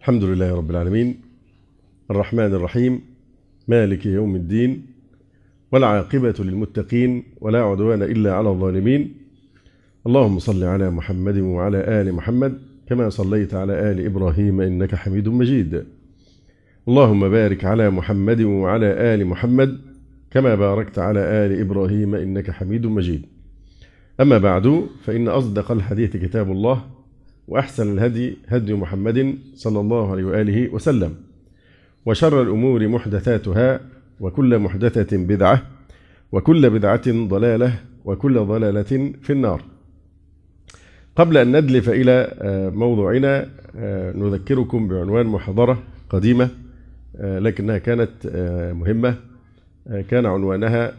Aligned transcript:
الحمد 0.00 0.24
لله 0.24 0.54
رب 0.54 0.70
العالمين. 0.70 1.20
الرحمن 2.10 2.54
الرحيم. 2.54 3.00
مالك 3.68 4.06
يوم 4.06 4.36
الدين. 4.36 4.86
والعاقبة 5.72 6.34
للمتقين. 6.38 7.22
ولا 7.40 7.62
عدوان 7.62 8.02
إلا 8.02 8.34
على 8.34 8.48
الظالمين. 8.48 9.14
اللهم 10.06 10.38
صل 10.38 10.64
على 10.64 10.90
محمد 10.90 11.38
وعلى 11.38 11.78
آل 11.78 12.12
محمد. 12.12 12.58
كما 12.88 13.08
صليت 13.08 13.54
على 13.54 13.92
آل 13.92 14.04
إبراهيم 14.04 14.60
إنك 14.60 14.94
حميد 14.94 15.28
مجيد. 15.28 15.84
اللهم 16.88 17.28
بارك 17.28 17.64
على 17.64 17.90
محمد 17.90 18.40
وعلى 18.40 18.86
آل 18.86 19.26
محمد. 19.26 19.78
كما 20.30 20.54
باركت 20.54 20.98
على 20.98 21.20
آل 21.20 21.60
إبراهيم 21.60 22.14
إنك 22.14 22.50
حميد 22.50 22.86
مجيد. 22.86 23.26
أما 24.20 24.38
بعد 24.38 24.86
فإن 25.04 25.28
أصدق 25.28 25.72
الحديث 25.72 26.16
كتاب 26.16 26.50
الله. 26.50 26.99
وأحسن 27.50 27.92
الهدي 27.92 28.36
هدي 28.48 28.74
محمد 28.74 29.38
صلى 29.54 29.80
الله 29.80 30.10
عليه 30.10 30.24
وآله 30.24 30.74
وسلم. 30.74 31.14
وشر 32.06 32.42
الأمور 32.42 32.88
محدثاتها 32.88 33.80
وكل 34.20 34.58
محدثة 34.58 35.16
بدعة 35.16 35.62
وكل 36.32 36.70
بدعة 36.70 37.26
ضلالة 37.28 37.80
وكل 38.04 38.38
ضلالة 38.38 39.12
في 39.22 39.30
النار. 39.30 39.64
قبل 41.16 41.36
أن 41.36 41.56
ندلف 41.56 41.88
إلى 41.88 42.34
موضوعنا 42.74 43.48
نذكركم 44.14 44.88
بعنوان 44.88 45.26
محاضرة 45.26 45.82
قديمة 46.10 46.48
لكنها 47.20 47.78
كانت 47.78 48.10
مهمة 48.76 49.14
كان 50.08 50.26
عنوانها 50.26 50.92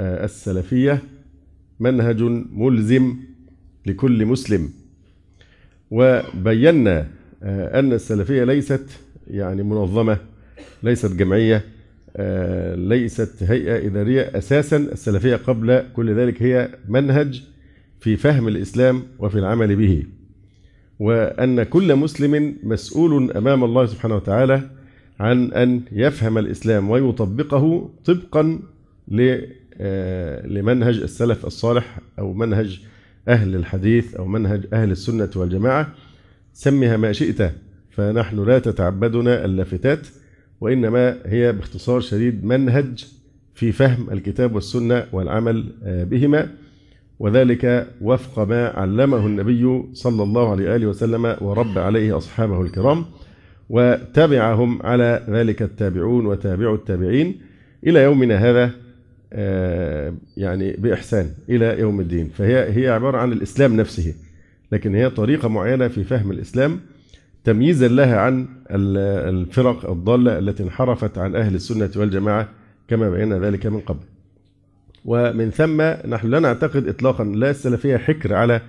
السلفية 0.00 1.02
منهج 1.80 2.22
ملزم 2.52 3.16
لكل 3.86 4.26
مسلم. 4.26 4.70
وبينا 5.94 7.06
أن 7.42 7.92
السلفية 7.92 8.44
ليست 8.44 8.90
يعني 9.30 9.62
منظمة 9.62 10.18
ليست 10.82 11.12
جمعية 11.12 11.64
ليست 12.74 13.42
هيئة 13.42 13.86
إدارية. 13.86 14.22
أساسا 14.22 14.76
السلفية 14.76 15.36
قبل 15.36 15.84
كل 15.96 16.14
ذلك 16.14 16.42
هي 16.42 16.68
منهج 16.88 17.42
في 18.00 18.16
فهم 18.16 18.48
الإسلام 18.48 19.02
وفي 19.18 19.38
العمل 19.38 19.76
به. 19.76 20.02
وأن 20.98 21.62
كل 21.62 21.96
مسلم 21.96 22.56
مسؤول 22.62 23.32
أمام 23.32 23.64
الله 23.64 23.86
سبحانه 23.86 24.16
وتعالى 24.16 24.70
عن 25.20 25.52
أن 25.52 25.80
يفهم 25.92 26.38
الإسلام 26.38 26.90
ويطبقه 26.90 27.90
طبقا 28.04 28.58
لمنهج 30.48 30.96
السلف 30.98 31.46
الصالح 31.46 31.98
أو 32.18 32.32
منهج 32.32 32.80
أهل 33.28 33.54
الحديث 33.54 34.14
أو 34.14 34.26
منهج 34.26 34.66
أهل 34.72 34.90
السنة 34.90 35.30
والجماعة 35.36 35.94
سمها 36.52 36.96
ما 36.96 37.12
شئت 37.12 37.52
فنحن 37.90 38.44
لا 38.44 38.58
تتعبدنا 38.58 39.44
اللافتات 39.44 40.06
وإنما 40.60 41.18
هي 41.26 41.52
باختصار 41.52 42.00
شديد 42.00 42.44
منهج 42.44 43.06
في 43.54 43.72
فهم 43.72 44.10
الكتاب 44.10 44.54
والسنة 44.54 45.04
والعمل 45.12 45.72
بهما 45.84 46.48
وذلك 47.18 47.88
وفق 48.00 48.38
ما 48.38 48.68
علمه 48.68 49.26
النبي 49.26 49.82
صلى 49.92 50.22
الله 50.22 50.50
عليه 50.50 50.86
وسلم 50.86 51.36
ورب 51.40 51.78
عليه 51.78 52.16
أصحابه 52.16 52.62
الكرام 52.62 53.04
وتبعهم 53.70 54.82
على 54.82 55.26
ذلك 55.28 55.62
التابعون 55.62 56.26
وتابعوا 56.26 56.76
التابعين 56.76 57.40
إلى 57.86 58.02
يومنا 58.02 58.36
هذا 58.36 58.70
يعني 60.36 60.72
بإحسان 60.72 61.30
إلى 61.48 61.80
يوم 61.80 62.00
الدين. 62.00 62.28
فهي 62.28 62.76
هي 62.76 62.88
عبارة 62.88 63.18
عن 63.18 63.32
الإسلام 63.32 63.76
نفسه 63.76 64.14
لكن 64.72 64.94
هي 64.94 65.10
طريقة 65.10 65.48
معينة 65.48 65.88
في 65.88 66.04
فهم 66.04 66.30
الإسلام 66.30 66.80
تمييزا 67.44 67.88
لها 67.88 68.16
عن 68.20 68.46
الفرق 68.70 69.90
الضالة 69.90 70.38
التي 70.38 70.62
انحرفت 70.62 71.18
عن 71.18 71.36
أهل 71.36 71.54
السنة 71.54 71.90
والجماعة 71.96 72.48
كما 72.88 73.10
بينا 73.10 73.38
ذلك 73.38 73.66
من 73.66 73.80
قبل. 73.80 74.04
ومن 75.04 75.50
ثم 75.50 75.82
نحن 76.10 76.28
لا 76.28 76.38
نعتقد 76.40 76.88
إطلاقا 76.88 77.24
لا 77.24 77.50
السلفية 77.50 77.96
حكر 77.96 78.34
على 78.34 78.60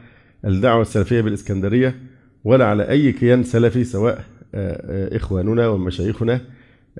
الدعوة 0.45 0.81
السلفية 0.81 1.21
بالإسكندرية 1.21 1.95
ولا 2.43 2.65
على 2.65 2.89
أي 2.89 3.11
كيان 3.11 3.43
سلفي 3.43 3.83
سواء 3.83 4.23
إخواننا 5.15 5.67
ومشايخنا. 5.67 6.41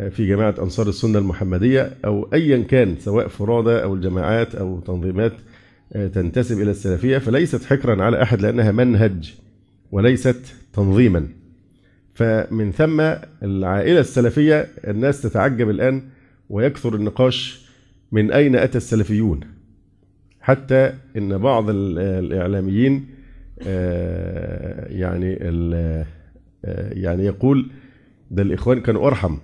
في 0.09 0.27
جماعة 0.27 0.55
أنصار 0.59 0.89
السنة 0.89 1.19
المحمدية 1.19 1.91
أو 2.05 2.29
أيا 2.33 2.63
كان 2.63 2.95
سواء 2.99 3.27
فرادى 3.27 3.83
أو 3.83 3.93
الجماعات 3.93 4.55
أو 4.55 4.79
تنظيمات 4.79 5.33
تنتسب 5.91 6.61
إلى 6.61 6.71
السلفية 6.71 7.17
فليست 7.17 7.63
حكرا 7.63 8.03
على 8.03 8.21
أحد 8.21 8.41
لأنها 8.41 8.71
منهج 8.71 9.33
وليست 9.91 10.55
تنظيما. 10.73 11.27
فمن 12.13 12.71
ثم 12.71 13.01
العائلة 13.43 13.99
السلفية 13.99 14.67
الناس 14.87 15.21
تتعجب 15.21 15.69
الآن 15.69 16.01
ويكثر 16.49 16.95
النقاش 16.95 17.65
من 18.11 18.31
أين 18.31 18.55
أتى 18.55 18.77
السلفيون. 18.77 19.39
حتى 20.41 20.93
إن 21.17 21.37
بعض 21.37 21.65
الإعلاميين 21.69 23.05
يعني 24.89 25.33
يعني 26.91 27.25
يقول 27.25 27.69
ده 28.31 28.43
الإخوان 28.43 28.81
كانوا 28.81 29.07
أرحم. 29.07 29.37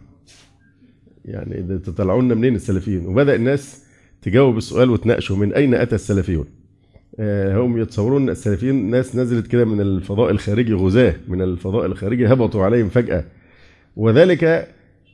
يعني 1.26 1.80
تطلعوا 1.80 2.22
لنا 2.22 2.36
منين 2.36 2.56
السلفيين 2.56 3.06
وبدأ 3.06 3.36
الناس 3.36 3.84
تجاوب 4.22 4.58
السؤال 4.58 4.90
وتناقشوا 4.90 5.38
من 5.38 5.54
أين 5.54 5.74
أتى 5.74 5.96
السلفيون؟ 5.96 6.46
هم 7.20 7.82
يتصورون 7.82 8.30
السلفيين 8.30 8.90
ناس 8.90 9.16
نزلت 9.16 9.48
كده 9.48 9.66
من 9.66 9.82
الفضاء 9.82 10.32
الخارجي 10.32 10.74
غزاة 10.74 11.16
من 11.28 11.42
الفضاء 11.42 11.86
الخارجي 11.86 12.28
هبطوا 12.28 12.64
عليهم 12.64 12.90
فجأة. 12.90 13.26
وذلك 13.96 14.68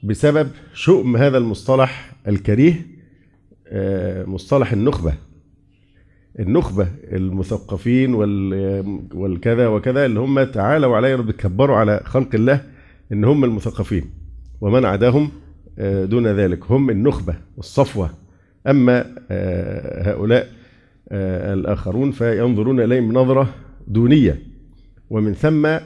بسبب 0.04 0.50
شؤم 0.74 1.18
هذا 1.18 1.38
المصطلح 1.38 2.16
الكريه 2.28 2.74
مصطلح 4.26 4.72
النخبة. 4.74 5.14
النخبة 6.40 6.88
المثقفين 7.12 8.14
والكذا 9.14 9.68
وكذا 9.68 10.06
اللي 10.06 10.20
هم 10.20 10.44
تعالوا 10.44 10.96
علي 10.96 11.18
بيكبروا 11.18 11.76
على 11.76 12.02
خلق 12.06 12.36
الله 12.36 12.62
إن 13.12 13.24
هم 13.24 13.44
المثقفين. 13.44 14.06
ومن 14.62 14.86
عداهم؟ 14.86 15.32
دون 15.80 16.28
ذلك. 16.28 16.72
هم 16.72 16.90
النخبة 16.90 17.36
والصفوة. 17.58 18.10
أما 18.68 19.06
هؤلاء 20.12 20.48
الآخرون 21.12 22.12
فينظرون 22.12 22.80
إليهم 22.80 23.14
نظرة 23.14 23.50
دونية. 23.88 24.42
ومن 25.10 25.34
ثم 25.34 25.78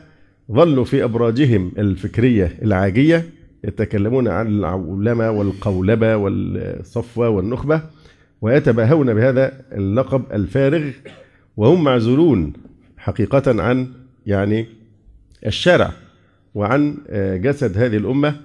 ظلوا 0.52 0.86
في 0.86 1.04
أبراجهم 1.04 1.72
الفكرية 1.78 2.58
العاجية 2.62 3.26
يتكلمون 3.64 4.28
عن 4.28 4.48
العولمة 4.48 5.32
والقولبة 5.32 6.16
والصفوة 6.16 7.30
والنخبة 7.30 7.82
ويتباهون 8.42 9.14
بهذا 9.14 9.62
اللقب 9.72 10.24
الفارغ 10.34 10.92
وهم 11.58 11.84
معزولون 11.84 12.54
حقيقة 12.98 13.62
عن 13.62 13.88
يعني 14.26 14.66
الشارع 15.46 15.92
وعن 16.56 16.98
جسد 17.42 17.78
هذه 17.78 17.98
الأمة 17.98 18.36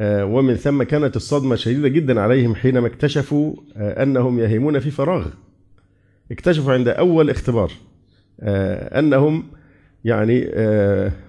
ومن 0.00 0.54
ثم 0.54 0.82
كانت 0.82 1.16
الصدمة 1.16 1.56
شديدة 1.56 1.88
جدا 1.88 2.20
عليهم 2.20 2.54
حينما 2.54 2.86
اكتشفوا 2.86 3.54
أنهم 3.76 4.38
يهيمون 4.38 4.78
في 4.78 4.90
فراغ. 4.90 5.26
اكتشفوا 6.32 6.72
عند 6.72 6.88
أول 6.88 7.30
اختبار 7.30 7.72
أنهم 8.42 9.44
يعني 10.04 10.50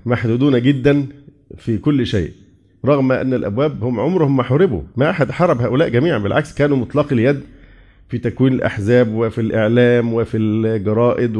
محدودون 0.05 0.61
جدا 0.61 1.05
في 1.57 1.77
كل 1.77 2.05
شيء 2.07 2.31
رغم 2.85 3.11
أن 3.11 3.33
الأبواب 3.33 3.83
هم 3.83 3.99
عمرهم 3.99 4.37
ما 4.37 4.43
حاربوا 4.43 4.81
ما 4.95 5.09
أحد 5.09 5.31
حارب 5.31 5.61
هؤلاء 5.61 5.89
جميعا 5.89 6.17
بالعكس 6.17 6.53
كانوا 6.53 6.77
مطلق 6.77 7.13
اليد 7.13 7.39
في 8.09 8.17
تكوين 8.17 8.53
الأحزاب 8.53 9.13
وفي 9.13 9.41
الإعلام 9.41 10.13
وفي 10.13 10.37
الجرائد 10.37 11.33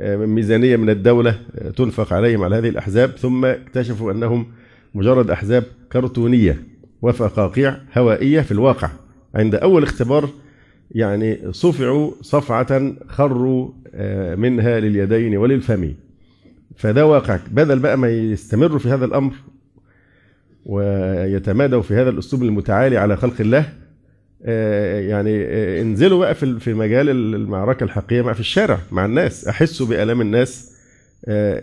وميزانية 0.00 0.76
من 0.76 0.90
الدولة 0.90 1.38
تنفق 1.76 2.12
عليهم 2.12 2.42
على 2.42 2.56
هذه 2.56 2.68
الأحزاب 2.68 3.10
ثم 3.10 3.44
اكتشفوا 3.44 4.12
أنهم 4.12 4.46
مجرد 4.98 5.30
أحزاب 5.30 5.64
كرتونية 5.92 6.62
وفقاقيع 7.02 7.76
هوائية 7.96 8.40
في 8.40 8.52
الواقع. 8.52 8.90
عند 9.34 9.54
أول 9.54 9.82
اختبار 9.82 10.28
يعني 10.90 11.52
صفعوا 11.52 12.10
صفعة 12.22 12.92
خروا 13.08 13.70
منها 14.36 14.80
لليدين 14.80 15.36
وللفم. 15.36 15.92
فده 16.76 17.06
واقع. 17.06 17.38
بدل 17.50 17.78
بقى 17.78 17.98
ما 17.98 18.08
يستمروا 18.10 18.78
في 18.78 18.88
هذا 18.88 19.04
الأمر 19.04 19.32
ويتمادوا 20.66 21.82
في 21.82 21.94
هذا 21.94 22.10
الأسلوب 22.10 22.42
المتعالي 22.42 22.96
على 22.96 23.16
خلق 23.16 23.40
الله 23.40 23.64
يعني 25.08 25.44
انزلوا 25.80 26.18
بقى 26.18 26.34
في 26.34 26.74
مجال 26.74 27.10
المعركة 27.10 27.84
الحقيقية 27.84 28.32
في 28.32 28.40
الشارع 28.40 28.78
مع 28.92 29.04
الناس. 29.04 29.48
أحسوا 29.48 29.86
بآلام 29.86 30.20
الناس 30.20 30.77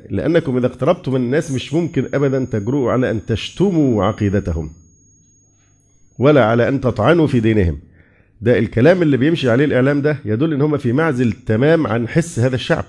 لأنكم 0.10 0.58
إذا 0.58 0.68
اقتربتم 0.68 1.14
من 1.14 1.22
الناس 1.22 1.52
مش 1.52 1.74
ممكن 1.74 2.10
أبدا 2.14 2.46
تجرؤوا 2.46 2.92
على 2.92 3.12
أن 3.12 3.26
تشتموا 3.26 4.04
عقيدتهم 4.06 4.70
ولا 6.20 6.46
على 6.46 6.68
أن 6.68 6.82
تطعنوا 6.82 7.28
في 7.28 7.40
دينهم. 7.40 7.80
ده 8.42 8.60
الكلام 8.60 9.02
اللي 9.02 9.18
بيمشي 9.18 9.50
عليه 9.50 9.66
الإعلام 9.66 10.02
ده 10.02 10.18
يدل 10.26 10.54
إن 10.54 10.62
هم 10.62 10.78
في 10.78 10.92
معزل 10.92 11.32
تمام 11.32 11.88
عن 11.88 12.08
حس 12.08 12.40
هذا 12.40 12.56
الشعب 12.56 12.86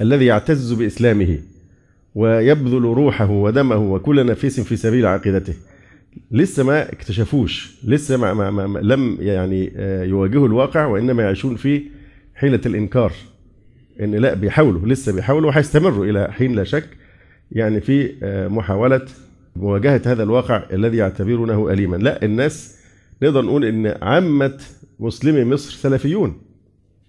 الذي 0.00 0.24
يعتز 0.24 0.72
بإسلامه 0.72 1.38
ويبذل 2.14 2.82
روحه 2.82 3.30
ودمه 3.30 3.76
وكل 3.76 4.26
نفيس 4.26 4.60
في 4.60 4.76
سبيل 4.76 5.06
عقيدته. 5.06 5.54
لسه 6.30 6.64
ما 6.64 6.92
اكتشفوش 6.92 7.74
لسه 7.84 8.16
ما 8.16 8.34
ما 8.34 8.66
ما 8.66 8.78
لم 8.78 9.16
يعني 9.20 9.72
يواجهوا 10.08 10.46
الواقع 10.46 10.86
وإنما 10.86 11.22
يعيشون 11.22 11.56
في 11.56 11.82
حيلة 12.34 12.60
الإنكار. 12.66 13.12
إن 14.00 14.14
لا 14.14 14.34
بيحاولوا 14.34 14.88
لسه 14.88 15.12
بيحاولوا 15.12 15.50
وهيستمروا 15.50 16.04
إلى 16.04 16.32
حين 16.32 16.54
لا 16.54 16.64
شك. 16.64 16.88
يعني 17.52 17.80
في 17.80 18.12
محاولة 18.50 19.06
مواجهة 19.56 20.02
هذا 20.06 20.22
الواقع 20.22 20.62
الذي 20.72 20.96
يعتبرونه 20.96 21.72
اليما. 21.72 21.96
لا 21.96 22.24
الناس 22.24 22.78
نقدر 23.22 23.42
نقول 23.42 23.64
إن 23.64 23.94
عامة 24.02 24.58
مسلمي 25.00 25.44
مصر 25.44 25.72
سلفيون. 25.72 26.40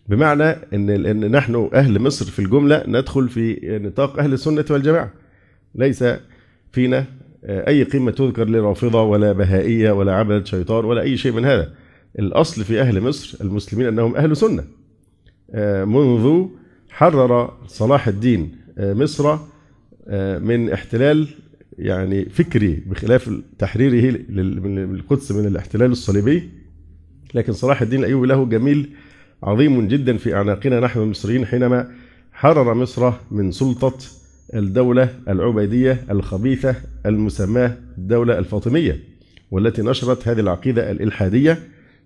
بمعنى 0.07 0.43
إن 0.73 0.89
إن 0.89 1.31
نحن 1.31 1.69
أهل 1.73 1.99
مصر 1.99 2.25
في 2.25 2.39
الجملة 2.39 2.83
ندخل 2.87 3.29
في 3.29 3.59
نطاق 3.83 4.19
أهل 4.19 4.33
السنة 4.33 4.65
والجماعة. 4.69 5.13
ليس 5.75 6.03
فينا 6.71 7.05
أي 7.45 7.83
قيمه 7.83 8.11
تذكر 8.11 8.49
لرافضه 8.49 9.01
ولا 9.01 9.31
بهائية 9.31 9.91
ولا 9.91 10.13
عبده 10.15 10.43
شيطان 10.43 10.85
ولا 10.85 11.01
أي 11.01 11.17
شيء 11.17 11.31
من 11.31 11.45
هذا. 11.45 11.73
الأصل 12.19 12.63
في 12.63 12.81
أهل 12.81 13.01
مصر 13.01 13.37
المسلمين 13.41 13.87
أنهم 13.87 14.15
أهل 14.15 14.37
سنة. 14.37 14.63
منذ 15.85 16.45
حرر 16.93 17.53
صلاح 17.67 18.07
الدين 18.07 18.55
مصر 18.77 19.37
من 20.39 20.69
احتلال 20.69 21.27
يعني 21.77 22.25
فكري 22.25 22.83
بخلاف 22.87 23.31
تحريره 23.59 24.17
من 24.29 24.95
القدس 24.95 25.31
من 25.31 25.47
الاحتلال 25.47 25.91
الصليبي. 25.91 26.49
لكن 27.33 27.53
صلاح 27.53 27.81
الدين 27.81 27.99
الأيوبي 27.99 28.27
له 28.27 28.45
جميل 28.45 28.89
عظيم 29.43 29.87
جدا 29.87 30.17
في 30.17 30.35
أعناقنا 30.35 30.79
نحن 30.79 30.99
المصريين 30.99 31.45
حينما 31.45 31.91
حرر 32.33 32.73
مصر 32.73 33.13
من 33.31 33.51
سلطة 33.51 33.97
الدولة 34.53 35.09
العبيدية 35.27 36.03
الخبيثة 36.11 36.75
المسماة 37.05 37.77
الدولة 37.97 38.39
الفاطمية 38.39 38.99
والتي 39.51 39.81
نشرت 39.81 40.27
هذه 40.27 40.39
العقيدة 40.39 40.91
الإلحادية. 40.91 41.59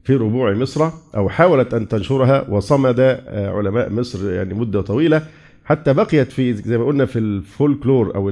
في 0.03 0.15
ربوع 0.15 0.53
مصر 0.53 0.89
أو 1.15 1.29
حاولت 1.29 1.73
أن 1.73 1.87
تنشرها 1.87 2.49
وصمد 2.49 2.99
علماء 3.29 3.89
مصر 3.89 4.31
يعني 4.31 4.53
مدة 4.53 4.81
طويلة 4.81 5.27
حتى 5.65 5.93
بقيت 5.93 6.31
في 6.31 6.53
زي 6.53 6.77
ما 6.77 6.85
قلنا 6.85 7.05
في 7.05 7.19
الفولكلور 7.19 8.15
أو 8.15 8.29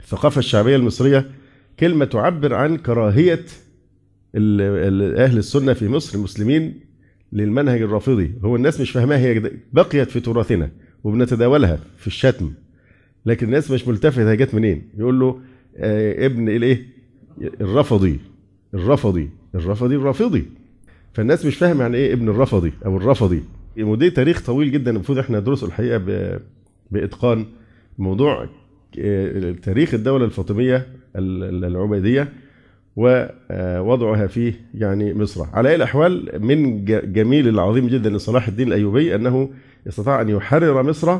الثقافة 0.00 0.38
الشعبية 0.38 0.76
المصرية 0.76 1.30
كلمة 1.80 2.04
تعبر 2.04 2.54
عن 2.54 2.76
كراهية 2.76 3.44
أهل 4.34 5.38
السنة 5.38 5.72
في 5.72 5.88
مصر 5.88 6.18
المسلمين 6.18 6.80
للمنهج 7.32 7.82
الرافضي. 7.82 8.34
هو 8.44 8.56
الناس 8.56 8.80
مش 8.80 8.90
فاهماها 8.90 9.18
هي 9.18 9.50
بقيت 9.72 10.10
في 10.10 10.20
تراثنا 10.20 10.70
وبنتداولها 11.04 11.78
في 11.96 12.06
الشتم 12.06 12.52
لكن 13.26 13.46
الناس 13.46 13.70
مش 13.70 13.88
ملتفته 13.88 14.30
هي 14.30 14.36
جت 14.36 14.54
منين؟ 14.54 14.88
يقول 14.98 15.20
له 15.20 15.40
آه 15.76 16.26
ابن 16.26 16.48
الإيه؟ 16.48 16.86
الرفضي 17.60 18.20
الرفضي 18.74 19.30
الرفضي 19.54 19.96
الرافضي. 19.96 20.44
فالناس 21.12 21.46
مش 21.46 21.56
فاهم 21.56 21.80
يعني 21.80 21.96
إيه 21.96 22.12
ابن 22.12 22.28
الرفضي 22.28 22.72
أو 22.86 22.96
الرفضي. 22.96 23.42
ودي 23.80 24.10
تاريخ 24.10 24.46
طويل 24.46 24.72
جدا 24.72 24.90
المفروض 24.90 25.18
إحنا 25.18 25.40
ندرسه 25.40 25.66
الحقيقة 25.66 26.02
بإتقان 26.90 27.46
موضوع 27.98 28.48
تاريخ 29.62 29.94
الدولة 29.94 30.24
الفاطمية 30.24 30.86
العبيدية 31.16 32.32
ووضعها 32.96 34.26
في 34.26 34.54
يعني 34.74 35.14
مصر. 35.14 35.46
على 35.52 35.68
أي 35.68 35.74
الأحوال 35.74 36.30
من 36.40 36.84
جميل 37.12 37.48
العظيم 37.48 37.86
جدا 37.88 38.10
لصلاح 38.10 38.48
الدين 38.48 38.68
الأيوبي 38.68 39.14
أنه 39.14 39.50
استطاع 39.88 40.20
أن 40.20 40.28
يحرر 40.28 40.82
مصر 40.82 41.18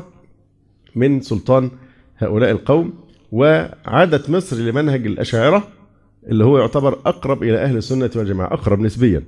من 0.95 1.21
سلطان 1.21 1.71
هؤلاء 2.17 2.51
القوم 2.51 2.93
وعادت 3.31 4.29
مصر 4.29 4.57
لمنهج 4.57 5.05
الأشاعرة 5.07 5.67
اللي 6.27 6.43
هو 6.45 6.57
يعتبر 6.59 6.93
أقرب 6.93 7.43
إلى 7.43 7.57
أهل 7.57 7.77
السنة 7.77 8.09
والجماعة 8.15 8.53
أقرب 8.53 8.79
نسبيا. 8.79 9.23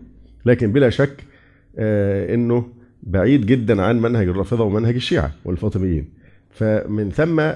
لكن 0.45 0.71
بلا 0.71 0.89
شك 0.89 1.24
إنه 2.33 2.68
بعيد 3.03 3.45
جدا 3.45 3.81
عن 3.81 4.01
منهج 4.01 4.27
الرافضة 4.27 4.63
ومنهج 4.63 4.95
الشيعة 4.95 5.31
والفاطميين. 5.45 6.06
فمن 6.51 7.12
ثم 7.12 7.51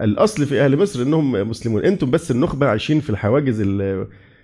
الأصل 0.00 0.46
في 0.46 0.60
أهل 0.60 0.76
مصر 0.76 1.02
إنهم 1.02 1.48
مسلمون. 1.48 1.84
أنتم 1.84 2.10
بس 2.10 2.30
النخبة 2.30 2.66
عايشين 2.66 3.00
في 3.00 3.10
الحواجز 3.10 3.62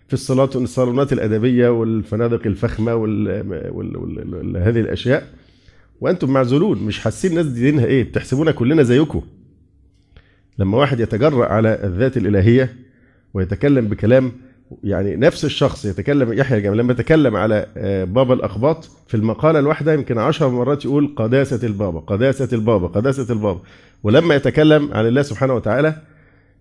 في 0.09 0.13
الصالات 0.13 0.57
الصالونات 0.57 1.13
الأدبية 1.13 1.69
والفنادق 1.69 2.47
الفخمة 2.47 2.95
وهذه 2.95 4.81
الأشياء. 4.81 5.29
وأنتم 6.01 6.31
معزولون 6.31 6.83
مش 6.83 7.01
حاسين 7.01 7.31
الناس 7.31 7.47
دي 7.47 7.61
دينها 7.61 7.85
إيه؟ 7.85 8.05
بتحسبونا 8.05 8.53
كلنا 8.53 8.83
زيكم. 8.83 9.23
لما 10.59 10.79
واحد 10.79 11.01
يتجرأ 11.01 11.47
على 11.47 11.81
الذات 11.85 12.17
الإلهية 12.17 12.77
ويتكلم 13.35 13.89
بكلام 13.89 14.33
يعني 14.85 15.17
نفس 15.17 15.45
الشخص 15.45 15.85
يتكلم 15.85 16.33
يحيى 16.33 16.59
الجمل 16.59 16.79
لما 16.79 16.93
يتكلم 16.93 17.37
على 17.37 17.67
بابا 18.11 18.35
الأقباط 18.35 18.91
في 19.07 19.17
المقالة 19.17 19.59
الواحدة 19.59 19.93
يمكن 19.93 20.19
عشر 20.19 20.49
مرات 20.49 20.85
يقول 20.85 21.15
قداسة 21.17 21.67
البابا 21.67 22.01
قداسة 22.01 22.49
البابا 22.57 22.87
قداسة 22.87 23.33
البابا. 23.33 23.61
ولما 24.03 24.35
يتكلم 24.35 24.93
عن 24.93 25.07
الله 25.07 25.23
سبحانه 25.23 25.55
وتعالى 25.55 25.97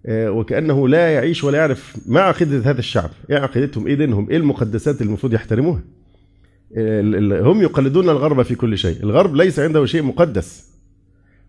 وكأنه 0.09 0.87
لا 0.87 1.13
يعيش 1.13 1.43
ولا 1.43 1.57
يعرف 1.57 1.95
ما 2.07 2.21
عقيدة 2.21 2.69
هذا 2.69 2.79
الشعب. 2.79 3.09
إيه 3.29 3.37
عقيدتهم؟ 3.37 3.87
إيه 3.87 3.95
دينهم؟ 3.95 4.29
إيه 4.29 4.37
المقدسات 4.37 5.01
اللي 5.01 5.07
المفروض 5.07 5.33
يحترموها؟ 5.33 5.81
هم 7.41 7.61
يقلدون 7.61 8.09
الغرب 8.09 8.41
في 8.41 8.55
كل 8.55 8.77
شيء. 8.77 9.03
الغرب 9.03 9.35
ليس 9.35 9.59
عنده 9.59 9.85
شيء 9.85 10.03
مقدس. 10.03 10.73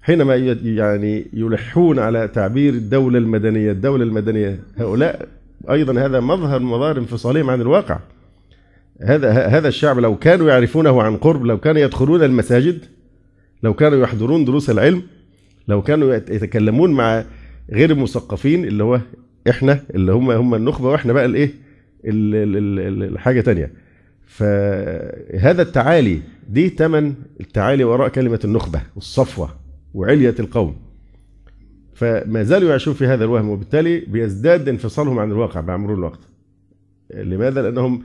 حينما 0.03 0.37
يعني 0.65 1.27
يلحون 1.33 1.99
على 1.99 2.29
تعبير 2.29 2.73
الدولة 2.73 3.19
المدنية 3.19 3.73
الدولة 3.73 4.05
المدنية 4.05 4.61
هؤلاء 4.79 5.29
أيضا 5.71 6.01
هذا 6.07 6.21
مظهر 6.21 6.61
مظاهر 6.61 6.99
انفصالهم 6.99 7.51
عن 7.51 7.61
الواقع. 7.61 7.99
هذا 9.03 9.33
هذا 9.33 9.69
الشعب 9.69 9.99
لو 9.99 10.17
كانوا 10.17 10.49
يعرفونه 10.49 11.03
عن 11.03 11.17
قرب 11.17 11.45
لو 11.45 11.59
كانوا 11.59 11.81
يدخلون 11.83 12.23
المساجد 12.23 12.79
لو 13.63 13.75
كانوا 13.75 13.99
يحضرون 14.03 14.45
دروس 14.45 14.71
العلم 14.71 15.03
لو 15.69 15.83
كانوا 15.83 16.15
يتكلمون 16.15 16.91
مع 16.93 17.25
غير 17.71 17.91
المثقفين 17.91 18.65
اللي 18.65 18.85
هو 18.85 19.01
إحنا 19.51 19.81
اللي 19.95 20.13
هم 20.13 20.31
هم 20.31 20.55
النخبة 20.55 20.89
وإحنا 20.89 21.13
بقى 21.13 21.25
الإيه؟ 21.25 21.51
الحاجة 22.05 23.41
تانية. 23.41 23.73
فهذا 24.27 25.63
التعالي 25.63 26.21
دي 26.49 26.69
ثمن 26.69 27.15
التعالي 27.41 27.85
وراء 27.85 28.09
كلمة 28.09 28.41
النخبة 28.45 28.81
والصفوة 28.97 29.49
وعلية 29.95 30.35
القوم 30.41 30.77
فما 31.94 32.43
زالوا 32.43 32.69
يعيشون 32.69 32.94
في 32.94 33.06
هذا 33.06 33.25
الوهم 33.25 33.49
وبالتالي 33.49 34.00
بيزداد 34.00 34.69
انفصالهم 34.69 35.19
عن 35.19 35.31
الواقع 35.31 35.61
مع 35.61 35.76
مرور 35.76 35.94
الوقت. 35.99 36.20
لماذا؟ 37.15 37.63
لأنهم 37.63 38.03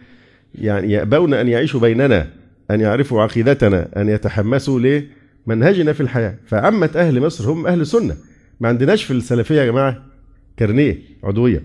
يعني 0.55 0.91
يأبون 0.91 1.33
أن 1.33 1.47
يعيشوا 1.47 1.79
بيننا 1.79 2.27
أن 2.71 2.81
يعرفوا 2.81 3.21
عقيدتنا 3.21 4.01
أن 4.01 4.09
يتحمسوا 4.09 5.03
لمنهجنا 5.47 5.93
في 5.93 6.01
الحياة. 6.01 6.35
فعامة 6.45 6.89
أهل 6.95 7.21
مصر 7.21 7.51
هم 7.51 7.67
أهل 7.67 7.87
سنة. 7.87 8.15
ما 8.59 8.67
عندناش 8.67 9.03
في 9.03 9.13
السلفية 9.13 9.55
يا 9.55 9.65
جماعة 9.65 10.05
كارنيه 10.57 10.97
عضوية. 11.23 11.63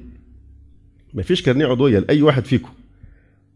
ما 1.15 1.23
فيش 1.23 1.43
كارنيه 1.43 1.67
عضوية 1.67 1.99
لأي 1.99 2.23
واحد 2.23 2.45
فيكم 2.45 2.71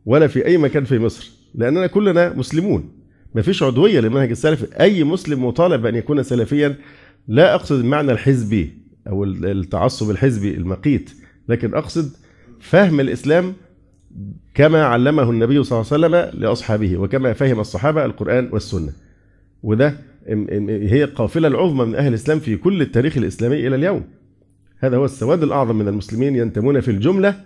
ولا 0.06 0.26
في 0.26 0.46
أي 0.46 0.58
مكان 0.58 0.84
في 0.84 0.98
مصر 0.98 1.30
لأننا 1.54 1.87
كلنا 1.87 2.32
مسلمون. 2.32 2.90
ما 3.34 3.42
فيش 3.42 3.62
عضوية 3.62 4.00
للمنهج 4.00 4.30
السلفي 4.30 4.80
أي 4.80 5.04
مسلم 5.04 5.44
مطالب 5.44 5.87
أن 5.87 5.94
يكون 5.94 6.22
سلفيا 6.22 6.76
لا 7.28 7.54
أقصد 7.54 7.78
المعنى 7.78 8.12
الحزبي 8.12 8.73
أو 9.08 9.25
التعصب 9.25 10.11
الحزبي 10.11 10.54
المقيت 10.54 11.11
لكن 11.49 11.75
أقصد 11.75 12.11
فهم 12.61 13.00
الإسلام 13.00 13.54
كما 14.54 14.85
علمه 14.85 15.30
النبي 15.30 15.64
صلى 15.64 15.80
الله 15.80 15.92
عليه 15.92 16.06
وسلم 16.06 16.40
لأصحابه 16.42 16.97
وكما 16.97 17.32
فهم 17.32 17.61
الصحابة 17.61 18.04
القرآن 18.04 18.49
والسنة. 18.52 18.92
وده 19.62 19.94
هي 20.68 21.04
القافلة 21.04 21.49
العظمى 21.49 21.85
من 21.85 21.94
أهل 21.94 22.08
الإسلام 22.08 22.38
في 22.38 22.56
كل 22.56 22.82
التاريخ 22.82 23.16
الإسلامي 23.16 23.66
إلى 23.66 23.76
اليوم. 23.76 24.04
هذا 24.78 24.97
هو 24.97 25.04
السواد 25.04 25.42
الأعظم 25.42 25.76
من 25.76 25.88
المسلمين 25.88 26.37
ينتمون 26.37 26.80
في 26.80 26.90
الجملة 26.90 27.40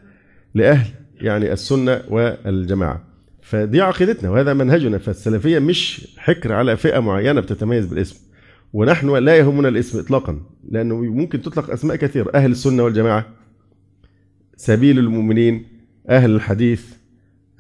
لأهل 0.55 0.87
يعني 1.21 1.53
السنة 1.53 2.03
والجماعة. 2.09 3.05
فدي 3.43 3.81
عقيدتنا 3.81 4.31
وهذا 4.31 4.55
منهجنا. 4.55 4.99
فالسلفية 4.99 5.59
مش 5.59 6.09
حكر 6.17 6.53
على 6.53 6.77
فئة 6.77 6.99
معينة 7.01 7.41
بتتميز 7.41 7.87
بالاسم. 7.87 8.32
ونحن 8.73 9.17
لا 9.17 9.37
يهمنا 9.37 9.69
الاسم 9.69 9.99
اطلاقا 9.99 10.41
لأنه 10.71 11.03
ممكن 11.03 11.43
تطلق 11.43 11.71
أسماء 11.71 11.97
كثيره 11.97 12.31
أهل 12.35 12.51
السنة 12.51 12.83
والجماعة 12.83 13.27
سبيل 14.57 14.99
المؤمنين 14.99 15.67
أهل 16.09 16.35
الحديث 16.35 16.85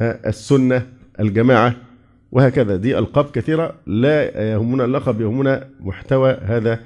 السنة 0.01 0.87
الجماعة 1.21 1.77
وهكذا. 2.33 2.77
دي 2.77 2.99
ألقاب 2.99 3.31
كثيرة 3.31 3.75
لا 3.87 4.53
يهمنا 4.53 4.85
اللقب 4.85 5.21
يهمنا 5.21 5.69
محتوى 5.81 6.33
هذا 6.33 6.81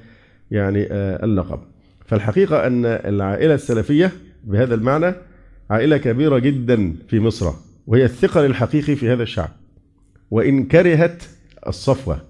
يعني 0.50 0.86
اللقب. 0.92 1.60
فالحقيقة 2.06 2.66
أن 2.66 2.84
العائلة 2.86 3.54
السلفية 3.54 4.12
بهذا 4.44 4.74
المعنى 4.74 5.14
عائلة 5.70 5.96
كبيرة 5.96 6.38
جدا 6.38 6.94
في 7.08 7.20
مصر 7.20 7.52
وهي 7.86 8.04
الثقل 8.04 8.44
الحقيقي 8.44 8.96
في 8.96 9.12
هذا 9.12 9.22
الشعب. 9.22 9.50
وإن 10.30 10.64
كرهت 10.64 11.22
الصفوة 11.66 12.20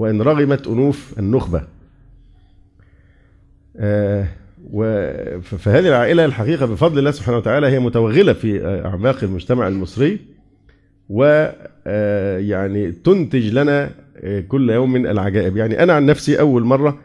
وإن 0.00 0.22
رغمت 0.22 0.66
أنوف 0.66 1.18
النخبة. 1.18 1.62
فهذه 5.42 5.88
العائلة 5.88 6.24
الحقيقة 6.24 6.66
بفضل 6.66 6.98
الله 6.98 7.10
سبحانه 7.10 7.38
وتعالى 7.38 7.66
هي 7.66 7.78
متوغلة 7.78 8.32
في 8.32 8.66
أعماق 8.84 9.24
المجتمع 9.24 9.68
المصري 9.68 10.18
ويعني 11.08 12.92
تنتج 12.92 13.52
لنا 13.52 13.90
كل 14.48 14.70
يوم 14.70 14.92
من 14.92 15.06
العجائب. 15.06 15.56
يعني 15.56 15.82
أنا 15.82 15.92
عن 15.92 16.06
نفسي 16.06 16.40
أول 16.40 16.64
مرة 16.64 16.98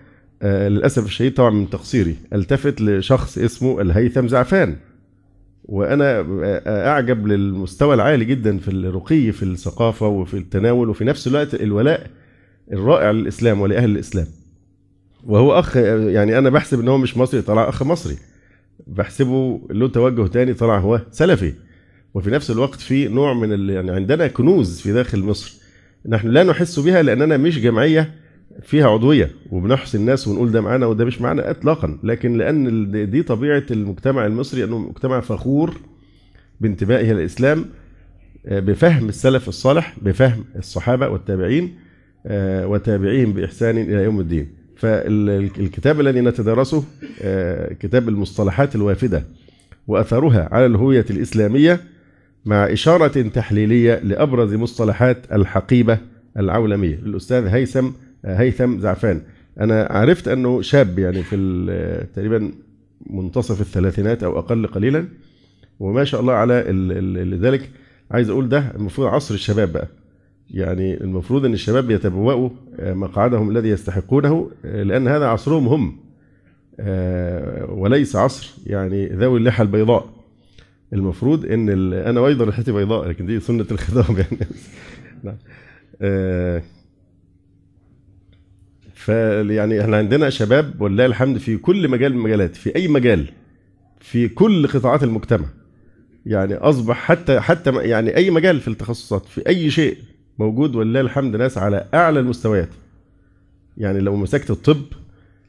للأسف 0.44 1.06
الشديد 1.06 1.34
طبعا 1.34 1.50
من 1.50 1.70
تقصيري 1.70 2.16
التفت 2.34 2.82
لشخص 2.82 3.38
اسمه 3.38 3.82
الهيثم 3.82 4.28
زعفان. 4.28 4.76
وأنا 5.64 6.26
أعجب 6.68 7.28
للمستوى 7.28 7.96
العالي 7.96 8.26
جدا 8.26 8.58
في 8.58 8.68
الرقي 8.68 9.32
في 9.32 9.44
الثقافة 9.44 10.08
وفي 10.08 10.38
التناول 10.38 10.90
وفي 10.90 11.06
نفس 11.06 11.28
الوقت 11.28 11.56
الولاء 11.56 12.08
الرائع 12.72 13.12
للإسلام 13.12 13.62
ولأهل 13.62 13.90
الإسلام. 13.90 14.28
وهو 15.26 15.60
أخ 15.60 15.78
يعني 15.78 16.38
أنا 16.38 16.50
بحسب 16.50 16.80
إن 16.80 16.88
هو 16.88 16.98
مش 16.98 17.18
مصري 17.18 17.42
طلع 17.42 17.70
أخ 17.70 17.84
مصري. 17.84 18.16
بحسبه 18.88 19.62
له 19.70 19.88
توجه 19.88 20.28
تاني 20.28 20.54
طلع 20.54 20.80
هو 20.80 21.02
سلفي. 21.12 21.54
وفي 22.14 22.30
نفس 22.30 22.52
الوقت 22.52 22.80
في 22.80 23.08
نوع 23.08 23.34
من 23.34 23.70
يعني 23.70 23.92
عندنا 23.92 24.28
كنوز 24.28 24.82
في 24.82 24.92
داخل 24.92 25.24
مصر. 25.24 25.54
نحن 26.06 26.28
لا 26.28 26.44
نحس 26.44 26.80
بها 26.80 27.02
لاننا 27.02 27.38
مش 27.38 27.60
جمعية 27.60 28.14
فيها 28.62 28.88
عضوية 28.88 29.32
وبنحصي 29.52 29.98
الناس 29.98 30.28
ونقول 30.28 30.52
ده 30.52 30.62
معانا 30.62 30.86
وده 30.86 31.06
مش 31.06 31.22
معانا 31.22 31.50
اطلاقا. 31.52 31.98
لكن 32.04 32.38
لأن 32.38 33.10
دي 33.10 33.24
طبيعة 33.24 33.64
المجتمع 33.72 34.26
المصري 34.26 34.64
إنه 34.64 34.78
مجتمع 34.78 35.20
فخور 35.20 35.78
بانتمائه 36.62 37.14
للإسلام 37.14 37.66
بفهم 38.46 39.10
السلف 39.10 39.50
الصالح 39.50 39.96
بفهم 40.02 40.46
الصحابة 40.56 41.08
والتابعين 41.10 41.76
وتابعيهم 42.66 43.34
بإحسان 43.34 43.78
إلى 43.78 44.04
يوم 44.04 44.20
الدين. 44.20 44.48
فالكتاب 44.78 46.00
الذي 46.00 46.22
نتدارسه 46.22 46.84
كتاب 47.80 48.10
المصطلحات 48.10 48.76
الوافدة 48.76 49.24
وأثرها 49.88 50.50
على 50.52 50.66
الهوية 50.66 51.06
الإسلامية 51.10 51.80
مع 52.46 52.74
إشارة 52.74 53.22
تحليلية 53.22 54.00
لأبرز 54.04 54.54
مصطلحات 54.54 55.18
الحقيبة 55.34 55.98
العولمية. 56.40 56.96
للاستاذ 56.96 57.46
هيثم 57.46 57.90
هيثم 58.26 58.80
زعفان 58.80 59.22
أنا 59.60 59.88
عرفت 59.92 60.28
أنه 60.28 60.62
شاب 60.62 61.00
يعني 61.00 61.24
في 61.24 61.36
تقريبا 62.16 62.52
منتصف 63.10 63.62
الثلاثينات 63.62 64.24
أو 64.24 64.40
أقل 64.40 64.68
قليلا 64.68 65.06
وما 65.80 66.04
شاء 66.04 66.22
الله 66.22 66.34
على 66.34 66.64
لذلك 67.26 67.70
عايز 68.12 68.30
أقول 68.30 68.50
ده 68.50 68.72
المفروض 68.76 69.08
عصر 69.08 69.34
الشباب 69.34 69.72
بقى. 69.74 69.88
يعني 70.52 71.02
المفروض 71.02 71.46
أن 71.46 71.54
الشباب 71.54 71.92
يتبوأوا 71.92 72.50
مقعدهم 72.80 73.50
الذي 73.50 73.70
يستحقونه 73.70 74.52
لأن 74.64 75.08
هذا 75.08 75.26
عصرهم 75.26 75.68
هم 75.68 75.98
وليس 77.70 78.16
عصر 78.16 78.54
يعني 78.66 79.06
ذوي 79.08 79.40
اللحى 79.40 79.64
البيضاء. 79.64 80.16
المفروض 80.94 81.46
أن 81.46 81.94
أنا 81.94 82.28
أيضا 82.28 82.46
لحيتي 82.46 82.72
بيضاء 82.72 83.10
لكن 83.10 83.26
دي 83.26 83.40
سنة 83.40 83.66
الخضاب 83.72 84.18
يعني. 84.20 84.48
نعم. 85.24 85.38
فيعني 88.94 89.82
إحنا 89.82 89.98
عندنا 89.98 90.30
شباب 90.30 90.82
ولله 90.82 91.06
الحمد 91.06 91.38
في 91.38 91.58
كل 91.58 91.88
مجال 91.90 92.12
من 92.12 92.18
المجالات 92.18 92.56
في 92.56 92.76
أي 92.76 92.88
مجال 92.88 93.26
في 94.00 94.28
كل 94.28 94.68
قطاعات 94.68 95.04
المجتمع. 95.04 95.46
يعني 96.26 96.56
أصبح 96.56 96.98
حتى 96.98 97.40
حتى 97.40 97.72
يعني 97.72 98.16
أي 98.16 98.30
مجال 98.32 98.60
في 98.60 98.68
التخصصات 98.68 99.26
في 99.26 99.48
أي 99.48 99.70
شيء 99.72 99.98
موجود 100.40 100.76
ولله 100.76 101.02
الحمد 101.02 101.36
ناس 101.36 101.58
على 101.58 101.86
أعلى 101.94 102.20
المستويات. 102.20 102.70
يعني 103.78 104.00
لو 104.00 104.16
مسكت 104.16 104.52
الطب 104.52 104.82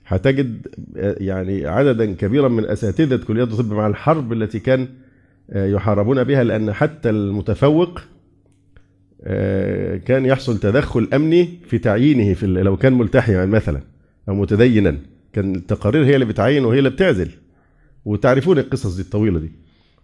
هتجد 0.06 0.66
يعني 0.96 1.66
عددا 1.66 2.14
كبيرا 2.14 2.48
من 2.48 2.64
أساتذة 2.64 3.16
كليات 3.16 3.48
الطب 3.48 3.72
مع 3.72 3.86
الحرب 3.86 4.32
التي 4.32 4.58
كان 4.58 4.88
يحاربون 5.54 6.24
بها 6.24 6.44
لأن 6.44 6.72
حتى 6.72 7.10
المتفوق 7.10 8.00
كان 10.04 10.26
يحصل 10.26 10.58
تدخل 10.58 11.08
أمني 11.14 11.48
في 11.66 11.78
تعيينه 11.78 12.34
في 12.34 12.46
لو 12.46 12.76
كان 12.76 12.92
ملتحيا 12.92 13.46
مثلا 13.46 13.80
أو 14.28 14.34
متدينا. 14.34 14.96
كان 15.32 15.54
التقارير 15.54 16.04
هي 16.04 16.14
اللي 16.14 16.24
بتعين 16.24 16.64
وهي 16.64 16.78
اللي 16.78 16.90
بتعزل. 16.90 17.30
وتعرفون 18.04 18.58
القصص 18.58 18.96
دي 18.96 19.02
الطويلة 19.02 19.38
دي. 19.38 19.52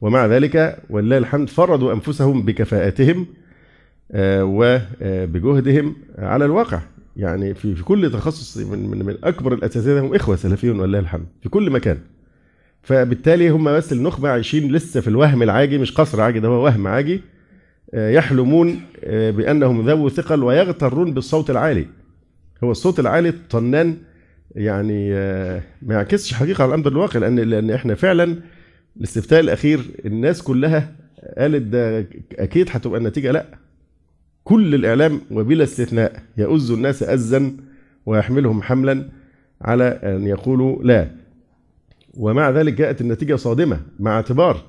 ومع 0.00 0.26
ذلك 0.26 0.78
ولله 0.90 1.18
الحمد 1.18 1.48
فرضوا 1.48 1.92
أنفسهم 1.92 2.42
بكفاءتهم 2.42 3.26
وبجهدهم 4.14 5.96
على 6.18 6.44
الواقع. 6.44 6.80
يعني 7.16 7.54
في 7.54 7.74
في 7.74 7.82
كل 7.82 8.10
تخصص 8.10 8.56
من 8.58 8.88
من, 8.88 9.04
من 9.06 9.16
أكبر 9.24 9.54
الأساتذة 9.54 10.00
هم 10.00 10.14
إخوة 10.14 10.36
سلفيون 10.36 10.80
ولله 10.80 10.98
الحمد 10.98 11.26
في 11.42 11.48
كل 11.48 11.70
مكان. 11.70 11.98
فبالتالي 12.82 13.48
هم 13.48 13.64
بس 13.64 13.92
النخبه 13.92 14.28
عايشين 14.28 14.72
لسه 14.72 15.00
في 15.00 15.08
الوهم 15.08 15.42
العاجي 15.42 15.78
مش 15.78 15.92
قصر 15.92 16.20
عاجي 16.20 16.40
ده 16.40 16.48
هو 16.48 16.64
وهم 16.64 16.86
عاجي 16.86 17.20
يحلمون 17.94 18.80
بأنهم 19.06 19.88
ذو 19.90 20.08
ثقل 20.08 20.42
ويغترون 20.42 21.14
بالصوت 21.14 21.50
العالي. 21.50 21.86
هو 22.64 22.70
الصوت 22.70 23.00
العالي 23.00 23.28
الطنان 23.28 23.96
يعني 24.56 25.10
ما 25.82 25.94
يعكسش 25.94 26.34
حقيقة 26.34 26.62
على 26.62 26.68
الأمر 26.74 26.88
الواقع 26.88 27.20
لأن 27.20 27.38
لأن 27.38 27.70
إحنا 27.70 27.94
فعلا 27.94 28.36
الاستفتاء 28.96 29.40
الأخير 29.40 29.80
الناس 30.04 30.42
كلها 30.42 30.92
قالت 31.38 31.62
ده 31.62 32.06
أكيد 32.38 32.68
هتبقى 32.70 32.98
النتيجة 32.98 33.30
لأ. 33.32 33.46
كل 34.44 34.74
الإعلام 34.74 35.20
وبلا 35.30 35.64
استثناء 35.64 36.22
يؤز 36.36 36.70
الناس 36.70 37.02
أزا 37.02 37.56
ويحملهم 38.06 38.62
حملا 38.62 39.08
على 39.60 39.84
أن 39.84 40.26
يقولوا 40.26 40.82
لا. 40.82 41.10
ومع 42.14 42.50
ذلك 42.50 42.72
جاءت 42.72 43.00
النتيجة 43.00 43.36
صادمة 43.36 43.80
مع 44.00 44.16
اعتبار 44.16 44.62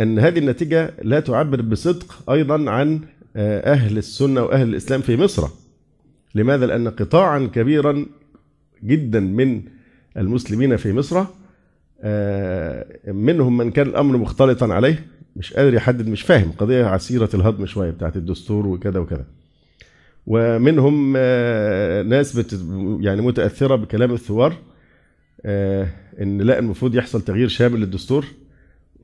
أن 0.00 0.18
هذه 0.18 0.38
النتيجة 0.38 0.94
لا 1.02 1.20
تعبر 1.20 1.60
بصدق 1.60 2.30
أيضا 2.30 2.70
عن 2.70 3.00
أهل 3.36 3.98
السنة 3.98 4.42
وأهل 4.42 4.68
الإسلام 4.68 5.00
في 5.00 5.16
مصر. 5.16 5.48
لماذا؟ 6.34 6.66
لأن 6.66 6.88
قطاعا 6.88 7.50
كبيرا 7.54 8.06
جدا 8.84 9.20
من 9.20 9.62
المسلمين 10.16 10.76
في 10.76 10.92
مصر 10.92 11.24
منهم 13.06 13.56
من 13.56 13.70
كان 13.70 13.86
الأمر 13.86 14.16
مختلطا 14.16 14.66
عليه 14.66 15.06
مش 15.36 15.54
قادر 15.54 15.74
يحدد 15.74 16.08
مش 16.08 16.22
فاهم 16.22 16.52
قضية 16.52 16.84
عسيرة 16.84 17.28
الهضم 17.34 17.66
شوية 17.66 17.90
بتاعت 17.90 18.16
الدستور 18.16 18.66
وكذا 18.66 19.00
وكذا. 19.00 19.24
ومنهم 20.26 21.12
ناس 22.08 22.38
بت 22.38 22.64
يعني 23.00 23.22
متأثرة 23.22 23.76
بكلام 23.76 24.12
الثوار 24.12 24.56
إن 26.20 26.38
لا 26.42 26.58
المفروض 26.58 26.94
يحصل 26.94 27.22
تغيير 27.22 27.48
شامل 27.48 27.80
للدستور. 27.80 28.26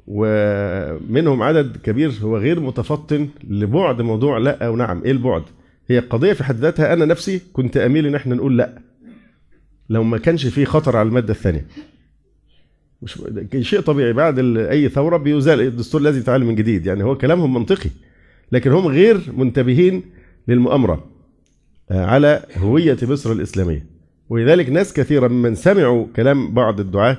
ومنهم 0.07 1.43
عدد 1.43 1.77
كبير 1.77 2.13
هو 2.23 2.37
غير 2.37 2.61
متفطن 2.61 3.29
لبعد 3.49 4.03
موضوع 4.03 4.39
لا 4.39 4.67
أو 4.67 4.77
نعم. 4.77 5.03
إيه 5.05 5.13
البعد؟ 5.13 5.43
هي 5.89 5.99
القضية 5.99 6.33
في 6.33 6.45
حد 6.45 6.57
ذاتها 6.57 6.93
أنا 6.93 7.05
نفسي 7.05 7.41
كنت 7.53 7.77
أميل 7.77 8.07
إن 8.07 8.15
إحنا 8.15 8.35
نقول 8.35 8.59
لا 8.59 8.79
لو 9.91 10.05
ما 10.05 10.19
كانش 10.19 10.47
في 10.47 10.65
خطر 10.65 10.97
على 10.97 11.09
المادة 11.09 11.33
الثانية. 11.33 11.67
مش 13.03 13.19
شيء 13.61 13.81
طبيعي. 13.81 14.13
بعد 14.13 14.39
أي 14.57 14.89
ثورة 14.89 15.17
بيزال 15.17 15.61
الدستور 15.61 16.01
لازم 16.01 16.19
يتعلم 16.21 16.47
من 16.47 16.55
جديد. 16.55 16.87
يعني 16.87 17.05
هو 17.05 17.17
كلامهم 17.19 17.55
منطقي 17.55 17.91
لكن 18.53 18.71
هم 18.71 18.87
غير 18.87 19.21
منتبهين 19.37 20.03
للمؤامرة 20.49 21.11
على 21.91 22.43
هوية 22.57 22.97
مصر 23.03 23.33
الإسلامية. 23.33 23.87
ولذلك 24.29 24.71
ناس 24.71 24.93
كثيرا 24.93 25.29
ممن 25.29 25.55
سمعوا 25.55 26.07
كلام 26.17 26.55
بعض 26.55 26.81
الدعاة 26.81 27.17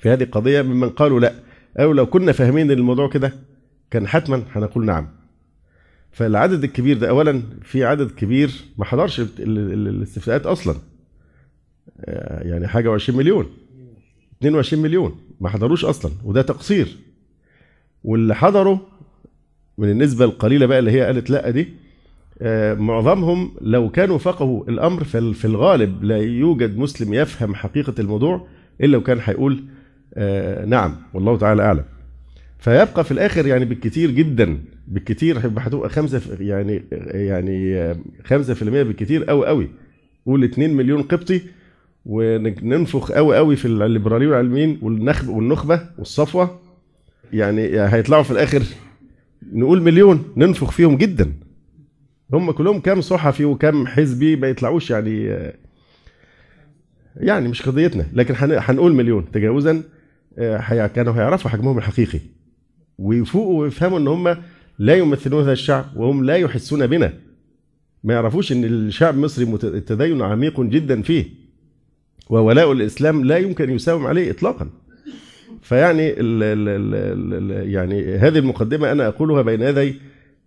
في 0.00 0.08
هذه 0.08 0.22
القضية 0.22 0.62
ممن 0.62 0.88
قالوا 0.88 1.20
لا. 1.20 1.34
أو 1.78 1.92
لو 1.92 2.06
كنا 2.06 2.32
فاهمين 2.32 2.70
الموضوع 2.70 3.08
كده 3.08 3.32
كان 3.90 4.06
حتما 4.06 4.42
هنقول 4.52 4.84
نعم. 4.84 5.08
فالعدد 6.12 6.64
الكبير 6.64 6.98
ده 6.98 7.08
اولا 7.08 7.42
في 7.62 7.84
عدد 7.84 8.10
كبير 8.10 8.50
ما 8.78 8.84
حضرش 8.84 9.20
الاستفتاءات 9.38 10.46
أصلا 10.46 10.74
يعني 12.42 12.68
حاجة 12.68 12.98
و20 12.98 13.10
مليون. 13.10 13.46
22 14.40 14.82
مليون. 14.82 15.16
ما 15.40 15.48
حضروش 15.48 15.84
أصلا 15.84 16.12
وده 16.24 16.42
تقصير. 16.42 16.96
واللي 18.04 18.34
حضروا 18.34 18.78
من 19.78 19.90
النسبة 19.90 20.24
القليلة 20.24 20.66
بقى 20.66 20.78
اللي 20.78 20.90
هي 20.90 21.00
قالت 21.02 21.30
لأ 21.30 21.50
دي 21.50 21.68
معظمهم 22.80 23.50
لو 23.60 23.90
كانوا 23.90 24.18
فقهوا 24.18 24.64
الأمر 24.68 25.04
في 25.04 25.44
الغالب 25.44 26.04
لا 26.04 26.18
يوجد 26.18 26.78
مسلم 26.78 27.14
يفهم 27.14 27.54
حقيقة 27.54 27.94
الموضوع 27.98 28.46
إلا 28.80 28.92
لو 28.92 29.02
كان 29.02 29.18
هيقول 29.22 29.64
نعم 30.66 30.96
والله 31.14 31.36
تعالى 31.38 31.62
أعلم. 31.62 31.84
فيبقى 32.58 33.04
في 33.04 33.10
الآخر 33.10 33.46
يعني 33.46 33.64
بالكثير 33.64 34.10
جدا 34.10 34.58
بالكثير 34.88 35.38
هتبقى 35.38 35.88
خمسة 35.88 36.20
يعني 36.40 36.82
يعني 37.10 37.94
5% 38.28 38.34
بالكثير 38.62 39.24
قوي 39.24 39.46
قوي 39.46 39.68
قول 40.26 40.44
2 40.44 40.74
مليون 40.74 41.02
قبطي 41.02 41.40
وننفخ 42.06 43.12
قوي 43.12 43.36
قوي 43.36 43.56
في 43.56 43.64
الليبراليين 43.64 44.30
والعلميين 44.30 44.78
والنخب 44.82 45.28
والنخبة 45.28 45.80
والصفوة. 45.98 46.60
يعني 47.32 47.80
هيطلعوا 47.80 48.22
في 48.22 48.30
الآخر 48.30 48.62
نقول 49.52 49.82
مليون 49.82 50.24
ننفخ 50.36 50.70
فيهم 50.70 50.96
جدا. 50.96 51.32
هم 52.32 52.50
كلهم 52.50 52.80
كام 52.80 53.00
صحفي 53.00 53.44
وكم 53.44 53.86
حزبي 53.86 54.36
ما 54.36 54.48
يطلعوش 54.48 54.90
يعني 54.90 55.38
يعني 57.16 57.48
مش 57.48 57.62
قضيتنا. 57.62 58.06
لكن 58.12 58.34
هن- 58.38 58.58
هنقول 58.60 58.94
مليون. 58.94 59.30
تجاوزا 59.32 59.82
آه، 60.38 60.86
كانوا 60.86 61.14
هيعرفوا 61.14 61.50
حجمهم 61.50 61.78
الحقيقي. 61.78 62.20
ويفوقوا 62.98 63.60
ويفهموا 63.62 63.98
إن 63.98 64.08
هم 64.08 64.36
لا 64.78 64.94
يمثلون 64.94 65.42
هذا 65.42 65.52
الشعب 65.52 65.84
وهم 65.96 66.24
لا 66.24 66.36
يحسون 66.36 66.86
بنا. 66.86 67.12
ما 68.04 68.14
يعرفوش 68.14 68.52
إن 68.52 68.64
الشعب 68.64 69.14
المصري 69.14 69.44
التدين 69.64 70.22
عميق 70.22 70.60
جدا 70.60 71.02
فيه. 71.02 71.43
وولاء 72.30 72.72
الإسلام 72.72 73.24
لا 73.24 73.36
يمكن 73.38 73.70
يساوم 73.70 74.06
عليه 74.06 74.30
اطلاقا. 74.30 74.70
فيعني 75.62 76.10
ال 76.10 76.42
ال 76.42 76.68
ال 76.68 77.52
ال 77.52 77.70
يعني 77.70 78.14
هذه 78.14 78.38
المقدمة 78.38 78.92
أنا 78.92 79.08
أقولها 79.08 79.42
بين 79.42 79.62
يدي 79.62 79.94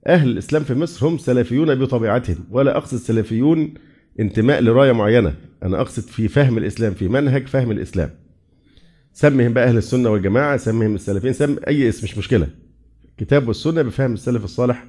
أهل 0.08 0.30
الإسلام 0.30 0.64
في 0.64 0.74
مصر 0.74 1.08
هم 1.08 1.18
سلفيون 1.18 1.76
بطبيعتهم 1.76 2.38
ولا 2.52 2.78
أقصد 2.78 2.98
سلفيون 2.98 3.74
انتماء 4.20 4.62
لراية 4.62 4.92
معينة. 4.92 5.34
أنا 5.64 5.82
أقصد 5.82 6.04
في 6.04 6.28
فهم 6.28 6.58
الإسلام 6.58 6.94
في 6.94 7.08
منهج 7.08 7.48
فهم 7.48 7.72
الإسلام. 7.72 8.10
سمهم 9.14 9.54
بقى 9.54 9.68
أهل 9.68 9.78
السنة 9.78 10.10
والجماعة 10.10 10.58
سمهم 10.58 10.96
السلفيين 10.96 11.34
سم 11.34 11.56
أي 11.68 11.90
اسم 11.90 12.04
مش 12.04 12.18
مشكلة. 12.18 12.48
كتاب 13.18 13.48
والسنة 13.48 13.82
بفهم 13.82 14.14
السلف 14.14 14.44
الصالح 14.44 14.86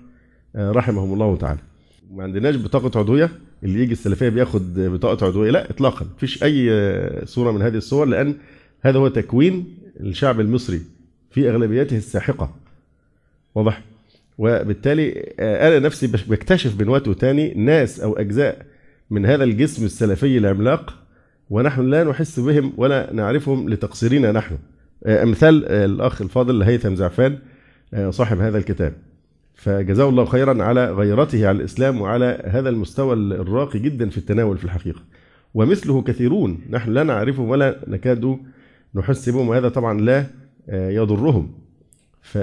آه، 0.56 0.70
رحمهم 0.70 1.12
الله 1.12 1.36
تعالى. 1.36 1.60
ما 2.10 2.22
عندناش 2.22 2.56
بطاقة 2.56 2.98
عضوية. 2.98 3.30
اللي 3.64 3.82
يجي 3.82 3.92
السلفية 3.92 4.28
بياخد 4.28 4.74
بطاقة 4.74 5.26
عضوية. 5.26 5.50
لا 5.50 5.70
اطلاقا. 5.70 6.06
مفيش 6.16 6.44
أي 6.44 6.70
صورة 7.26 7.52
من 7.52 7.62
هذه 7.62 7.76
الصور 7.76 8.06
لأن 8.06 8.34
هذا 8.82 8.98
هو 8.98 9.08
تكوين 9.08 9.78
الشعب 10.00 10.40
المصري 10.40 10.80
في 11.30 11.50
أغلبيته 11.50 11.96
الساحقة. 11.96 12.54
واضح؟ 13.54 13.82
وبالتالي 14.38 15.32
آه، 15.40 15.68
أنا 15.68 15.78
نفسي 15.78 16.06
بكتشف 16.06 16.80
من 16.80 16.88
وقت 16.88 17.08
وتاني 17.08 17.54
ناس 17.54 18.00
أو 18.00 18.16
أجزاء 18.16 18.66
من 19.10 19.26
هذا 19.26 19.44
الجسم 19.44 19.84
السلفي 19.84 20.38
العملاق 20.38 20.94
ونحن 21.50 21.90
لا 21.90 22.04
نحس 22.04 22.40
بهم 22.40 22.72
ولا 22.76 23.12
نعرفهم 23.12 23.68
لتقصيرنا 23.68 24.32
نحن. 24.32 24.58
آه، 25.06 25.22
أمثال 25.22 25.64
آه، 25.64 25.84
الأخ 25.84 26.22
الفاضل 26.22 26.62
هيثم 26.62 26.94
زعفان 26.94 27.38
صاحب 28.10 28.40
هذا 28.40 28.58
الكتاب. 28.58 28.92
فجزاه 29.58 30.08
الله 30.08 30.24
خيرا 30.24 30.64
على 30.64 30.92
غيرته 30.92 31.48
على 31.48 31.58
الإسلام 31.58 32.00
وعلى 32.00 32.42
هذا 32.44 32.68
المستوى 32.68 33.14
الراقي 33.14 33.78
جدا 33.78 34.08
في 34.08 34.18
التناول 34.18 34.58
في 34.58 34.64
الحقيقة. 34.64 35.00
ومثله 35.54 36.02
كثيرون 36.02 36.60
نحن 36.70 36.90
لا 36.90 37.02
نعرفهم 37.02 37.48
ولا 37.48 37.80
نكاد 37.86 38.38
نحس 38.94 39.28
بهم 39.28 39.48
وهذا 39.48 39.68
طبعا 39.68 40.00
لا 40.00 40.26
آه، 40.68 40.90
يضرهم. 40.90 41.52
ف 42.22 42.38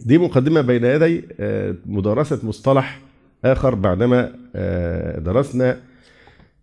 دي 0.00 0.18
مقدمة 0.18 0.60
بين 0.60 0.84
يدي 0.84 1.24
آه، 1.40 1.74
مدارسة 1.86 2.40
مصطلح 2.42 3.00
آخر 3.44 3.74
بعدما 3.74 4.32
آه، 4.54 5.18
درسنا 5.18 5.76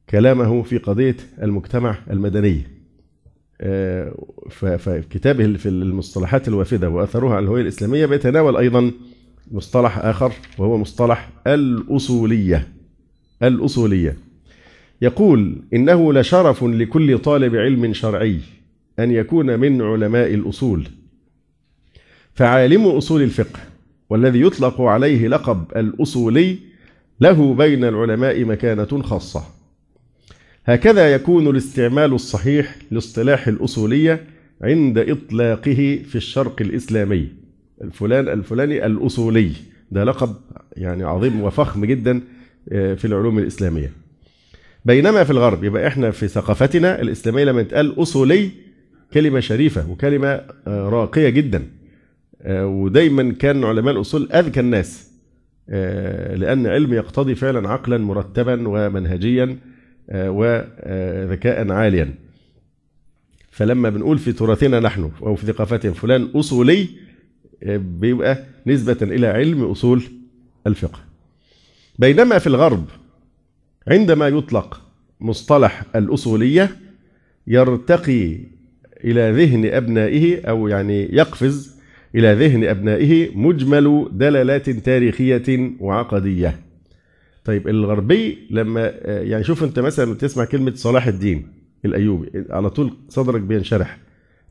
كلامه 0.09 0.63
في 0.63 0.77
قضية 0.77 1.17
المجتمع 1.41 1.97
المدني. 2.11 2.76
آه، 3.61 4.13
ف- 4.49 4.65
ففي 4.65 5.03
كتابه 5.09 5.53
في 5.53 5.69
المصطلحات 5.69 6.47
الوافدة 6.47 6.89
وأثرها 6.89 7.35
على 7.35 7.43
الهوية 7.43 7.61
الإسلامية 7.61 8.05
بيتناول 8.05 8.57
أيضا 8.57 8.91
مصطلح 9.51 9.97
آخر 9.97 10.33
وهو 10.57 10.77
مصطلح 10.77 11.29
الأصولية. 11.47 12.67
الأصولية. 13.43 14.15
يقول 15.01 15.55
إنه 15.73 16.13
لشرف 16.13 16.63
لكل 16.63 17.19
طالب 17.19 17.55
علم 17.55 17.93
شرعي 17.93 18.39
أن 18.99 19.11
يكون 19.11 19.59
من 19.59 19.81
علماء 19.81 20.33
الأصول. 20.33 20.87
فعالم 22.33 22.85
أصول 22.87 23.21
الفقه 23.21 23.59
والذي 24.09 24.41
يطلق 24.41 24.81
عليه 24.81 25.27
لقب 25.27 25.63
الأصولي 25.75 26.57
له 27.21 27.53
بين 27.53 27.83
العلماء 27.83 28.43
مكانة 28.45 29.01
خاصة. 29.03 29.43
هكذا 30.67 31.13
يكون 31.13 31.47
الاستعمال 31.47 32.13
الصحيح 32.13 32.75
لاصطلاح 32.91 33.47
الأصولية 33.47 34.23
عند 34.61 34.97
إطلاقه 34.97 35.99
في 36.09 36.15
الشرق 36.15 36.61
الإسلامي. 36.61 37.27
الفلان 37.81 38.27
الفلاني 38.27 38.85
الأصولي. 38.85 39.51
ده 39.91 40.03
لقب 40.03 40.35
يعني 40.77 41.03
عظيم 41.03 41.41
وفخم 41.41 41.85
جدا 41.85 42.21
آه، 42.71 42.93
في 42.93 43.05
العلوم 43.05 43.39
الإسلامية. 43.39 43.91
بينما 44.85 45.23
في 45.23 45.31
الغرب 45.31 45.63
يبقى 45.63 45.87
إحنا 45.87 46.11
في 46.11 46.27
ثقافتنا 46.27 47.01
الإسلامية 47.01 47.43
لما 47.43 47.61
يتقال 47.61 48.01
أصولي 48.01 48.49
كلمة 49.13 49.39
شريفة 49.39 49.89
وكلمة 49.91 50.27
آه، 50.27 50.89
راقية 50.89 51.29
جدا. 51.29 51.63
آه، 52.41 52.67
ودايما 52.67 53.33
كان 53.39 53.63
علماء 53.63 53.93
الأصول 53.95 54.31
أذكى 54.31 54.59
الناس 54.59 55.07
لأن 56.35 56.67
علم 56.67 56.93
يقتضي 56.93 57.35
فعلا 57.35 57.69
عقلا 57.69 57.97
مرتبا 57.97 58.67
ومنهجيا. 58.67 59.57
وذكاء 60.11 61.71
عاليا. 61.71 62.13
فلما 63.51 63.89
بنقول 63.89 64.17
في 64.19 64.31
تراثنا 64.31 64.79
نحن 64.79 65.11
أو 65.21 65.35
في 65.35 65.45
ثقافتنا 65.45 65.93
فلان 65.93 66.29
أصولي 66.35 66.87
آه، 67.63 67.77
بيبقى 67.77 68.43
نسبة 68.67 68.97
إلى 69.01 69.27
علم 69.27 69.63
أصول 69.63 70.03
الفقه. 70.67 70.99
بينما 71.99 72.37
في 72.39 72.47
الغرب 72.47 72.85
عندما 73.87 74.27
يطلق 74.27 74.81
مصطلح 75.21 75.83
الأصولية 75.95 76.69
يرتقي 77.47 78.37
إلى 79.03 79.31
ذهن 79.31 79.65
أبنائه 79.65 80.45
أو 80.45 80.67
يعني 80.67 81.15
يقفز 81.15 81.77
إلى 82.15 82.33
ذهن 82.33 82.63
أبنائه 82.63 83.37
مجمل 83.37 84.07
دلالات 84.11 84.69
تاريخية 84.69 85.71
وعقدية. 85.79 86.59
طيب 87.47 87.67
الغربي 87.67 88.47
لما 88.49 88.91
آه، 88.93 89.21
يعني 89.21 89.43
شوف 89.43 89.63
أنت 89.63 89.79
مثلا 89.79 90.13
تسمع 90.13 90.45
كلمة 90.45 90.73
صلاح 90.75 91.07
الدين 91.07 91.47
الأيوبي 91.85 92.45
على 92.49 92.69
طول 92.69 92.93
صدرك 93.09 93.41
بينشرح. 93.41 93.97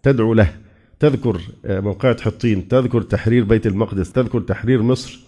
تدعو 0.03 0.35
له 0.35 0.55
تذكر 1.01 1.41
آه، 1.65 1.81
موقعة 1.81 2.23
حطين 2.23 2.69
تذكر 2.69 3.03
تحرير 3.03 3.45
بيت 3.45 3.67
المقدس 3.67 4.13
تذكر 4.13 4.41
تحرير 4.41 4.83
مصر 4.83 5.21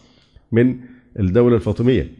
من 0.53 0.77
الدولة 1.19 1.57
الفاطمية. 1.57 2.13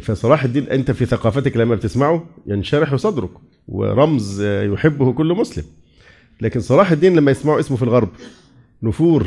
فصلاح 0.00 0.44
الدين 0.44 0.68
أنت 0.68 0.90
في 0.90 1.06
ثقافتك 1.06 1.56
لما 1.56 1.74
بتسمعه 1.74 2.24
ينشرح 2.46 2.94
صدرك 2.94 3.30
ورمز 3.68 4.40
آه، 4.40 4.62
يحبه 4.62 5.12
كل 5.12 5.34
مسلم. 5.34 5.64
لكن 6.40 6.60
صلاح 6.60 6.92
الدين 6.92 7.16
لما 7.16 7.30
يسمعوا 7.30 7.60
اسمه 7.60 7.76
في 7.76 7.82
الغرب 7.82 8.08
نفور 8.82 9.26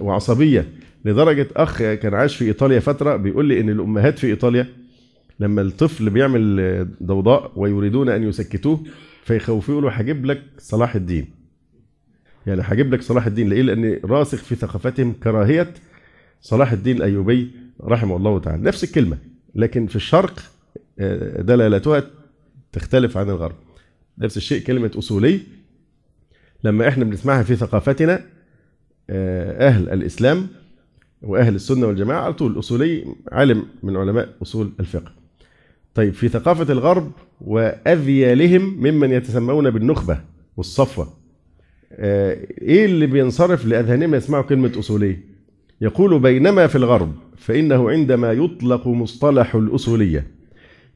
وعصبية 0.00 0.68
لدرجة 1.04 1.48
أخ 1.56 1.78
كان 1.78 2.14
عايش 2.14 2.36
في 2.36 2.44
إيطاليا 2.44 2.80
فترة 2.80 3.16
بيقول 3.16 3.46
لي 3.46 3.60
إن 3.60 3.68
الأمهات 3.68 4.18
في 4.18 4.26
إيطاليا 4.26 4.66
لما 5.40 5.62
الطفل 5.62 6.10
بيعمل 6.10 6.88
ضوضاء 7.02 7.52
ويريدون 7.56 8.08
أن 8.08 8.22
يسكتوه 8.22 8.84
فيخوفوه 9.24 9.72
يقولوا 9.72 9.90
هجيب 9.94 10.26
لك 10.26 10.42
صلاح 10.58 10.94
الدين. 10.94 11.30
يعني 12.46 12.60
هجيب 12.64 12.94
لك 12.94 13.02
صلاح 13.02 13.26
الدين. 13.26 13.48
ليه؟ 13.48 13.62
لأن 13.62 14.00
راسخ 14.04 14.38
في 14.38 14.54
ثقافتهم 14.54 15.12
كراهية 15.12 15.74
صلاح 16.40 16.72
الدين 16.72 16.96
الأيوبي 16.96 17.50
رحمه 17.84 18.16
الله 18.16 18.40
تعالى. 18.40 18.62
نفس 18.62 18.84
الكلمة 18.84 19.18
لكن 19.54 19.86
في 19.86 19.96
الشرق 19.96 20.40
آه، 20.98 21.42
دلالتها 21.42 22.10
تختلف 22.72 23.16
عن 23.16 23.30
الغرب. 23.30 23.56
نفس 24.18 24.36
الشيء 24.36 24.62
كلمة 24.62 24.90
أصولي. 24.98 25.40
لما 26.64 26.88
إحنا 26.88 27.04
بنسمعها 27.04 27.42
في 27.42 27.56
ثقافتنا 27.56 28.24
آه، 29.10 29.68
أهل 29.68 29.88
الإسلام 31.22 31.30
وأهل 31.32 31.54
السنة 31.54 31.86
والجماعة 31.86 32.20
على 32.24 32.32
طول 32.32 32.58
أصولي 32.58 33.04
عالم 33.32 33.64
من 33.82 33.96
علماء 33.96 34.28
أصول 34.42 34.72
الفقه. 34.80 35.12
طيب 35.94 36.14
في 36.14 36.28
ثقافة 36.28 36.72
الغرب 36.72 37.12
وأذيالهم 37.40 38.62
ممن 38.62 39.12
يتسمون 39.12 39.70
بالنخبة 39.70 40.20
والصفوة 40.56 41.08
آه، 41.92 42.38
إيه 42.62 42.84
اللي 42.84 43.06
بينصرف 43.06 43.66
لأذهانهم 43.66 44.14
يسمعوا 44.14 44.42
كلمة 44.42 44.72
أصولي؟ 44.78 45.16
يقول 45.80 46.18
بينما 46.18 46.66
في 46.66 46.76
الغرب 46.76 47.14
فإنه 47.36 47.90
عندما 47.90 48.32
يطلق 48.32 48.88
مصطلح 48.88 49.54
الأصولية 49.54 50.26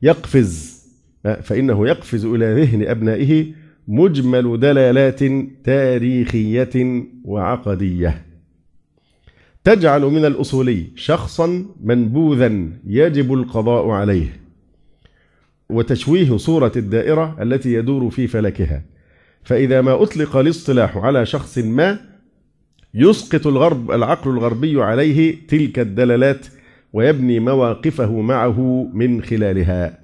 يقفز 0.02 0.84
آه، 1.26 1.40
فإنه 1.40 1.88
يقفز 1.88 2.24
إلى 2.24 2.54
ذهن 2.54 2.82
أبنائه 2.88 3.46
مجمل 3.88 4.60
دلالات 4.60 5.20
تاريخية 5.64 7.04
وعقدية. 7.24 8.33
تجعل 9.64 10.02
من 10.02 10.24
الأصولي 10.24 10.86
شخصا 10.96 11.66
منبوذا 11.84 12.68
يجب 12.86 13.32
القضاء 13.32 13.88
عليه. 13.88 14.40
وتشويه 15.70 16.36
صورة 16.36 16.72
الدائرة 16.76 17.42
التي 17.42 17.74
يدور 17.74 18.10
في 18.10 18.26
فلكها. 18.26 18.82
فإذا 19.44 19.80
ما 19.80 20.02
أطلق 20.02 20.36
الاصطلاح 20.36 20.96
على 20.96 21.26
شخص 21.26 21.58
ما 21.58 21.98
يسقط 22.94 23.46
الغرب 23.46 23.90
العقل 23.90 24.30
الغربي 24.30 24.82
عليه 24.82 25.46
تلك 25.48 25.78
الدلالات 25.78 26.46
ويبني 26.92 27.40
مواقفه 27.40 28.20
معه 28.20 28.88
من 28.92 29.22
خلالها. 29.22 29.98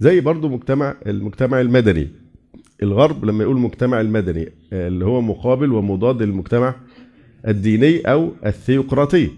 زي 0.00 0.20
برضو 0.20 0.48
مجتمع 0.48 0.94
المجتمع 1.06 1.60
المدني. 1.60 2.08
الغرب 2.82 3.24
لما 3.24 3.44
يقول 3.44 3.56
المجتمع 3.56 4.00
المدني 4.00 4.52
آه، 4.72 4.88
اللي 4.88 5.04
هو 5.04 5.20
مقابل 5.20 5.72
ومضاد 5.72 6.22
للمجتمع 6.22 6.74
الديني 7.48 8.00
أو 8.00 8.32
الثيوقراطي. 8.46 9.30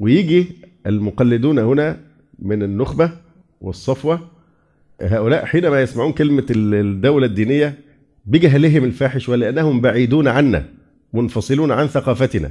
ويجي 0.00 0.46
المقلدون 0.86 1.58
هنا 1.58 2.00
من 2.38 2.62
النخبة 2.62 3.12
والصفوة 3.60 4.20
هؤلاء 5.02 5.44
حينما 5.44 5.82
يسمعون 5.82 6.12
كلمة 6.12 6.46
الدولة 6.50 7.26
الدينية 7.26 7.78
بجهلهم 8.26 8.84
الفاحش 8.84 9.28
ولأنهم 9.28 9.80
بعيدون 9.80 10.28
عنا 10.28 10.64
منفصلون 11.12 11.70
عن 11.72 11.86
ثقافتنا 11.86 12.50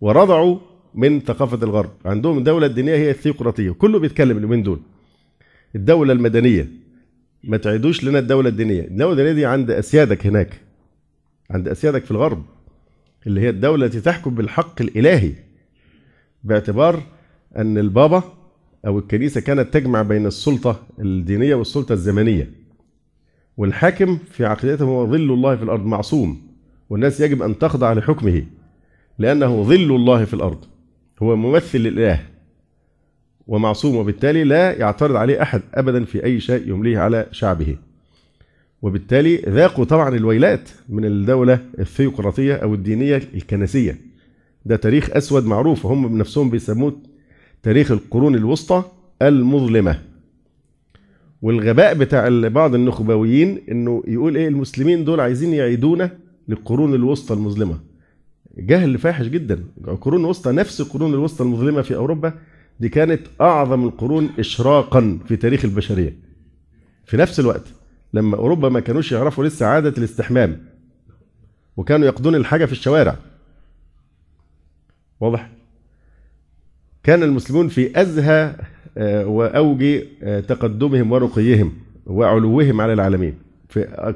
ورضعوا 0.00 0.58
من 0.94 1.20
ثقافة 1.20 1.64
الغرب. 1.66 1.90
عندهم 2.04 2.38
الدولة 2.38 2.66
الدينية 2.66 2.94
هي 2.96 3.10
الثيوقراطية 3.10 3.70
كله 3.70 3.98
بيتكلم 3.98 4.36
اليومين 4.36 4.62
دول. 4.62 4.80
الدولة 5.76 6.12
المدنية 6.12 6.68
ما 7.44 7.56
تعيدوش 7.56 8.04
لنا 8.04 8.18
الدولة 8.18 8.48
الدينية. 8.48 8.80
الدولة 8.82 9.12
الدينية 9.12 9.32
دي 9.32 9.46
عند 9.46 9.70
أسيادك 9.70 10.26
هناك 10.26 10.60
عند 11.50 11.68
أسيادك 11.68 12.04
في 12.04 12.10
الغرب. 12.10 12.44
اللي 13.26 13.40
هي 13.40 13.48
الدولة 13.48 13.86
التي 13.86 14.00
تحكم 14.00 14.34
بالحق 14.34 14.82
الإلهي 14.82 15.32
باعتبار 16.44 17.02
أن 17.56 17.78
البابا 17.78 18.22
أو 18.86 18.98
الكنيسة 18.98 19.40
كانت 19.40 19.74
تجمع 19.74 20.02
بين 20.02 20.26
السلطة 20.26 20.80
الدينية 20.98 21.54
والسلطة 21.54 21.92
الزمنية. 21.92 22.50
والحاكم 23.56 24.18
في 24.30 24.46
عقيدته 24.46 24.84
هو 24.84 25.06
ظل 25.06 25.32
الله 25.32 25.56
في 25.56 25.62
الأرض 25.62 25.86
معصوم 25.86 26.42
والناس 26.90 27.20
يجب 27.20 27.42
أن 27.42 27.58
تخضع 27.58 27.92
لحكمه 27.92 28.44
لأنه 29.18 29.62
ظل 29.62 29.96
الله 29.96 30.24
في 30.24 30.34
الأرض 30.34 30.64
هو 31.22 31.36
ممثل 31.36 31.78
للإله 31.78 32.20
ومعصوم 33.46 33.96
وبالتالي 33.96 34.44
لا 34.44 34.72
يعترض 34.72 35.16
عليه 35.16 35.42
أحد 35.42 35.62
أبدا 35.74 36.04
في 36.04 36.24
أي 36.24 36.40
شيء 36.40 36.68
يمليه 36.68 36.98
على 36.98 37.26
شعبه. 37.30 37.76
وبالتالي 38.82 39.36
ذاقوا 39.36 39.84
طبعا 39.84 40.16
الويلات 40.16 40.68
من 40.88 41.04
الدولة 41.04 41.58
الثيوقراطية 41.78 42.54
أو 42.54 42.74
الدينية 42.74 43.16
الكنسية. 43.34 43.98
ده 44.64 44.76
تاريخ 44.76 45.10
أسود 45.10 45.46
معروف 45.46 45.86
هم 45.86 46.08
بنفسهم 46.08 46.50
بيسموه 46.50 46.96
تاريخ 47.62 47.90
القرون 47.92 48.34
الوسطى 48.34 48.84
المظلمة. 49.22 49.98
والغباء 51.42 51.94
بتاع 51.94 52.48
بعض 52.48 52.74
النخبويين 52.74 53.60
إنه 53.70 54.02
يقول 54.06 54.36
إيه 54.36 54.48
المسلمين 54.48 55.04
دول 55.04 55.20
عايزين 55.20 55.52
يعيدونا 55.52 56.10
للقرون 56.48 56.94
الوسطى 56.94 57.34
المظلمة. 57.34 57.78
جهل 58.58 58.98
فاحش 58.98 59.26
جدا. 59.26 59.64
القرون 59.88 60.20
الوسطى 60.20 60.52
نفس 60.52 60.80
القرون 60.80 61.14
الوسطى 61.14 61.44
المظلمة 61.44 61.82
في 61.82 61.94
أوروبا 61.96 62.34
دي 62.80 62.88
كانت 62.88 63.20
أعظم 63.40 63.84
القرون 63.84 64.30
اشراقا 64.38 65.18
في 65.28 65.36
تاريخ 65.36 65.64
البشرية. 65.64 66.16
في 67.04 67.16
نفس 67.16 67.40
الوقت 67.40 67.64
لما 68.14 68.36
اوروبا 68.36 68.68
ما 68.68 68.80
كانوش 68.80 69.12
يعرفوا 69.12 69.44
لسه 69.44 69.66
عادة 69.66 69.94
الاستحمام 69.98 70.58
وكانوا 71.76 72.06
يقضون 72.06 72.34
الحاجة 72.34 72.64
في 72.64 72.72
الشوارع 72.72 73.16
واضح 75.20 75.50
كان 77.02 77.22
المسلمون 77.22 77.68
في 77.68 78.00
أزهى 78.00 78.54
وأوج 79.26 80.02
تقدمهم 80.22 81.12
ورقيهم 81.12 81.72
وعلوهم 82.06 82.80
على 82.80 82.92
العالمين 82.92 83.34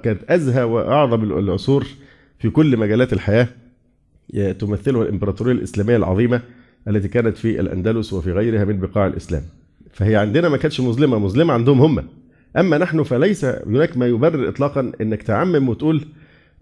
كانت 0.03 0.31
أزهى 0.31 0.63
وأعظم 0.63 1.23
العصور 1.39 1.87
في 2.39 2.51
كل 2.51 2.77
مجالات 2.77 3.13
الحياة 3.13 3.49
تمثله 4.59 5.03
الإمبراطورية 5.03 5.53
الإسلامية 5.53 5.97
العظيمة 5.97 6.41
التي 6.89 7.09
كانت 7.09 7.37
في 7.37 7.61
الأندلس 7.61 8.13
وفي 8.13 8.33
غيرها 8.33 8.65
من 8.65 8.81
بقاع 8.81 9.07
الإسلام. 9.07 9.43
فهي 9.93 10.17
عندنا 10.17 10.49
ما 10.49 10.57
كانتش 10.57 10.81
مظلمة، 10.81 11.19
مظلمة 11.19 11.55
عندهم 11.55 11.81
هم. 11.81 12.05
أما 12.57 12.79
نحن 12.79 13.03
فليس 13.03 13.45
هناك 13.45 13.97
ما 13.97 14.07
يبرر 14.07 14.49
اطلاقا 14.49 14.92
إنك 15.01 15.23
تعمم 15.23 15.69
وتقول 15.69 16.05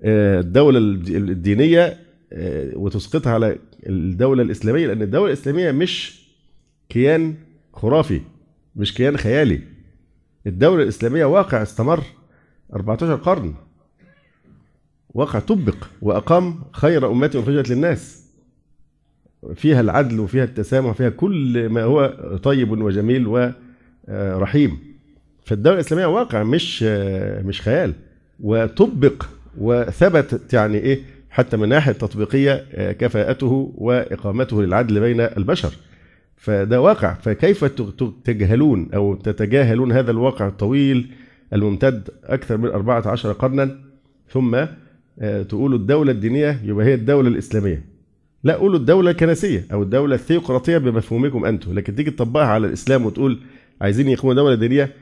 الدولة 0.04 0.78
الدينية 0.78 1.96
وتسقطها 2.74 3.32
على 3.32 3.58
الدولة 3.86 4.42
الإسلامية 4.42 4.86
لأن 4.86 5.02
الدولة 5.02 5.26
الإسلامية 5.26 5.72
مش 5.72 6.24
كيان 6.88 7.34
خرافي 7.72 8.20
مش 8.76 8.94
كيان 8.94 9.16
خيالي. 9.16 9.60
الدولة 10.46 10.82
الإسلامية 10.82 11.24
واقع 11.24 11.62
استمر 11.62 12.02
14 12.74 13.14
قرن. 13.16 13.54
واقع 15.14 15.38
طبق 15.38 15.76
وأقام 16.02 16.60
خير 16.72 17.10
أمة 17.10 17.30
أخرجت 17.34 17.70
للناس. 17.70 18.24
فيها 19.54 19.80
العدل 19.80 20.20
وفيها 20.20 20.44
التسامح 20.44 20.90
وفيها 20.90 21.08
كل 21.08 21.68
ما 21.68 21.82
هو 21.82 22.06
طيب 22.42 22.70
وجميل 22.70 23.26
ورحيم 24.08 24.93
فالدولة 25.44 25.74
الإسلامية 25.74 26.06
واقع 26.06 26.42
مش 26.42 26.82
مش 27.44 27.62
خيال. 27.62 27.92
وطبق 28.40 29.24
وثبتت 29.58 30.52
يعني 30.52 30.78
إيه 30.78 31.00
حتى 31.30 31.56
من 31.56 31.68
ناحية 31.68 31.92
تطبيقية 31.92 32.64
كفاءته 32.92 33.72
وإقامته 33.74 34.62
للعدل 34.62 35.00
بين 35.00 35.20
البشر. 35.20 35.72
فده 36.36 36.80
واقع. 36.80 37.14
فكيف 37.14 37.64
تجهلون 38.24 38.88
أو 38.94 39.14
تتجاهلون 39.14 39.92
هذا 39.92 40.10
الواقع 40.10 40.48
الطويل 40.48 41.10
الممتد 41.52 42.08
أكثر 42.24 42.56
من 42.56 42.68
14 42.68 43.32
قرنا؟ 43.32 43.78
ثم 44.28 44.64
تقولوا 45.48 45.78
الدولة 45.78 46.12
الدينية 46.12 46.60
يبقى 46.64 46.86
هي 46.86 46.94
الدولة 46.94 47.28
الإسلامية. 47.28 47.84
لا 48.44 48.54
قولوا 48.54 48.78
الدولة 48.78 49.10
الكنسية 49.10 49.66
أو 49.72 49.82
الدولة 49.82 50.14
الثيوقراطية 50.14 50.78
بمفهومكم 50.78 51.44
أنتم 51.44 51.74
لكن 51.74 51.94
تيجي 51.94 52.10
تطبقها 52.10 52.46
على 52.46 52.66
الإسلام 52.66 53.06
وتقول 53.06 53.38
عايزين 53.80 54.08
يقيموا 54.08 54.34
دولة 54.34 54.54
دينية 54.54 54.92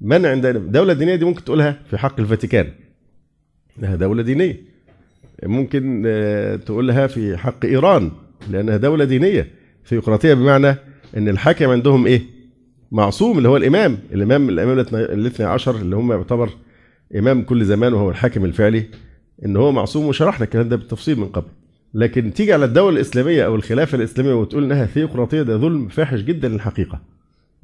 من 0.00 0.26
عندنا 0.26 0.58
الدولة 0.58 0.92
الدينية 0.92 1.14
دي 1.14 1.24
ممكن 1.24 1.44
تقولها 1.44 1.78
في 1.90 1.98
حق 1.98 2.20
الفاتيكان. 2.20 2.66
إنها 3.78 3.96
دولة 3.96 4.22
دينية. 4.22 4.60
ممكن 5.42 6.02
تقولها 6.66 7.06
في 7.06 7.36
حق 7.36 7.64
إيران 7.64 8.10
لأنها 8.50 8.76
دولة 8.76 9.04
دينية. 9.04 9.50
ثيوقراطية 9.86 10.34
بمعنى 10.34 10.76
إن 11.16 11.28
الحاكم 11.28 11.70
عندهم 11.70 12.06
إيه؟ 12.06 12.22
معصوم 12.92 13.38
اللي 13.38 13.48
هو 13.48 13.56
الإمام. 13.56 13.98
الإمام 14.12 14.48
الإمام 14.48 14.78
الاثنى 14.94 15.46
عشر 15.46 15.76
اللي 15.76 15.96
هم 15.96 16.12
يعتبر 16.12 16.50
إمام 17.16 17.42
كل 17.42 17.64
زمان 17.64 17.92
وهو 17.94 18.10
الحاكم 18.10 18.44
الفعلي 18.44 18.84
إن 19.44 19.56
هو 19.56 19.72
معصوم 19.72 20.06
وشرحنا 20.06 20.44
الكلام 20.44 20.68
ده 20.68 20.76
بالتفصيل 20.76 21.18
من 21.20 21.26
قبل. 21.26 21.48
لكن 21.94 22.32
تيجي 22.32 22.52
على 22.52 22.64
الدولة 22.64 22.96
الإسلامية 22.96 23.46
أو 23.46 23.54
الخلافة 23.54 23.96
الإسلامية 23.98 24.34
وتقول 24.34 24.64
إنها 24.64 24.86
ثيوقراطيه 24.86 25.42
ده 25.42 25.56
ظلم 25.56 25.88
فاحش 25.88 26.20
جدا 26.20 26.48
للحقيقة. 26.48 27.13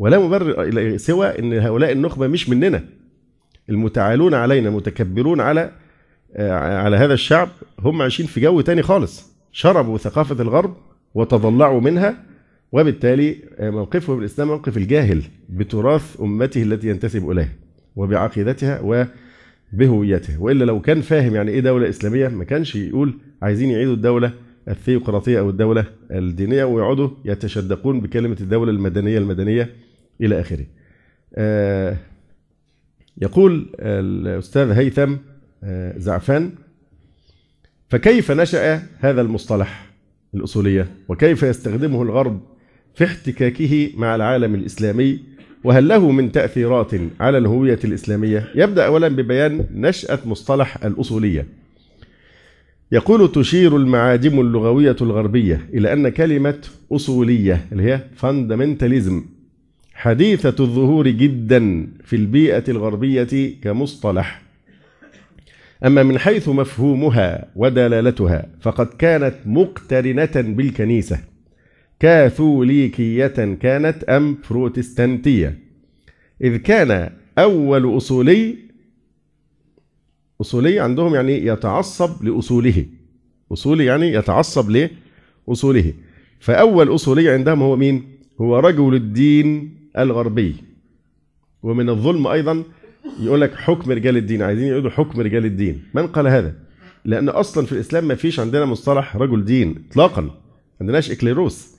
ولا 0.01 0.19
مبرر 0.19 0.97
سوى 0.97 1.39
إن 1.39 1.53
هؤلاء 1.53 1.93
النخبة 1.93 2.27
مش 2.27 2.49
مننا. 2.49 2.85
المتعالون 3.71 4.35
علينا 4.35 4.71
متكبرون 4.71 5.41
على 5.41 5.71
على 6.85 6.97
هذا 6.97 7.15
الشعب 7.15 7.49
هم 7.81 8.03
عايشين 8.03 8.27
في 8.27 8.41
جو 8.41 8.61
تاني 8.61 8.83
خالص. 8.83 9.33
شربوا 9.53 9.99
ثقافة 9.99 10.43
الغرب 10.43 10.77
وتضلعوا 11.15 11.81
منها 11.81 12.17
وبالتالي 12.73 13.37
موقفهم 13.61 14.19
الاسلام 14.19 14.49
موقف 14.49 14.77
الجاهل 14.77 15.23
بتراث 15.49 16.17
أمته 16.21 16.63
التي 16.63 16.89
ينتسب 16.89 17.31
إليها 17.31 17.53
وبعقيدتها 17.97 18.81
و 18.85 19.05
بهويته 19.73 20.43
وإلا 20.43 20.65
لو 20.65 20.81
كان 20.81 21.01
فاهم 21.01 21.35
يعني 21.35 21.51
إيه 21.51 21.61
دولة 21.61 21.89
إسلامية 21.89 22.29
ما 22.29 22.45
كانش 22.45 22.77
يقول 22.77 23.15
عايزين 23.43 23.71
يعيدوا 23.71 23.95
الدولة 23.95 24.33
الثيوقراطية 24.69 25.39
أو 25.41 25.51
الدولة 25.51 25.85
الدينية 26.11 26.65
ويقعدوا 26.65 27.09
يتشدقون 27.25 28.01
بكلمة 28.01 28.37
الدولة 28.41 28.71
المدنية 28.71 29.19
المدنية. 29.19 29.71
إلى 30.21 30.41
آخره. 30.41 30.67
آه 31.35 31.97
يقول 33.19 33.71
الأستاذ 33.81 34.71
هيثم 34.71 35.17
آه 35.65 35.99
زعفان 35.99 36.51
فكيف 37.89 38.31
نشأ 38.31 38.83
هذا 38.99 39.21
المصطلح 39.21 39.87
الأصولية 40.35 40.89
وكيف 41.09 41.43
يستخدمه 41.43 42.03
الغرب 42.03 42.41
في 42.95 43.05
احتكاكه 43.05 43.91
مع 43.97 44.15
العالم 44.15 44.55
الإسلامي 44.55 45.21
وهل 45.65 45.89
له 45.89 46.11
من 46.11 46.33
تأثيرات 46.33 46.91
على 47.21 47.39
الهوية 47.39 47.79
الإسلامية؟ 47.85 48.49
يبدأ 48.55 48.87
أولا 48.87 49.09
ببيان 49.09 49.67
نشأة 49.75 50.19
مصطلح 50.25 50.85
الأصولية. 50.85 51.47
يقول 52.93 53.33
تشير 53.33 53.77
المعاجم 53.77 54.41
اللغوية 54.41 54.97
الغربية 55.01 55.69
إلى 55.75 55.93
أن 55.93 56.09
كلمة 56.09 56.59
أصولية 56.93 57.67
اللي 57.73 57.83
هي 57.83 58.01
فاندمنتاليزم 58.17 59.25
حديثة 60.01 60.55
الظهور 60.61 61.09
جدا 61.09 61.87
في 62.05 62.17
البيئة 62.17 62.65
الغربية 62.69 63.55
كمصطلح. 63.63 64.43
أما 65.87 66.03
من 66.03 66.19
حيث 66.19 66.49
مفهومها 66.49 67.51
ودلالتها 67.57 68.47
فقد 68.61 68.87
كانت 68.87 69.35
مقترنة 69.47 70.31
بالكنيسة 70.37 71.19
كاثوليكية 72.01 73.57
كانت 73.61 74.05
أم 74.05 74.39
بروتستانتية 74.51 75.59
إذ 76.43 76.57
كان 76.57 77.11
أول 77.39 77.97
أصولي 77.97 78.57
أصولي 80.41 80.81
عندهم 80.81 81.15
يعني 81.15 81.47
يتعصب 81.47 82.25
لأصوله 82.25 82.87
أصولي 83.53 83.85
يعني 83.85 84.13
يتعصب 84.13 84.89
لأصوله 85.49 85.93
فأول 86.39 86.95
أصولي 86.95 87.29
عندهم 87.31 87.63
هو 87.63 87.77
مين؟ 87.77 88.03
هو 88.41 88.59
رجل 88.59 88.95
الدين 88.95 89.80
الغربي. 89.99 90.57
ومن 91.63 91.89
الظلم 91.89 92.27
أيضا 92.27 92.65
يقول 93.21 93.41
لك 93.41 93.55
حكم 93.55 93.91
رجال 93.91 94.17
الدين. 94.17 94.43
عايزين 94.43 94.69
يقولوا 94.69 94.91
حكم 94.91 95.21
رجال 95.21 95.45
الدين. 95.45 95.83
من 95.95 96.07
قال 96.07 96.27
هذا؟ 96.29 96.55
لأن 97.05 97.29
أصلا 97.29 97.67
في 97.67 97.73
الإسلام 97.73 98.09
ما 98.09 98.15
فيش 98.15 98.41
عندنا 98.41 98.65
مصطلح 98.65 99.17
رجل 99.17 99.45
دين 99.45 99.85
إطلاقا. 99.91 100.21
ما 100.21 100.31
عندناش 100.81 101.11
إكليروس. 101.11 101.75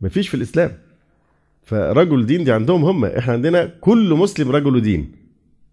ما 0.00 0.08
فيش 0.08 0.28
في 0.28 0.34
الإسلام. 0.34 0.72
فرجل 1.62 2.26
دين 2.26 2.44
دي 2.44 2.52
عندهم 2.52 2.84
هم. 2.84 3.04
إحنا 3.04 3.32
عندنا 3.32 3.66
كل 3.80 4.14
مسلم 4.14 4.50
رجل 4.50 4.80
دين. 4.80 5.12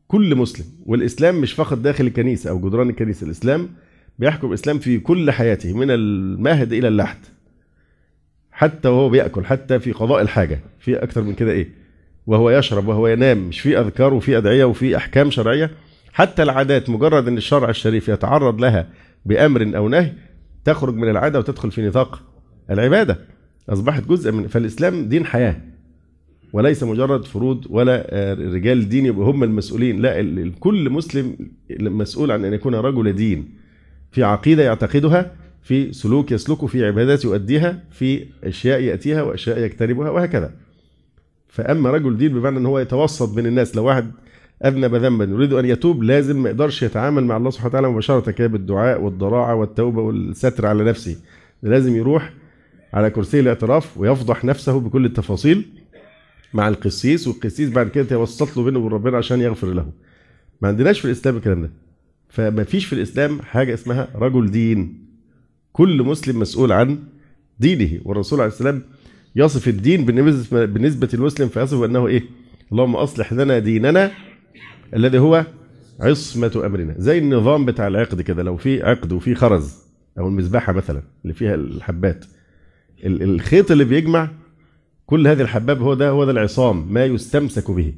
كل 0.07 0.35
مسلم. 0.35 0.65
والإسلام 0.85 1.41
مش 1.41 1.53
فقط 1.53 1.77
داخل 1.77 2.07
الكنيسة 2.07 2.49
أو 2.49 2.69
جدران 2.69 2.89
الكنيسة. 2.89 3.25
الإسلام 3.25 3.69
بيحكم 4.19 4.47
الإسلام 4.47 4.79
في 4.79 4.99
كل 4.99 5.31
حياته 5.31 5.73
من 5.73 5.91
المهد 5.91 6.73
إلى 6.73 6.87
اللحد. 6.87 7.17
حتى 8.55 8.87
وهو 8.87 9.09
بيأكل 9.09 9.45
حتى 9.45 9.79
في 9.79 9.91
قضاء 9.91 10.21
الحاجة 10.21 10.59
في 10.79 11.03
أكتر 11.03 11.23
من 11.23 11.33
كده 11.33 11.51
إيه؟ 11.51 11.69
وهو 12.27 12.49
يشرب 12.49 12.87
وهو 12.87 13.07
ينام 13.07 13.47
مش 13.47 13.59
في 13.59 13.79
أذكار 13.79 14.13
وفي 14.13 14.37
أدعية 14.37 14.65
وفي 14.65 14.97
أحكام 14.97 15.31
شرعية. 15.31 15.71
حتى 16.13 16.43
العادات 16.43 16.89
مجرد 16.89 17.27
إن 17.27 17.37
الشرع 17.37 17.69
الشريف 17.69 18.09
يتعرض 18.09 18.61
لها 18.61 18.87
بأمر 19.25 19.77
أو 19.77 19.89
نهي 19.89 20.13
تخرج 20.65 20.95
من 20.95 21.09
العادة 21.09 21.39
وتدخل 21.39 21.71
في 21.71 21.87
نطاق 21.87 22.21
العبادة. 22.71 23.19
أصبحت 23.69 24.07
جزء 24.07 24.31
من 24.31 24.47
فالإسلام 24.47 25.09
دين 25.09 25.25
حياة. 25.25 25.55
وليس 26.53 26.83
مجرد 26.83 27.25
فروض 27.25 27.65
ولا 27.69 28.07
رجال 28.39 28.89
دين 28.89 29.05
يبقوا 29.05 29.31
هم 29.31 29.43
المسؤولين. 29.43 30.01
لا 30.01 30.51
كل 30.59 30.89
مسلم 30.89 31.37
مسؤول 31.79 32.31
عن 32.31 32.45
أن 32.45 32.53
يكون 32.53 32.75
رجل 32.75 33.13
دين. 33.13 33.49
في 34.11 34.23
عقيدة 34.23 34.63
يعتقدها 34.63 35.31
في 35.65 35.93
سلوك 35.93 36.32
يسلكه 36.32 36.67
في 36.67 36.86
عبادات 36.86 37.25
يؤديها 37.25 37.84
في 37.91 38.25
أشياء 38.43 38.80
يأتيها 38.80 39.21
وأشياء 39.21 39.60
يجتنبها 39.60 40.10
وهكذا. 40.10 40.54
فأما 41.47 41.91
رجل 41.91 42.17
دين 42.17 42.34
بمعنى 42.34 42.58
إن 42.58 42.65
هو 42.65 42.80
يتوسط 42.80 43.34
بين 43.36 43.45
الناس 43.45 43.75
لو 43.75 43.84
واحد 43.86 44.12
أذنب 44.65 44.95
ذنبا 44.95 45.25
يريد 45.25 45.54
أن 45.54 45.65
يتوب 45.65 46.04
لازم 46.04 46.43
ما 46.43 46.49
يقدرش 46.49 46.84
يتعامل 46.84 47.23
مع 47.23 47.38
الله 47.38 47.49
سبحانه 47.49 47.69
وتعالى 47.69 47.88
مباشرة 47.89 48.32
كده 48.32 48.47
بالدعاء 48.47 49.01
والضراعة 49.01 49.56
والتوبة 49.56 50.01
والستر 50.01 50.65
على 50.65 50.84
نفسه. 50.84 51.17
لازم 51.63 51.95
يروح 51.95 52.34
على 52.93 53.10
كرسي 53.10 53.39
الاعتراف 53.39 53.97
ويفضح 53.97 54.45
نفسه 54.45 54.80
بكل 54.80 55.06
التفاصيل 55.06 55.65
مع 56.54 56.67
القسيس 56.67 57.28
والقسيس 57.28 57.69
بعد 57.69 57.89
كده 57.89 58.08
يوسط 58.12 58.58
له 58.58 58.63
بينه 58.63 58.80
وبين 58.80 58.91
ربنا 58.91 59.17
عشان 59.17 59.41
يغفر 59.41 59.67
له. 59.67 59.91
ما 60.62 60.67
عندناش 60.67 60.99
في 60.99 61.06
الإسلام 61.06 61.38
الكلام 61.38 61.62
ده. 61.62 61.71
فما 62.30 62.63
فيش 62.63 62.86
في 62.86 62.93
الإسلام 62.93 63.41
حاجة 63.41 63.73
اسمها 63.73 64.08
رجل 64.15 64.51
دين. 64.51 65.06
كل 65.75 66.03
مسلم 66.03 66.39
مسؤول 66.39 66.71
عن 66.71 66.99
دينه. 67.59 68.01
والرسول 68.05 68.41
عليه 68.41 68.51
السلام 68.51 68.83
يصف 69.35 69.67
الدين 69.67 70.05
بالنسبة 70.05 71.09
للمسلم 71.13 71.47
فيصف 71.47 71.83
أنه 71.83 72.07
إيه؟ 72.07 72.23
اللهم 72.71 72.95
أصلح 72.95 73.33
لنا 73.33 73.59
ديننا 73.59 74.11
الذي 74.93 75.19
هو 75.19 75.45
عصمة 75.99 76.61
أمرنا. 76.65 76.95
زي 76.97 77.17
النظام 77.17 77.65
بتاع 77.65 77.88
العقد 77.88 78.21
كده 78.21 78.43
لو 78.43 78.57
في 78.57 78.83
عقد 78.83 79.11
وفي 79.13 79.35
خرز 79.35 79.77
أو 80.19 80.27
المذبحة 80.27 80.73
مثلا 80.73 81.01
اللي 81.23 81.33
فيها 81.33 81.55
الحبات 81.55 82.25
الخيط 83.05 83.71
اللي 83.71 83.83
بيجمع 83.83 84.29
كل 85.05 85.27
هذه 85.27 85.41
الحباب 85.41 85.81
هو 85.81 85.93
ده 85.93 86.09
هو 86.09 86.25
ده 86.25 86.31
العصام 86.31 86.93
ما 86.93 87.05
يستمسك 87.05 87.71
به. 87.71 87.93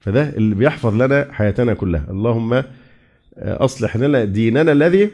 فده 0.00 0.28
اللي 0.36 0.54
بيحفظ 0.54 0.94
لنا 1.02 1.28
حياتنا 1.30 1.74
كلها. 1.74 2.06
اللهم 2.10 2.62
أصلح 3.38 3.96
لنا 3.96 4.24
ديننا 4.24 4.72
الذي 4.72 5.10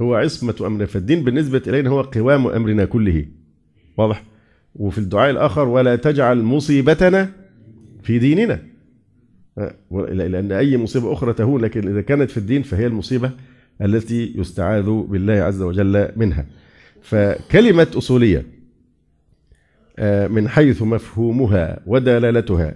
هو 0.00 0.14
عصمة 0.14 0.54
أمرنا. 0.60 0.86
فالدين 0.86 1.24
بالنسبة 1.24 1.62
إلينا 1.66 1.90
هو 1.90 2.00
قوام 2.00 2.46
أمرنا 2.46 2.84
كله. 2.84 3.26
واضح؟ 3.96 4.24
وفي 4.74 4.98
الدعاء 4.98 5.30
الآخر 5.30 5.68
ولا 5.68 5.96
تجعل 5.96 6.42
مصيبتنا 6.42 7.30
في 8.02 8.18
ديننا. 8.18 8.62
لأن 9.90 10.52
أي 10.52 10.76
مصيبة 10.76 11.12
أخرى 11.12 11.32
تهون 11.32 11.60
لكن 11.60 11.88
إذا 11.88 12.00
كانت 12.00 12.30
في 12.30 12.36
الدين 12.36 12.62
فهي 12.62 12.86
المصيبة 12.86 13.30
التي 13.82 14.34
يستعاذ 14.36 14.90
بالله 14.90 15.32
عز 15.32 15.62
وجل 15.62 16.08
منها. 16.16 16.46
فكلمة 17.02 17.86
أصولية 17.96 18.46
من 20.28 20.48
حيث 20.48 20.82
مفهومها 20.82 21.80
ودلالتها 21.86 22.74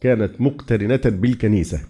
كانت 0.00 0.40
مقترنة 0.40 1.00
بالكنيسة. 1.04 1.80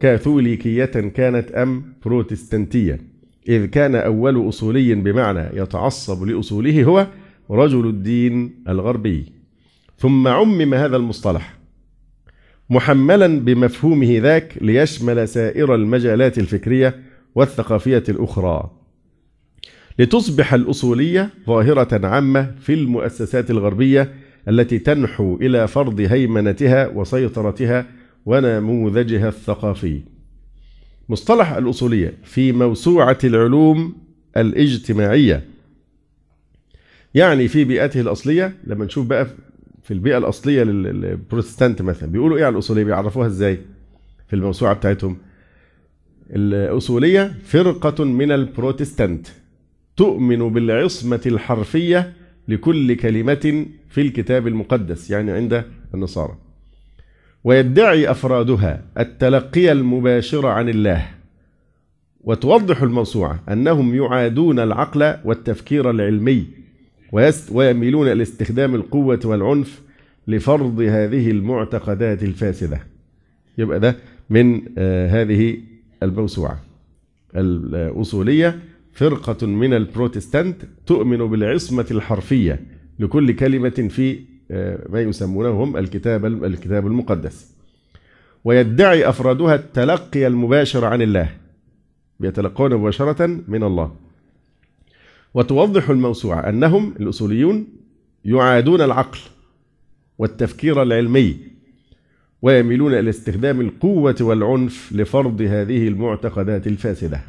كاثوليكية 0.00 0.84
كانت 0.84 1.50
أم 1.50 1.92
بروتستانتية. 2.04 3.00
إذ 3.48 3.66
كان 3.66 3.94
أول 3.94 4.48
أصولي 4.48 4.94
بمعنى 4.94 5.60
يتعصب 5.60 6.22
لأصوله 6.24 6.84
هو 6.84 7.06
رجل 7.50 7.86
الدين 7.86 8.64
الغربي. 8.68 9.32
ثم 9.98 10.28
عمم 10.28 10.74
هذا 10.74 10.96
المصطلح 10.96 11.58
محملا 12.70 13.40
بمفهومه 13.40 14.18
ذاك 14.18 14.58
ليشمل 14.60 15.28
سائر 15.28 15.74
المجالات 15.74 16.38
الفكرية 16.38 17.00
والثقافية 17.34 18.04
الأخرى. 18.08 18.70
لتصبح 19.98 20.54
الأصولية 20.54 21.30
ظاهرة 21.46 22.06
عامة 22.06 22.54
في 22.60 22.74
المؤسسات 22.74 23.50
الغربية 23.50 24.12
التي 24.48 24.78
تنحو 24.78 25.36
إلى 25.36 25.68
فرض 25.68 26.00
هيمنتها 26.00 26.88
وسيطرتها 26.88 27.86
ونموذجها 28.26 29.28
الثقافي. 29.28 30.00
مصطلح 31.08 31.52
الأصولية 31.52 32.14
في 32.24 32.52
موسوعة 32.52 33.18
العلوم 33.24 33.94
الاجتماعية. 34.36 35.44
يعني 37.14 37.48
في 37.48 37.64
بيئته 37.64 38.00
الأصلية 38.00 38.56
لما 38.64 38.84
نشوف 38.84 39.06
بقى 39.06 39.26
في 39.82 39.94
البيئة 39.94 40.18
الأصلية 40.18 40.62
للبروتستانت 40.62 41.82
مثلا 41.82 42.08
بيقولوا 42.10 42.36
إيه 42.38 42.44
على 42.44 42.52
الأصولية؟ 42.52 42.84
بيعرفوها 42.84 43.26
إزاي 43.26 43.58
في 44.28 44.36
الموسوعة 44.36 44.74
بتاعتهم؟ 44.74 45.16
الأصولية 46.30 47.34
فرقة 47.44 48.04
من 48.04 48.32
البروتستانت 48.32 49.26
تؤمن 49.96 50.48
بالعصمة 50.52 51.20
الحرفية 51.26 52.12
لكل 52.48 52.94
كلمة 52.96 53.66
في 53.88 54.00
الكتاب 54.00 54.46
المقدس 54.46 55.10
يعني 55.10 55.30
عند 55.30 55.64
النصارى. 55.94 56.36
ويدعي 57.44 58.10
أفرادها 58.10 58.82
التلقي 58.98 59.72
المباشر 59.72 60.46
عن 60.46 60.68
الله. 60.68 61.06
وتوضح 62.20 62.82
الموسوعة 62.82 63.42
أنهم 63.48 63.94
يعادون 63.94 64.58
العقل 64.58 65.14
والتفكير 65.24 65.90
العلمي 65.90 66.46
ويميلون 67.52 68.08
إلى 68.12 68.22
استخدام 68.22 68.74
القوة 68.74 69.20
والعنف 69.24 69.82
لفرض 70.28 70.80
هذه 70.80 71.30
المعتقدات 71.30 72.22
الفاسدة. 72.22 72.80
يبقى 73.58 73.80
ده 73.80 73.96
من 74.30 74.78
هذه 75.08 75.56
الموسوعة. 76.02 76.60
الأصولية 77.36 78.58
فرقة 78.92 79.46
من 79.46 79.74
البروتستانت 79.74 80.56
تؤمن 80.86 81.18
بالعصمة 81.18 81.86
الحرفية 81.90 82.60
لكل 82.98 83.32
كلمة 83.32 83.88
في 83.90 84.18
ما 84.88 85.00
يسمونه 85.00 85.50
هم 85.50 85.76
الكتاب 85.76 86.26
الكتاب 86.26 86.86
المقدس. 86.86 87.54
ويدعي 88.44 89.08
أفرادها 89.08 89.54
التلقي 89.54 90.26
المباشر 90.26 90.84
عن 90.84 91.02
الله. 91.02 91.30
بيتلقون 92.20 92.74
مباشرة 92.74 93.26
من 93.48 93.62
الله. 93.62 93.94
وتوضح 95.34 95.90
الموسوعة 95.90 96.48
أنهم 96.48 96.94
الأصوليون 97.00 97.66
يعادون 98.24 98.80
العقل 98.80 99.18
والتفكير 100.18 100.82
العلمي 100.82 101.36
ويميلون 102.42 102.94
إلى 102.94 103.10
استخدام 103.10 103.60
القوة 103.60 104.16
والعنف 104.20 104.92
لفرض 104.92 105.42
هذه 105.42 105.88
المعتقدات 105.88 106.66
الفاسدة. 106.66 107.20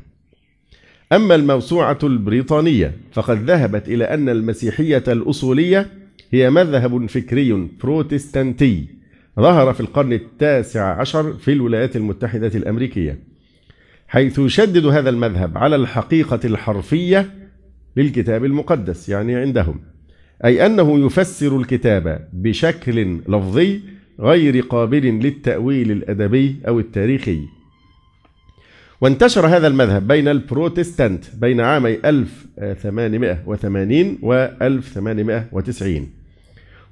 أما 1.12 1.36
الموسوعة 1.36 2.00
البريطانية 2.04 2.98
فقد 3.12 3.50
ذهبت 3.50 3.88
إلى 3.88 4.04
أن 4.04 4.30
المسيحية 4.30 5.04
الأصولية 5.08 5.99
هي 6.32 6.50
مذهب 6.50 7.06
فكري 7.06 7.70
بروتستانتي. 7.84 9.00
ظهر 9.40 9.74
في 9.74 9.80
القرن 9.80 10.14
التاسع 10.14 11.00
عشر 11.00 11.34
في 11.34 11.54
الولايات 11.54 11.96
المتحدة 11.96 12.52
الأمريكية 12.56 13.20
حيث 14.08 14.40
يشدد 14.40 14.86
هذا 14.86 15.10
المذهب 15.10 15.58
على 15.58 15.76
الحقيقة 15.76 16.40
الحرفية 16.46 17.32
للكتاب 17.98 18.46
المقدس 18.46 19.10
يعني 19.10 19.36
عندهم 19.36 19.80
أي 20.46 20.66
أنه 20.66 21.06
يفسر 21.06 21.58
الكتاب 21.58 22.28
بشكل 22.34 23.20
لفظي 23.28 23.82
غير 24.20 24.60
قابل 24.60 25.06
للتأويل 25.06 25.92
الأدبي 25.92 26.56
أو 26.68 26.80
التاريخي. 26.80 27.42
وانتشر 29.02 29.48
هذا 29.48 29.68
المذهب 29.68 30.08
بين 30.08 30.28
البروتستانت 30.28 31.26
بين 31.36 31.62
عامي 31.62 32.00
1880 32.06 34.18
و 34.22 34.34
1890 34.34 36.19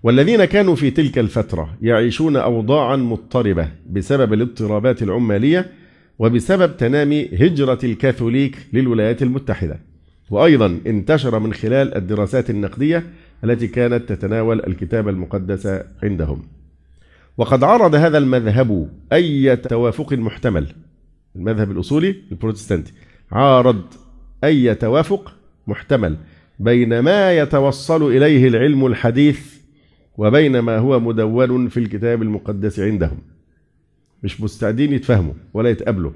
والذين 0.04 0.46
كانوا 0.46 0.76
في 0.76 0.92
تلك 0.92 1.20
الفترة 1.20 1.78
يعيشون 1.82 2.36
أوضاعا 2.36 2.96
مضطربة 2.96 3.70
بسبب 3.90 4.34
الاضطرابات 4.34 5.04
العمالية 5.04 5.72
وبسبب 6.20 6.78
تنامي 6.78 7.26
هجرة 7.26 7.80
الكاثوليك 7.84 8.58
للولايات 8.74 9.22
المتحدة. 9.22 9.80
وأيضا 10.30 10.80
انتشر 10.88 11.40
من 11.40 11.54
خلال 11.54 11.98
الدراسات 11.98 12.50
النقدية 12.50 13.04
التي 13.44 13.68
كانت 13.68 14.10
تتناول 14.10 14.60
الكتاب 14.68 15.10
المقدس 15.10 15.84
عندهم. 16.04 16.44
وقد 17.38 17.64
عرض 17.64 17.96
هذا 17.96 18.18
المذهب 18.18 18.90
أي 19.14 19.56
توافق 19.56 20.14
محتمل. 20.14 20.68
المذهب 21.36 21.72
الأصولي 21.72 22.16
البروتستانتي 22.32 22.94
عارض 23.32 23.82
أي 24.44 24.76
توافق 24.76 25.34
محتمل 25.68 26.18
بين 26.60 27.00
ما 27.00 27.38
يتوصل 27.38 28.12
إليه 28.12 28.48
العلم 28.48 28.86
الحديث 28.86 29.57
وبين 30.18 30.60
ما 30.60 30.78
هو 30.78 31.00
مدون 31.00 31.68
في 31.70 31.78
الكتاب 31.78 32.22
المقدس 32.22 32.80
عندهم. 32.80 33.18
مش 34.24 34.42
مستعدين 34.42 34.94
يتفهموا 34.94 35.34
ولا 35.54 35.70
يتقابلوا. 35.70 36.12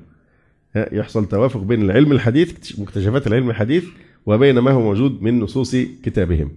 يحصل 0.75 1.25
توافق 1.25 1.59
بين 1.61 1.81
العلم 1.81 2.11
الحديث 2.11 2.79
مكتشفات 2.79 3.27
العلم 3.27 3.49
الحديث 3.49 3.85
وبين 4.25 4.59
ما 4.59 4.71
هو 4.71 4.81
موجود 4.81 5.21
من 5.21 5.39
نصوص 5.39 5.75
كتابهم. 5.75 6.51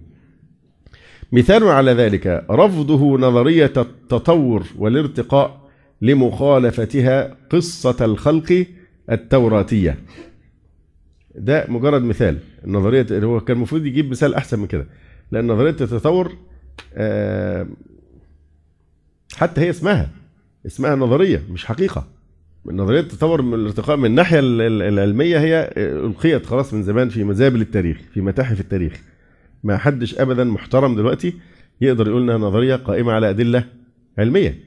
مثال 1.31 1.63
على 1.63 1.91
ذلك 1.91 2.45
رفضه 2.49 3.17
نظرية 3.17 3.73
التطور 3.77 4.63
والارتقاء 4.77 5.69
لمخالفتها 6.01 7.37
قصة 7.49 8.05
الخلق 8.05 8.65
التوراتية. 9.11 9.97
ده 11.35 11.65
مجرد 11.69 12.01
مثال. 12.01 12.37
النظرية 12.65 13.05
هو 13.11 13.39
كان 13.39 13.57
المفروض 13.57 13.85
يجيب 13.85 14.11
مثال 14.11 14.35
أحسن 14.35 14.59
من 14.59 14.67
كده. 14.67 14.87
لأن 15.31 15.47
نظرية 15.47 15.69
التطور 15.69 16.31
حتى 19.35 19.61
هي 19.61 19.69
اسمها 19.69 20.09
اسمها 20.65 20.95
نظرية 20.95 21.43
مش 21.51 21.65
حقيقة. 21.65 22.07
نظرية 22.65 22.99
التطور 22.99 23.41
من 23.41 23.53
الارتقاء 23.53 23.97
من 23.97 24.05
الناحية 24.05 24.39
العلمية 24.41 25.39
هي 25.39 25.73
ألقيت 25.77 26.45
خلاص 26.45 26.73
من 26.73 26.83
زمان 26.83 27.09
في 27.09 27.23
مزابل 27.23 27.61
التاريخ 27.61 27.97
في 28.13 28.21
متاحف 28.21 28.59
التاريخ. 28.59 29.01
ما 29.63 29.77
حدش 29.77 30.19
أبدا 30.19 30.43
محترم 30.43 30.95
دلوقتي 30.95 31.33
يقدر 31.81 32.07
يقول 32.07 32.21
إنها 32.21 32.37
نظرية 32.37 32.75
قائمة 32.75 33.13
على 33.13 33.29
أدلة 33.29 33.65
علمية. 34.17 34.59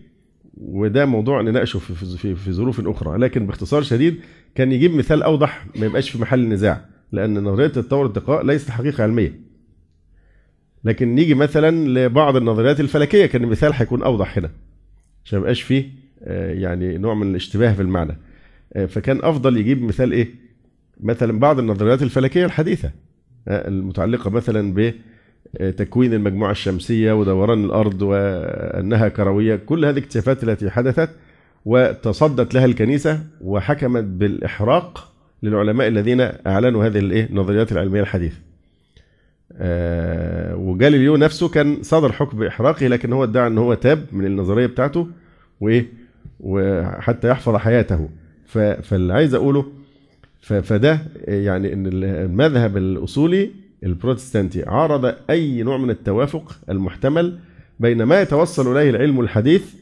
وده 0.57 1.07
موضوع 1.07 1.43
نناقشه 1.43 1.79
في, 1.79 2.17
في, 2.17 2.35
في 2.35 2.53
ظروف 2.53 2.89
أخرى. 2.89 3.19
لكن 3.19 3.47
باختصار 3.47 3.83
شديد 3.83 4.21
كان 4.55 4.73
يجيب 4.73 4.95
مثال 4.95 5.23
أوضح 5.23 5.67
ما 5.77 5.87
يبقاش 5.87 6.11
في 6.11 6.19
محل 6.19 6.49
نزاع 6.49 6.85
لأن 7.13 7.39
نظرية 7.45 7.67
التطور 7.67 7.99
والارتقاء 7.99 8.45
ليست 8.47 8.71
حقيقة 8.71 9.03
علمية. 9.03 9.48
لكن 10.85 11.15
نيجي 11.15 11.35
مثلا 11.35 11.89
لبعض 11.89 12.37
النظريات 12.37 12.81
الفلكية 12.81 13.27
كان 13.27 13.45
المثال 13.45 13.73
هيكون 13.75 14.03
أوضح 14.03 14.39
هنا 14.39 14.51
عشان 15.25 15.39
ما 15.39 15.43
يبقاش 15.43 15.63
فيه 15.63 15.85
يعني 16.53 16.99
نوع 16.99 17.15
من 17.15 17.31
الاشتباه 17.31 17.73
في 17.73 17.83
المعنى 17.83 18.17
فكان 18.89 19.21
أفضل 19.23 19.57
يجيب 19.57 19.83
مثال 19.83 20.13
إيه؟ 20.13 20.29
مثلا 21.01 21.39
بعض 21.39 21.59
النظريات 21.59 22.03
الفلكية 22.03 22.45
الحديثة 22.45 22.91
المتعلقة 23.49 24.31
مثلا 24.31 24.93
بتكوين 25.61 26.15
المجموعة 26.15 26.51
الشمسية 26.51 27.13
ودوران 27.13 27.65
الأرض 27.65 28.03
وأنها 28.03 29.09
كروية. 29.09 29.57
كل 29.57 29.85
هذه 29.85 29.93
الاكتشافات 29.93 30.45
التي 30.45 30.71
حدثت 30.71 31.11
وتصدت 31.65 32.55
لها 32.55 32.65
الكنيسة 32.65 33.21
وحكمت 33.41 34.05
بالإحراق 34.05 35.13
للعلماء 35.43 35.89
الذين 35.89 36.21
أعلنوا 36.21 36.87
هذه 36.87 36.99
النظريات 36.99 37.73
العلمية 37.73 38.01
الحديثة. 38.01 38.37
وجاليليو 40.55 41.17
نفسه 41.17 41.49
كان 41.49 41.83
صدر 41.83 42.13
حكم 42.13 42.39
باحراقه 42.39 42.87
لكن 42.87 43.13
هو 43.13 43.25
ادعى 43.25 43.47
إن 43.47 43.59
هو 43.59 43.75
تاب 43.75 44.07
من 44.13 44.27
النظرية 44.27 44.67
بتاعته 44.67 45.09
وإيه 45.61 45.87
وحتى 46.41 47.29
يحفظ 47.29 47.57
حياته 47.57 48.09
فاللي 48.83 49.15
عايز 49.15 49.35
أقوله 49.35 49.67
فده 50.41 50.99
يعني 51.29 51.73
إن 51.73 51.87
المذهب 51.87 52.77
الأصولي 52.77 53.51
البروتستانتي 53.85 54.63
عارض 54.69 55.15
أي 55.31 55.63
نوع 55.63 55.77
من 55.79 55.91
التوافق 55.91 56.59
المحتمل 56.71 57.39
بين 57.81 58.03
ما 58.03 58.21
يتوصل 58.23 58.77
إليه 58.77 58.91
العلم 58.91 59.21
الحديث 59.21 59.75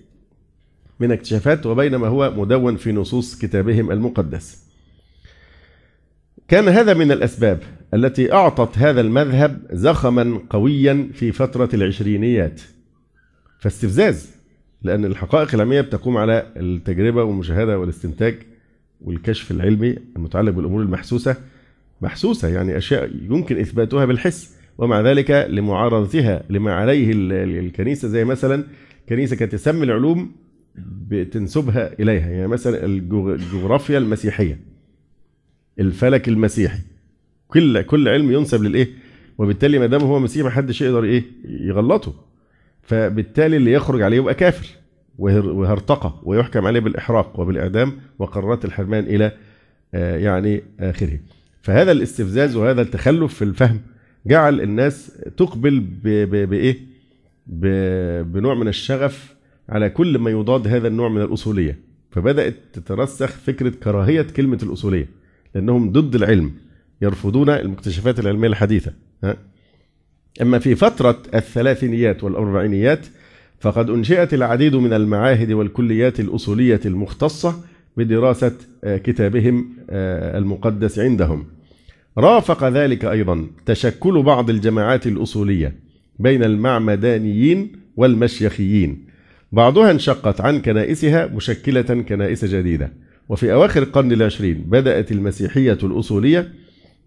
من 1.01 1.13
اكتشافات 1.13 1.67
وبين 1.67 1.97
ما 1.97 2.09
هو 2.09 2.33
مدون 2.37 2.77
في 2.77 2.93
نصوص 2.93 3.39
كتابهم 3.39 3.91
المقدس. 3.93 4.66
كان 6.49 6.69
هذا 6.69 6.95
من 6.95 7.13
الأسباب 7.13 7.63
التي 7.95 8.33
أعطت 8.33 8.79
هذا 8.79 9.01
المذهب 9.01 9.61
زخما 9.73 10.41
قويا 10.51 11.09
في 11.13 11.33
فترة 11.33 11.69
العشرينيات. 11.75 12.61
فاستفزاز 13.59 14.37
لأن 14.83 15.05
الحقائق 15.05 15.55
العلمية 15.55 15.81
بتقوم 15.81 16.17
على 16.17 16.47
التجربة 16.57 17.23
والمشاهدة 17.23 17.79
والاستنتاج 17.79 18.35
والكشف 19.01 19.51
العلمي 19.51 19.97
المتعلق 20.17 20.53
بالأمور 20.53 20.83
المحسوسة 20.83 21.37
محسوسة 22.01 22.49
يعني 22.49 22.77
أشياء 22.77 23.11
يمكن 23.31 23.59
إثباتها 23.61 24.05
بالحس 24.05 24.57
ومع 24.79 25.01
ذلك 25.01 25.31
لمعارضتها 25.31 26.43
لما 26.51 26.73
عليه 26.75 27.13
الكنيسة 27.13 28.09
زي 28.09 28.25
مثلا 28.25 28.65
كنيسة 29.09 29.37
كانت 29.37 29.53
تسمي 29.53 29.85
العلوم 29.85 30.33
بتنسبها 31.09 31.93
إليها 32.01 32.31
يعني 32.31 32.49
مثلا 32.49 32.85
الجغرافيا 32.85 33.99
المسيحية 33.99 34.76
الفلك 35.81 36.29
المسيحي. 36.29 36.79
كل 37.49 37.83
كل 37.83 38.09
علم 38.09 38.33
ينسب 38.33 38.63
للإيه؟ 38.63 38.89
وبالتالي 39.39 39.79
ما 39.79 39.87
دام 39.87 40.01
هو 40.01 40.19
مسيحي 40.19 40.43
ما 40.43 40.51
حدش 40.51 40.81
يقدر 40.83 41.05
إيه؟ 41.05 41.25
يغلطه. 41.45 42.15
فبالتالي 42.83 43.57
اللي 43.57 43.73
يخرج 43.73 44.03
عليه 44.03 44.17
يبقى 44.17 44.35
كافر 44.35 44.67
وهرتقى 45.19 46.15
ويحكم 46.23 46.67
عليه 46.67 46.81
بالإحراق 46.81 47.41
وبالإعدام 47.41 47.93
وقرارات 48.19 48.65
الحرمان 48.65 49.05
إلى 49.05 49.33
يعني 49.93 50.63
آخره. 50.81 51.19
فهذا 51.63 51.93
الاستفزاز 51.93 52.57
وهذا 52.57 52.83
التخلف 52.83 53.35
في 53.35 53.43
الفهم 53.43 53.81
جعل 54.27 54.61
الناس 54.61 55.23
تقبل 55.37 55.81
بإيه؟ 56.47 56.77
بنوع 58.23 58.55
من 58.55 58.69
الشغف 58.69 59.35
على 59.69 59.91
كل 59.91 60.19
ما 60.19 60.31
يضاد 60.31 60.69
هذا 60.69 60.89
النوع 60.89 61.09
من 61.09 61.23
الأصولية. 61.23 61.79
فبدأت 62.11 62.55
تترسخ 62.73 63.31
فكرة 63.31 63.69
كراهية 63.71 64.23
كلمة 64.23 64.59
الأصولية. 64.63 65.09
لأنهم 65.57 65.93
ضد 65.93 66.15
العلم 66.15 66.53
يرفضون 67.03 67.51
المكتشفات 67.51 68.19
العلمية 68.19 68.49
الحديثة 68.49 68.93
أما 70.43 70.59
في 70.59 70.75
فترة 70.75 71.23
الثلاثينيات 71.35 72.25
والأربعينيات 72.25 73.07
فقد 73.61 73.91
أنشئت 73.91 74.35
العديد 74.35 74.75
من 74.77 74.93
المعاهد 74.93 75.53
والكليات 75.53 76.21
الأصولية 76.21 76.81
المختصة 76.87 77.61
بدراسة 77.97 78.53
كتابهم 78.85 79.69
المقدس 79.91 80.99
عندهم. 80.99 81.47
رافق 82.19 82.69
ذلك 82.69 83.05
أيضا 83.05 83.47
تشكل 83.67 84.23
بعض 84.23 84.51
الجماعات 84.51 85.07
الأصولية 85.07 85.75
بين 86.19 86.45
المعمدانيين 86.45 87.73
والمشيخيين. 87.97 89.07
بعضها 89.53 89.91
انشقت 89.91 90.41
عن 90.41 90.61
كنائسها 90.61 91.27
مشكلة 91.27 91.83
كنائس 91.83 92.45
جديدة. 92.45 92.93
وفي 93.29 93.53
أواخر 93.53 93.83
القرن 93.83 94.13
العشرين 94.13 94.55
بدأت 94.55 95.13
المسيحية 95.13 95.79
الأصولية 95.83 96.53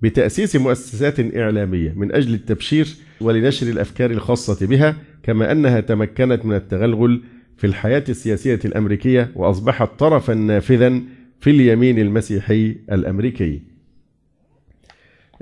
بتأسيس 0.01 0.55
مؤسسات 0.55 1.36
إعلامية 1.36 1.93
من 1.95 2.15
أجل 2.15 2.34
التبشير 2.34 2.88
ولنشر 3.21 3.67
الأفكار 3.67 4.12
الخاصة 4.12 4.67
بها 4.67 4.95
كما 5.23 5.51
أنها 5.51 5.79
تمكنت 5.79 6.45
من 6.45 6.55
التغلغل 6.55 7.21
في 7.58 7.67
الحياة 7.67 8.03
السياسية 8.10 8.60
الأمريكية 8.65 9.32
وأصبحت 9.36 9.99
طرفا 9.99 10.34
نافذا 10.34 11.01
في 11.39 11.49
اليمين 11.49 11.99
المسيحي 11.99 12.75
الأمريكي. 12.91 13.62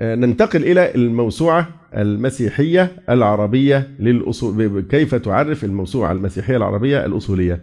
ننتقل 0.01 0.63
إلى 0.63 0.95
الموسوعة 0.95 1.69
المسيحية 1.97 2.91
العربية 3.09 3.89
للأصول 3.99 4.81
كيف 4.89 5.15
تعرف 5.15 5.63
الموسوعة 5.63 6.11
المسيحية 6.11 6.57
العربية 6.57 7.05
الأصولية؟ 7.05 7.61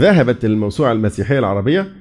ذهبت 0.00 0.44
الموسوعة 0.44 0.92
المسيحية 0.92 1.38
العربية 1.38 1.92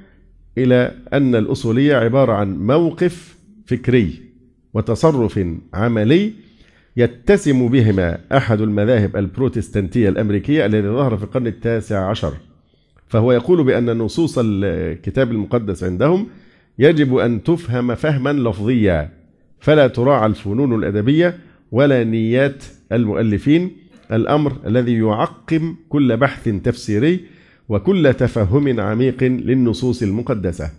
إلى 0.57 0.91
أن 1.13 1.35
الأصولية 1.35 1.95
عبارة 1.95 2.33
عن 2.33 2.57
موقف 2.57 3.37
فكري 3.65 4.21
وتصرف 4.73 5.39
عملي 5.73 6.33
يتسم 6.97 7.67
بهما 7.67 8.17
أحد 8.37 8.61
المذاهب 8.61 9.15
البروتستانتية 9.17 10.09
الأمريكية 10.09 10.65
الذي 10.65 10.87
ظهر 10.87 11.17
في 11.17 11.23
القرن 11.23 11.47
التاسع 11.47 12.09
عشر. 12.09 12.33
فهو 13.07 13.31
يقول 13.31 13.63
بأن 13.63 13.97
نصوص 13.97 14.39
الكتاب 14.43 15.31
المقدس 15.31 15.83
عندهم 15.83 16.27
يجب 16.79 17.15
أن 17.17 17.43
تفهم 17.43 17.95
فهما 17.95 18.33
لفظيا 18.33 19.09
فلا 19.59 19.87
تراعى 19.87 20.25
الفنون 20.25 20.75
الأدبية 20.75 21.37
ولا 21.71 22.03
نيات 22.03 22.63
المؤلفين 22.91 23.71
الأمر 24.11 24.57
الذي 24.65 24.97
يعقم 24.97 25.75
كل 25.89 26.17
بحث 26.17 26.49
تفسيري 26.49 27.19
وكل 27.69 28.13
تفهم 28.13 28.79
عميق 28.79 29.23
للنصوص 29.23 30.03
المقدسة. 30.03 30.71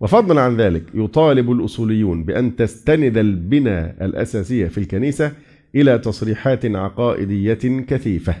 وفضلا 0.00 0.40
عن 0.40 0.56
ذلك 0.56 0.82
يطالب 0.94 1.52
الأصوليون 1.52 2.24
بأن 2.24 2.56
تستند 2.56 3.18
البنى 3.18 4.04
الأساسية 4.04 4.66
في 4.66 4.78
الكنيسة 4.78 5.32
إلى 5.74 5.98
تصريحات 5.98 6.66
عقائدية 6.66 7.84
كثيفة 7.88 8.34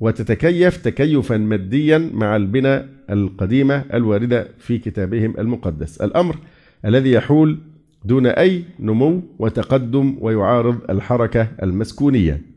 وتتكيف 0.00 0.76
تكيفا 0.76 1.36
ماديا 1.36 2.10
مع 2.14 2.36
البنى 2.36 2.82
القديمة 3.10 3.84
الواردة 3.94 4.48
في 4.58 4.78
كتابهم 4.78 5.34
المقدس. 5.38 6.00
الأمر 6.00 6.36
الذي 6.84 7.12
يحول 7.12 7.58
دون 8.04 8.26
أي 8.26 8.64
نمو 8.80 9.22
وتقدم 9.38 10.16
ويعارض 10.20 10.90
الحركة 10.90 11.48
المسكونية. 11.62 12.53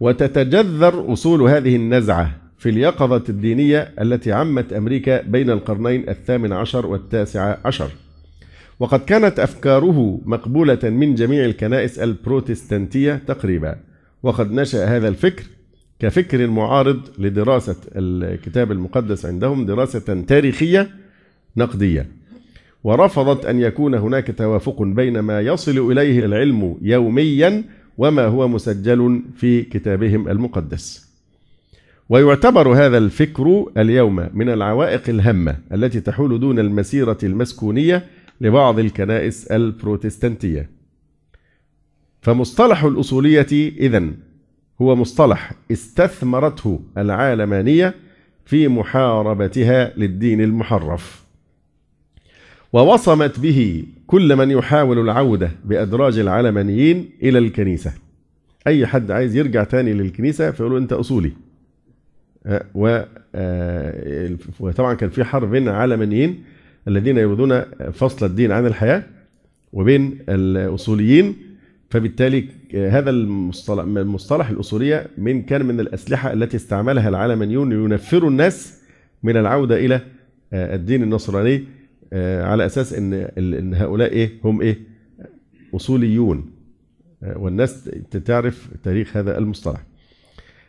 وتتجذر 0.00 1.12
أصول 1.12 1.42
هذه 1.42 1.76
النزعة 1.76 2.36
في 2.58 2.68
اليقظة 2.68 3.22
الدينية 3.28 3.92
التي 4.00 4.32
عمت 4.32 4.72
أمريكا 4.72 5.22
بين 5.22 5.50
القرنين 5.50 6.08
الثامن 6.08 6.52
عشر 6.52 6.86
والتاسع 6.86 7.56
عشر. 7.64 7.90
وقد 8.80 9.00
كانت 9.00 9.40
أفكاره 9.40 10.20
مقبولة 10.24 10.78
من 10.82 11.14
جميع 11.14 11.44
الكنائس 11.44 11.98
البروتستانتية 11.98 13.22
تقريبا. 13.26 13.76
وقد 14.22 14.52
نشأ 14.52 14.96
هذا 14.96 15.08
الفكر 15.08 15.44
كفكر 15.98 16.46
معارض 16.46 17.00
لدراسة 17.18 17.76
الكتاب 17.96 18.72
المقدس 18.72 19.26
عندهم 19.26 19.66
دراسة 19.66 20.22
تاريخية 20.22 20.90
نقدية. 21.56 22.06
ورفضت 22.84 23.46
أن 23.46 23.60
يكون 23.60 23.94
هناك 23.94 24.34
توافق 24.38 24.82
بين 24.82 25.18
ما 25.18 25.40
يصل 25.40 25.92
إليه 25.92 26.24
العلم 26.24 26.76
يوميا 26.82 27.64
وما 28.00 28.26
هو 28.26 28.48
مسجل 28.48 29.22
في 29.36 29.62
كتابهم 29.62 30.28
المقدس. 30.28 31.10
ويعتبر 32.08 32.68
هذا 32.68 32.98
الفكر 32.98 33.72
اليوم 33.76 34.28
من 34.34 34.48
العوائق 34.48 35.08
الهامة 35.08 35.56
التي 35.72 36.00
تحول 36.00 36.40
دون 36.40 36.58
المسيرة 36.58 37.18
المسكونية 37.22 38.06
لبعض 38.40 38.78
الكنائس 38.78 39.46
البروتستانتية. 39.46 40.70
فمصطلح 42.22 42.84
الأصولية 42.84 43.46
إذن 43.52 44.14
هو 44.82 44.96
مصطلح 44.96 45.52
استثمرته 45.72 46.80
العالمانية 46.98 47.94
في 48.44 48.68
محاربتها 48.68 49.92
للدين 49.96 50.40
المحرف. 50.40 51.24
ووصمت 52.72 53.40
به 53.40 53.84
كل 54.06 54.36
من 54.36 54.50
يحاول 54.50 54.98
العودة 54.98 55.50
بأدراج 55.64 56.18
العلمانيين 56.18 57.10
إلى 57.22 57.38
الكنيسة. 57.38 57.92
أي 58.66 58.86
حد 58.86 59.10
عايز 59.10 59.36
يرجع 59.36 59.64
تاني 59.64 59.92
للكنيسة 59.92 60.50
فيقولوا 60.50 60.78
أنت 60.78 60.92
أصولي. 60.92 61.32
وطبعا 64.60 64.94
كان 64.94 65.10
في 65.10 65.24
حرب 65.24 65.50
بين 65.50 65.68
العلمانيين 65.68 66.44
الذين 66.88 67.16
يريدون 67.16 67.60
فصل 67.92 68.26
الدين 68.26 68.52
عن 68.52 68.66
الحياة 68.66 69.02
وبين 69.72 70.18
الأصوليين. 70.28 71.36
فبالتالي 71.90 72.48
هذا 72.74 73.10
المصطلح, 73.10 73.84
المصطلح 73.84 74.50
الأصولية 74.50 75.06
من 75.18 75.42
كان 75.42 75.66
من 75.66 75.80
الأسلحة 75.80 76.32
التي 76.32 76.56
استعملها 76.56 77.08
العلمانيون 77.08 77.70
لينفروا 77.70 78.30
الناس 78.30 78.82
من 79.22 79.36
العودة 79.36 79.76
إلى 79.76 80.00
الدين 80.52 81.02
النصراني. 81.02 81.64
على 82.12 82.66
أساس 82.66 82.92
إن 82.92 83.12
إن 83.38 83.74
هؤلاء 83.74 84.12
إيه؟ 84.12 84.30
هم 84.44 84.60
إيه؟ 84.60 84.78
أصوليون. 85.74 86.50
والناس 87.36 87.90
تعرف 88.24 88.68
تاريخ 88.84 89.16
هذا 89.16 89.38
المصطلح. 89.38 89.82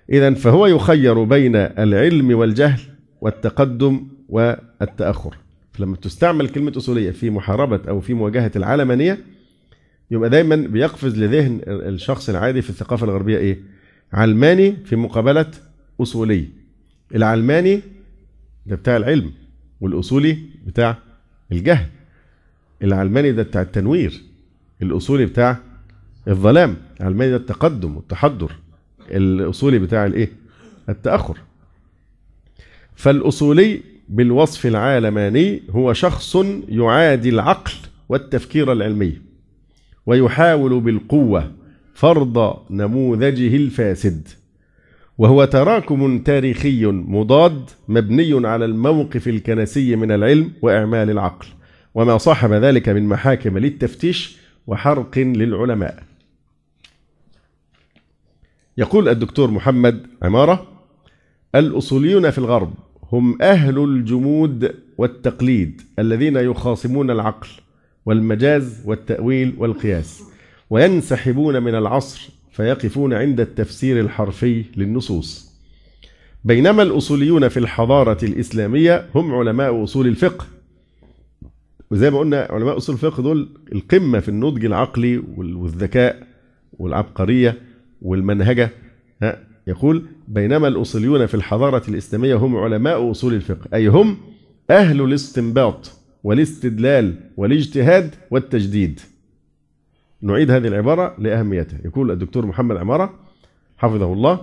إذا 0.10 0.34
فهو 0.34 0.68
يخير 0.68 1.24
بين 1.24 1.56
العلم 1.56 2.32
والجهل 2.38 2.80
والتقدم 3.22 4.08
والتأخر. 4.30 5.36
فلما 5.74 5.96
تستعمل 5.96 6.50
كلمة 6.50 6.74
أصولية 6.78 7.12
في 7.12 7.30
محاربة 7.30 7.90
أو 7.90 8.00
في 8.00 8.14
مواجهة 8.14 8.52
العلمانية 8.56 9.18
يبقى 10.12 10.30
دايما 10.30 10.56
بيقفز 10.56 11.18
لذهن 11.20 11.62
الشخص 11.68 12.30
العادي 12.30 12.62
في 12.62 12.70
الثقافة 12.70 13.06
الغربية 13.06 13.38
إيه؟ 13.38 13.60
علماني 14.14 14.72
في 14.86 14.96
مقابلة 14.96 15.46
أصولي. 16.02 16.48
العلماني 17.16 17.82
ده 18.66 18.76
بتاع 18.76 18.98
العلم 18.98 19.32
والأصولي 19.82 20.38
بتاع 20.68 20.98
الجهل. 21.52 21.88
العلماني 22.84 23.32
ده 23.32 23.44
بتاع 23.44 23.62
التنوير 23.62 24.22
الأصولي 24.82 25.26
بتاع 25.26 25.58
الظلام. 26.28 26.78
العلماني 27.02 27.32
ده 27.32 27.38
التقدم 27.38 27.96
والتحضر 27.96 28.52
الأصولي 29.12 29.80
بتاع 29.80 30.06
الإيه؟ 30.06 30.32
التأخر. 30.90 31.38
فالأصولي 32.96 33.82
بالوصف 34.10 34.66
العالماني 34.66 35.62
هو 35.70 35.94
شخص 35.94 36.36
يعادي 36.70 37.30
العقل 37.30 37.72
والتفكير 38.10 38.72
العلمي 38.72 39.18
ويحاول 40.06 40.80
بالقوة 40.82 41.52
فرض 41.94 42.58
نموذجه 42.70 43.56
الفاسد. 43.56 44.28
وهو 45.22 45.46
تراكم 45.46 46.20
تاريخي 46.20 46.86
مضاد 46.86 47.70
مبني 47.88 48.48
على 48.48 48.66
الموقف 48.66 49.28
الكنسي 49.28 49.96
من 49.96 50.12
العلم 50.12 50.52
وإعمال 50.62 51.10
العقل 51.10 51.48
وما 51.96 52.18
صاحب 52.18 52.52
ذلك 52.52 52.90
من 52.90 53.04
محاكم 53.04 53.58
للتفتيش 53.58 54.38
وحرق 54.68 55.18
للعلماء. 55.18 56.04
يقول 58.78 59.10
الدكتور 59.10 59.52
محمد 59.52 60.08
عمارة 60.22 60.68
الأصوليون 61.56 62.30
في 62.30 62.38
الغرب 62.38 62.74
هم 63.12 63.42
أهل 63.42 63.84
الجمود 63.84 64.76
والتقليد 64.98 65.82
الذين 66.00 66.36
يخاصمون 66.36 67.12
العقل 67.12 67.48
والمجاز 68.06 68.82
والتأويل 68.86 69.54
والقياس 69.58 70.24
وينسحبون 70.70 71.64
من 71.64 71.76
العصر 71.76 72.41
فيقفون 72.52 73.14
عند 73.14 73.40
التفسير 73.40 74.00
الحرفي 74.00 74.64
للنصوص. 74.78 75.52
بينما 76.44 76.84
الأصوليون 76.84 77.48
في 77.48 77.58
الحضارة 77.58 78.26
الإسلامية 78.26 79.06
هم 79.16 79.34
علماء 79.34 79.84
أصول 79.84 80.08
الفقه. 80.08 80.46
وزي 81.92 82.10
ما 82.10 82.20
قلنا 82.20 82.48
علماء 82.50 82.78
أصول 82.78 82.96
الفقه 82.96 83.24
دول 83.24 83.50
القمة 83.74 84.20
في 84.20 84.30
النضج 84.30 84.66
العقلي 84.66 85.18
والذكاء 85.38 86.28
والعبقرية 86.74 87.58
والمنهجة. 88.02 88.70
يقول 89.68 90.06
بينما 90.28 90.68
الأصوليون 90.68 91.26
في 91.26 91.34
الحضارة 91.34 91.84
الإسلامية 91.88 92.36
هم 92.36 92.56
علماء 92.58 93.12
أصول 93.12 93.34
الفقه 93.34 93.68
أي 93.74 93.88
هم 93.88 94.18
أهل 94.70 95.02
الاستنباط 95.02 95.92
والاستدلال 96.24 97.16
والاجتهاد 97.38 98.16
والتجديد. 98.32 99.00
نعيد 100.22 100.52
هذه 100.52 100.68
العبارة 100.68 101.16
لأهميتها. 101.18 101.80
يقول 101.86 102.12
الدكتور 102.12 102.46
محمد 102.46 102.78
عمارة 102.78 103.20
حفظه 103.78 104.14
الله 104.14 104.42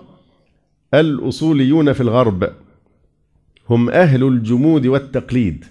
الأصوليون 0.94 1.92
في 1.92 2.00
الغرب 2.00 2.50
هم 3.70 3.90
أهل 3.90 4.24
الجمود 4.24 4.86
والتقليد 4.86 5.64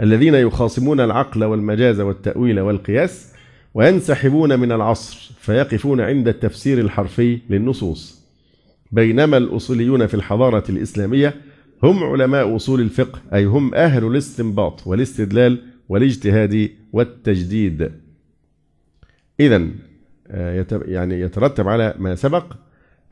الذين 0.00 0.34
يخاصمون 0.34 1.00
العقل 1.00 1.44
والمجاز 1.44 2.00
والتأويل 2.00 2.60
والقياس 2.60 3.32
وينسحبون 3.74 4.60
من 4.60 4.72
العصر 4.72 5.32
فيقفون 5.38 6.00
عند 6.00 6.28
التفسير 6.28 6.80
الحرفي 6.80 7.38
للنصوص. 7.50 8.26
بينما 8.92 9.36
الأصوليون 9.36 10.06
في 10.06 10.14
الحضارة 10.14 10.64
الإسلامية 10.68 11.34
هم 11.82 12.04
علماء 12.04 12.56
أصول 12.56 12.80
الفقه 12.80 13.20
أي 13.34 13.44
هم 13.44 13.74
أهل 13.74 14.04
الاستنباط 14.06 14.86
والاستدلال 14.86 15.58
والاجتهاد 15.88 16.70
والتجديد. 16.92 17.92
إذا 19.40 19.68
يعني 20.86 21.20
يترتب 21.20 21.68
على 21.68 21.94
ما 21.98 22.14
سبق 22.14 22.44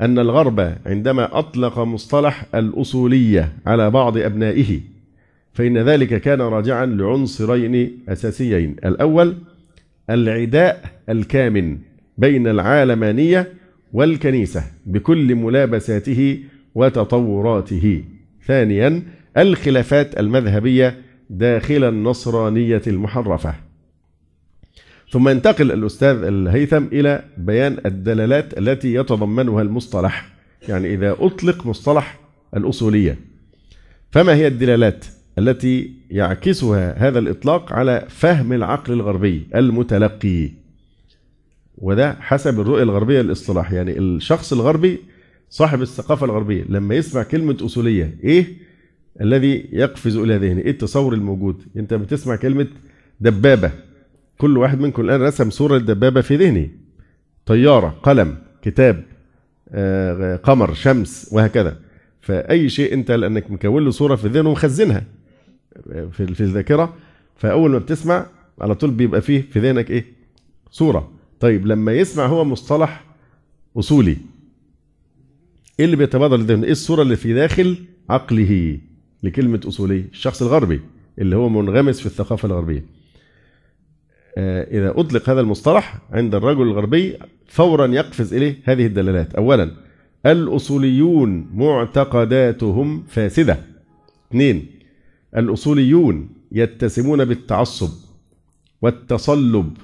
أن 0.00 0.18
الغرب 0.18 0.74
عندما 0.86 1.38
أطلق 1.38 1.78
مصطلح 1.78 2.46
الأصولية 2.54 3.52
على 3.66 3.90
بعض 3.90 4.18
أبنائه 4.18 4.80
فإن 5.52 5.78
ذلك 5.78 6.20
كان 6.20 6.40
راجعا 6.40 6.86
لعنصرين 6.86 7.98
أساسيين. 8.08 8.76
الأول 8.84 9.36
العداء 10.10 10.84
الكامن 11.08 11.78
بين 12.18 12.46
العالمانية 12.46 13.52
والكنيسة 13.92 14.62
بكل 14.86 15.34
ملابساته 15.34 16.38
وتطوراته. 16.74 18.04
ثانيا 18.46 19.02
الخلافات 19.38 20.20
المذهبية 20.20 20.96
داخل 21.30 21.84
النصرانية 21.84 22.82
المحرفة. 22.86 23.54
ثم 25.14 25.28
ينتقل 25.28 25.72
الأستاذ 25.72 26.22
الهيثم 26.22 26.84
إلى 26.92 27.24
بيان 27.38 27.78
الدلالات 27.86 28.58
التي 28.58 28.94
يتضمنها 28.94 29.62
المصطلح 29.62 30.28
يعني 30.68 30.94
إذا 30.94 31.16
أطلق 31.20 31.66
مصطلح 31.66 32.20
الأصولية. 32.56 33.18
فما 34.10 34.34
هي 34.34 34.46
الدلالات 34.46 35.04
التي 35.38 35.92
يعكسها 36.10 37.08
هذا 37.08 37.18
الإطلاق 37.18 37.72
على 37.72 38.06
فهم 38.08 38.52
العقل 38.52 38.92
الغربي 38.92 39.46
المتلقي؟ 39.54 40.50
وده 41.78 42.16
حسب 42.20 42.60
الرؤية 42.60 42.82
الغربية 42.82 43.20
للاصطلاح 43.20 43.72
يعني 43.72 43.98
الشخص 43.98 44.52
الغربي 44.52 44.98
صاحب 45.50 45.82
الثقافة 45.82 46.26
الغربية 46.26 46.64
لما 46.68 46.94
يسمع 46.94 47.22
كلمة 47.22 47.56
أصولية 47.60 48.16
إيه 48.24 48.46
الذي 49.20 49.68
يقفز 49.72 50.16
إلى 50.16 50.36
ذهنه؟ 50.36 50.60
إيه 50.60 50.70
التصور 50.70 51.14
الموجود؟ 51.14 51.62
أنت 51.76 51.94
بتسمع 51.94 52.36
كلمة 52.36 52.66
دبابة. 53.20 53.70
كل 54.38 54.58
واحد 54.58 54.80
منكم 54.80 55.02
الآن 55.02 55.22
رسم 55.22 55.50
صورة 55.50 55.76
الدبابة 55.76 56.20
في 56.20 56.36
ذهنه 56.36 56.68
طيارة 57.46 57.88
قلم 58.02 58.38
كتاب 58.62 59.04
آه، 59.68 60.36
قمر 60.36 60.74
شمس 60.74 61.28
وهكذا 61.32 61.76
فأي 62.20 62.68
شيء 62.68 62.94
أنت 62.94 63.10
لأنك 63.10 63.50
مكون 63.50 63.84
له 63.84 63.90
صورة 63.90 64.14
في 64.16 64.28
ذهنه 64.28 64.48
ومخزنها 64.48 65.04
في 66.12 66.34
في 66.34 66.40
الذاكرة 66.40 66.94
فأول 67.36 67.70
ما 67.70 67.78
بتسمع 67.78 68.26
على 68.60 68.74
طول 68.74 68.90
بيبقى 68.90 69.20
فيه 69.20 69.42
في 69.50 69.58
ذهنك 69.60 69.90
إيه 69.90 70.04
صورة 70.70 71.12
طيب 71.40 71.66
لما 71.66 71.92
يسمع 71.92 72.26
هو 72.26 72.44
مصطلح 72.44 73.04
أصولي 73.76 74.16
إيه 75.80 75.84
اللي 75.84 75.96
بيتبادر 75.96 76.36
لذهنه؟ 76.36 76.64
إيه 76.64 76.72
الصورة 76.72 77.02
اللي 77.02 77.16
في 77.16 77.34
داخل 77.34 77.76
عقله 78.10 78.78
لكلمة 79.22 79.60
أصولي؟ 79.68 80.04
الشخص 80.12 80.42
الغربي 80.42 80.80
اللي 81.18 81.36
هو 81.36 81.48
منغمس 81.48 82.00
في 82.00 82.06
الثقافة 82.06 82.46
الغربية. 82.46 82.84
إذا 84.38 85.00
أطلق 85.00 85.30
هذا 85.30 85.40
المصطلح 85.40 85.98
عند 86.12 86.34
الرجل 86.34 86.62
الغربي 86.62 87.18
فورا 87.46 87.86
يقفز 87.86 88.34
إليه 88.34 88.56
هذه 88.64 88.86
الدلالات. 88.86 89.34
أولا 89.34 89.70
الأصوليون 90.26 91.50
معتقداتهم 91.54 93.04
فاسدة. 93.08 93.58
اثنين 94.30 94.66
الأصوليون 95.36 96.28
يتسمون 96.52 97.24
بالتعصب 97.24 97.90
والتصلب 98.82 99.76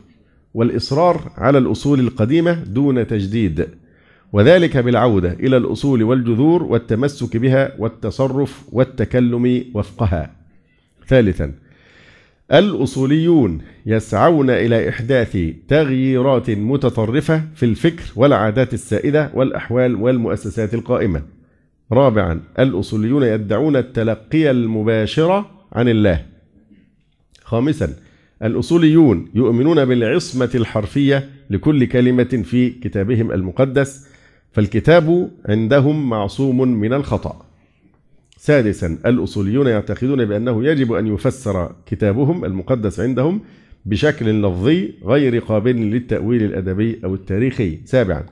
والإصرار 0.55 1.33
على 1.37 1.59
الأصول 1.59 2.01
القديمة 2.01 2.53
دون 2.53 3.07
تجديد 3.07 3.69
وذلك 4.33 4.77
بالعودة 4.77 5.33
إلى 5.33 5.57
الأصول 5.57 6.03
والجذور 6.03 6.63
والتمسك 6.63 7.37
بها 7.37 7.73
والتصرف 7.79 8.65
والتكلم 8.73 9.65
وفقها. 9.75 10.33
ثالثا 11.07 11.53
الأصوليون 12.53 13.59
يسعون 13.87 14.51
إلى 14.51 14.89
إحداث 14.89 15.39
تغييرات 15.69 16.51
متطرفة 16.51 17.43
في 17.55 17.63
الفكر 17.63 18.03
والعادات 18.17 18.75
السائدة 18.75 19.31
والأحوال 19.35 19.95
والمؤسسات 19.95 20.75
القائمة. 20.75 21.23
رابعا 21.93 22.41
الأصوليون 22.59 23.23
يدعون 23.23 23.77
التلقي 23.77 24.51
المباشر 24.51 25.45
عن 25.73 25.89
الله. 25.89 26.27
خامسا 27.43 27.95
الأصوليون 28.43 29.29
يؤمنون 29.35 29.85
بالعصمة 29.85 30.51
الحرفية 30.55 31.31
لكل 31.51 31.85
كلمة 31.85 32.43
في 32.45 32.71
كتابهم 32.71 33.33
المقدس 33.33 34.07
فالكتاب 34.53 35.31
عندهم 35.49 36.09
معصوم 36.09 36.69
من 36.69 36.93
الخطأ. 36.93 37.50
سادسا 38.41 38.99
الأصوليون 39.07 39.66
يعتقدون 39.66 40.24
بأنه 40.24 40.64
يجب 40.64 40.93
أن 40.93 41.07
يفسر 41.07 41.72
كتابهم 41.86 42.45
المقدس 42.45 43.01
عندهم 43.01 43.41
بشكل 43.86 44.43
لفظي 44.43 44.93
غير 45.05 45.38
قابل 45.38 45.76
للتأويل 45.76 46.43
الأدبي 46.43 47.01
أو 47.05 47.14
التاريخي. 47.14 47.78
سابعا 47.84 48.24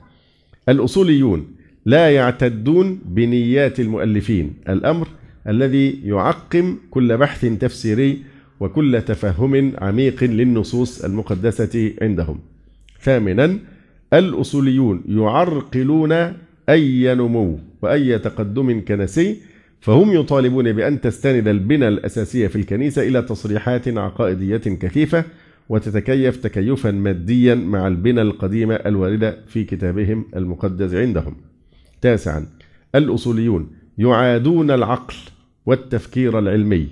الأصوليون 0.69 1.47
لا 1.85 2.11
يعتدون 2.11 2.99
بنيات 3.05 3.79
المؤلفين. 3.79 4.53
الأمر 4.69 5.07
الذي 5.47 6.01
يعقم 6.03 6.77
كل 6.91 7.17
بحث 7.17 7.45
تفسيري 7.45 8.23
وكل 8.59 9.01
تفهم 9.01 9.73
عميق 9.77 10.23
للنصوص 10.23 11.05
المقدسة 11.05 11.93
عندهم. 12.01 12.39
ثامنا 13.01 13.57
الأصوليون 14.13 15.03
يعرقلون 15.07 16.11
أي 16.69 17.15
نمو 17.15 17.59
وأي 17.81 18.19
تقدم 18.19 18.81
كنسي 18.87 19.48
فهم 19.81 20.13
يطالبون 20.13 20.73
بأن 20.73 21.01
تستند 21.01 21.47
البنى 21.47 21.87
الأساسية 21.87 22.47
في 22.47 22.55
الكنيسة 22.55 23.07
إلى 23.07 23.21
تصريحات 23.21 23.87
عقائدية 23.87 24.57
كثيفة 24.57 25.23
وتتكيف 25.69 26.37
تكيفا 26.37 26.91
ماديا 26.91 27.55
مع 27.55 27.87
البنى 27.87 28.21
القديمة 28.21 28.75
الواردة 28.75 29.37
في 29.47 29.63
كتابهم 29.63 30.25
المقدس 30.35 30.93
عندهم. 30.93 31.35
تاسعا 32.01 32.45
الأصوليون 32.95 33.67
يعادون 33.97 34.71
العقل 34.71 35.15
والتفكير 35.65 36.39
العلمي. 36.39 36.87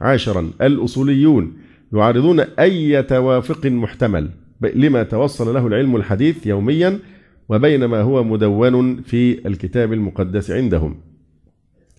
عاشرا 0.00 0.50
الأصوليون 0.62 1.52
يعارضون 1.92 2.40
أي 2.40 3.02
توافق 3.02 3.66
محتمل 3.66 4.30
لما 4.74 5.02
توصل 5.02 5.54
له 5.54 5.66
العلم 5.66 5.96
الحديث 5.96 6.46
يوميا 6.46 6.98
وبين 7.48 7.84
ما 7.84 8.00
هو 8.00 8.24
مدون 8.24 9.02
في 9.02 9.46
الكتاب 9.48 9.92
المقدس 9.92 10.50
عندهم. 10.50 11.09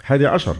حادي 0.03 0.27
عشر. 0.27 0.55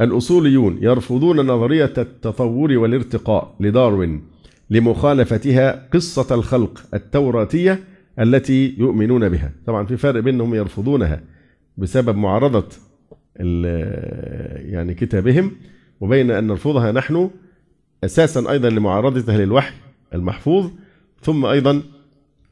الأصوليون 0.00 0.78
يرفضون 0.82 1.46
نظرية 1.46 1.92
التطور 1.98 2.72
والارتقاء 2.72 3.56
لداروين 3.60 4.22
لمخالفتها 4.70 5.88
قصة 5.92 6.34
الخلق 6.34 6.82
التوراتية 6.94 7.84
التي 8.20 8.74
يؤمنون 8.78 9.28
بها. 9.28 9.52
طبعا 9.66 9.86
في 9.86 9.96
فرق 9.96 10.20
بينهم 10.20 10.54
يرفضونها 10.54 11.20
بسبب 11.76 12.16
معارضة 12.16 12.68
يعني 14.56 14.94
كتابهم 14.94 15.52
وبين 16.00 16.30
أن 16.30 16.46
نرفضها 16.46 16.92
نحن 16.92 17.30
أساسا 18.04 18.50
أيضا 18.50 18.70
لمعارضتها 18.70 19.38
للوحي 19.38 19.74
المحفوظ 20.14 20.70
ثم 21.22 21.46
أيضا 21.46 21.82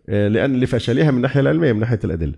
آه، 0.09 0.29
لأن 0.29 0.61
لفشلها 0.61 1.11
من 1.11 1.17
الناحية 1.17 1.41
العلمية 1.41 1.73
من 1.73 1.81
ناحية 1.81 1.99
الأدلة. 2.05 2.35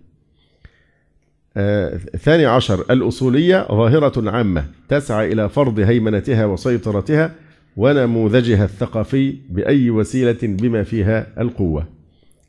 ثاني 2.18 2.46
عشر 2.46 2.84
الأصولية 2.90 3.66
ظاهرة 3.68 4.30
عامة 4.30 4.64
تسعى 4.88 5.32
إلى 5.32 5.48
فرض 5.48 5.80
هيمنتها 5.80 6.46
وسيطرتها 6.46 7.34
ونموذجها 7.76 8.64
الثقافي 8.64 9.34
بأي 9.50 9.90
وسيلة 9.90 10.38
بما 10.42 10.82
فيها 10.82 11.26
القوة. 11.40 11.86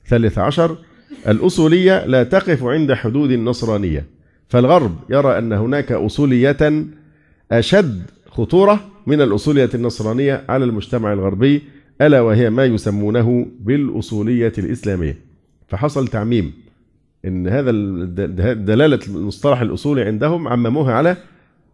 ثالث 0.08 0.38
عشر 0.38 0.78
الأصولية 1.28 2.06
لا 2.06 2.24
تقف 2.24 2.64
عند 2.64 2.94
حدود 2.94 3.32
النصرانية 3.32 4.06
فالغرب 4.50 4.96
يرى 5.10 5.38
أن 5.38 5.54
هناك 5.54 5.92
أصولية 5.92 6.86
أشد 7.52 8.02
خطورة 8.30 8.80
من 9.08 9.22
الأصولية 9.22 9.70
النصرانية 9.74 10.44
على 10.50 10.66
المجتمع 10.66 11.14
الغربي 11.14 11.62
ألا 12.02 12.22
وهي 12.22 12.50
ما 12.50 12.66
يسمونه 12.66 13.48
بالأصولية 13.60 14.54
الإسلامية. 14.58 15.18
فحصل 15.68 16.08
تعميم. 16.08 16.54
إن 17.26 17.48
هذا 17.48 17.72
دلالة 18.54 19.00
المصطلح 19.08 19.62
الأصولي 19.62 20.02
عندهم 20.02 20.48
عمموها 20.48 20.94
على 20.94 21.18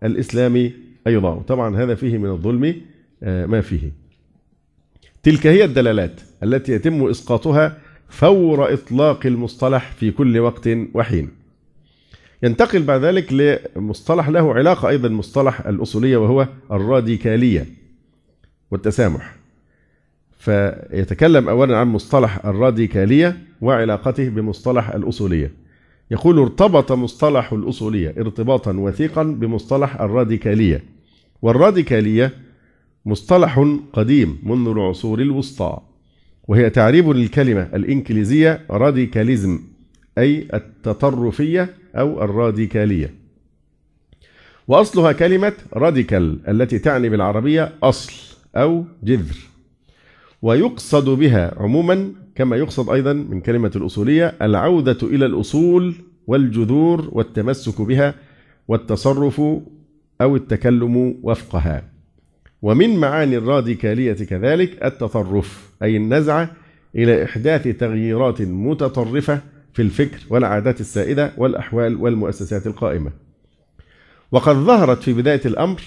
الإسلام 0.04 0.72
أيضا. 1.08 1.30
وطبعا 1.30 1.78
هذا 1.78 1.96
فيه 1.96 2.18
من 2.18 2.30
الظلم 2.30 2.76
آه، 3.24 3.46
ما 3.46 3.62
فيه. 3.62 3.92
تلك 5.24 5.48
هي 5.48 5.64
الدلالات 5.64 6.22
التي 6.44 6.72
يتم 6.72 7.10
إسقاطها 7.10 7.78
فور 8.10 8.74
إطلاق 8.74 9.26
المصطلح 9.26 9.92
في 9.92 10.12
كل 10.12 10.40
وقت 10.40 10.70
وحين. 10.94 11.30
ينتقل 12.44 12.84
بعد 12.84 13.02
ذلك 13.06 13.34
لمصطلح 13.34 14.30
له 14.30 14.54
علاقة 14.54 14.90
أيضا 14.90 15.10
مصطلح 15.10 15.68
الأصولية 15.68 16.18
وهو 16.18 16.48
الراديكالية 16.72 17.66
والتسامح. 18.72 19.43
فيتكلم 20.44 21.50
أولا 21.50 21.78
عن 21.78 21.88
مصطلح 21.88 22.46
الراديكالية 22.46 23.38
وعلاقته 23.62 24.30
بمصطلح 24.30 24.90
الأصولية. 24.90 25.52
يقول 26.12 26.40
ارتبط 26.40 26.92
مصطلح 26.92 27.54
الأصولية 27.54 28.16
ارتباطا 28.18 28.72
وثيقا 28.72 29.24
بمصطلح 29.24 30.02
الراديكالية. 30.02 30.84
والراديكالية 31.42 32.32
مصطلح 33.06 33.78
قديم 33.94 34.40
منذ 34.44 34.68
العصور 34.68 35.22
الوسطى 35.22 35.78
وهي 36.48 36.70
تعريب 36.70 37.10
للكلمة 37.10 37.70
الإنكليزية 37.74 38.62
راديكاليزم 38.70 39.60
أي 40.18 40.48
التطرفية 40.54 41.70
أو 41.96 42.24
الراديكالية. 42.24 43.14
وأصلها 44.68 45.12
كلمة 45.12 45.54
راديكال 45.74 46.40
التي 46.48 46.80
تعني 46.80 47.10
بالعربية 47.10 47.72
أصل 47.84 48.14
أو 48.56 48.86
جذر. 49.04 49.53
ويقصد 50.44 51.10
بها 51.10 51.54
عموما 51.58 52.12
كما 52.36 52.56
يقصد 52.56 52.90
أيضا 52.90 53.14
من 53.14 53.42
كلمة 53.42 53.72
الأصولية 53.76 54.36
العودة 54.42 54.98
إلى 55.04 55.26
الأصول 55.26 55.96
والجذور 56.28 57.10
والتمسك 57.12 57.82
بها 57.82 58.16
والتصرف 58.68 59.42
أو 60.22 60.36
التكلم 60.36 61.20
وفقها. 61.24 61.84
ومن 62.62 62.96
معاني 62.96 63.38
الراديكالية 63.38 64.14
كذلك 64.14 64.86
التطرف 64.86 65.72
أي 65.84 65.98
النزعة 65.98 66.52
إلى 66.96 67.24
إحداث 67.24 67.68
تغييرات 67.68 68.42
متطرفة 68.42 69.42
في 69.74 69.82
الفكر 69.82 70.20
والعادات 70.30 70.82
السائدة 70.82 71.32
والأحوال 71.38 71.96
والمؤسسات 71.96 72.68
القائمة. 72.68 73.12
وقد 74.32 74.56
ظهرت 74.56 75.04
في 75.04 75.14
بداية 75.14 75.42
الأمر 75.46 75.82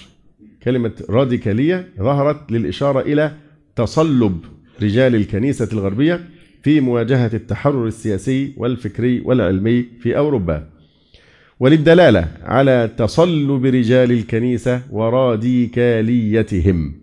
كلمة 0.63 0.91
راديكالية 1.09 1.89
ظهرت 1.99 2.51
للإشارة 2.51 2.99
إلى 2.99 3.46
تصلب 3.77 4.45
رجال 4.81 5.15
الكنيسة 5.15 5.69
الغربية 5.73 6.27
في 6.63 6.81
مواجهة 6.81 7.31
التحرر 7.33 7.87
السياسي 7.87 8.53
والفكري 8.57 9.21
والعلمي 9.25 9.85
في 9.99 10.17
أوروبا. 10.17 10.69
وللدلالة 11.59 12.27
على 12.43 12.91
تصلب 12.97 13.65
رجال 13.65 14.11
الكنيسة 14.11 14.81
وراديكاليتهم 14.91 16.95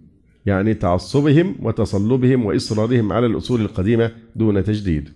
يعني 0.47 0.75
تعصبهم 0.75 1.57
وتصلبهم 1.63 2.47
وإصرارهم 2.47 3.13
على 3.13 3.27
الأصول 3.27 3.61
القديمة 3.61 4.11
دون 4.37 4.65
تجديد. 4.65 5.09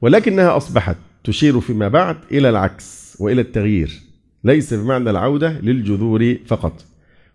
ولكنها 0.00 0.56
أصبحت 0.56 0.96
تشير 1.24 1.60
فيما 1.60 1.88
بعد 1.88 2.16
إلى 2.32 2.48
العكس 2.48 3.16
وإلى 3.20 3.40
التغيير 3.40 4.00
ليس 4.44 4.74
بمعنى 4.74 5.10
العودة 5.10 5.60
للجذور 5.60 6.36
فقط. 6.46 6.84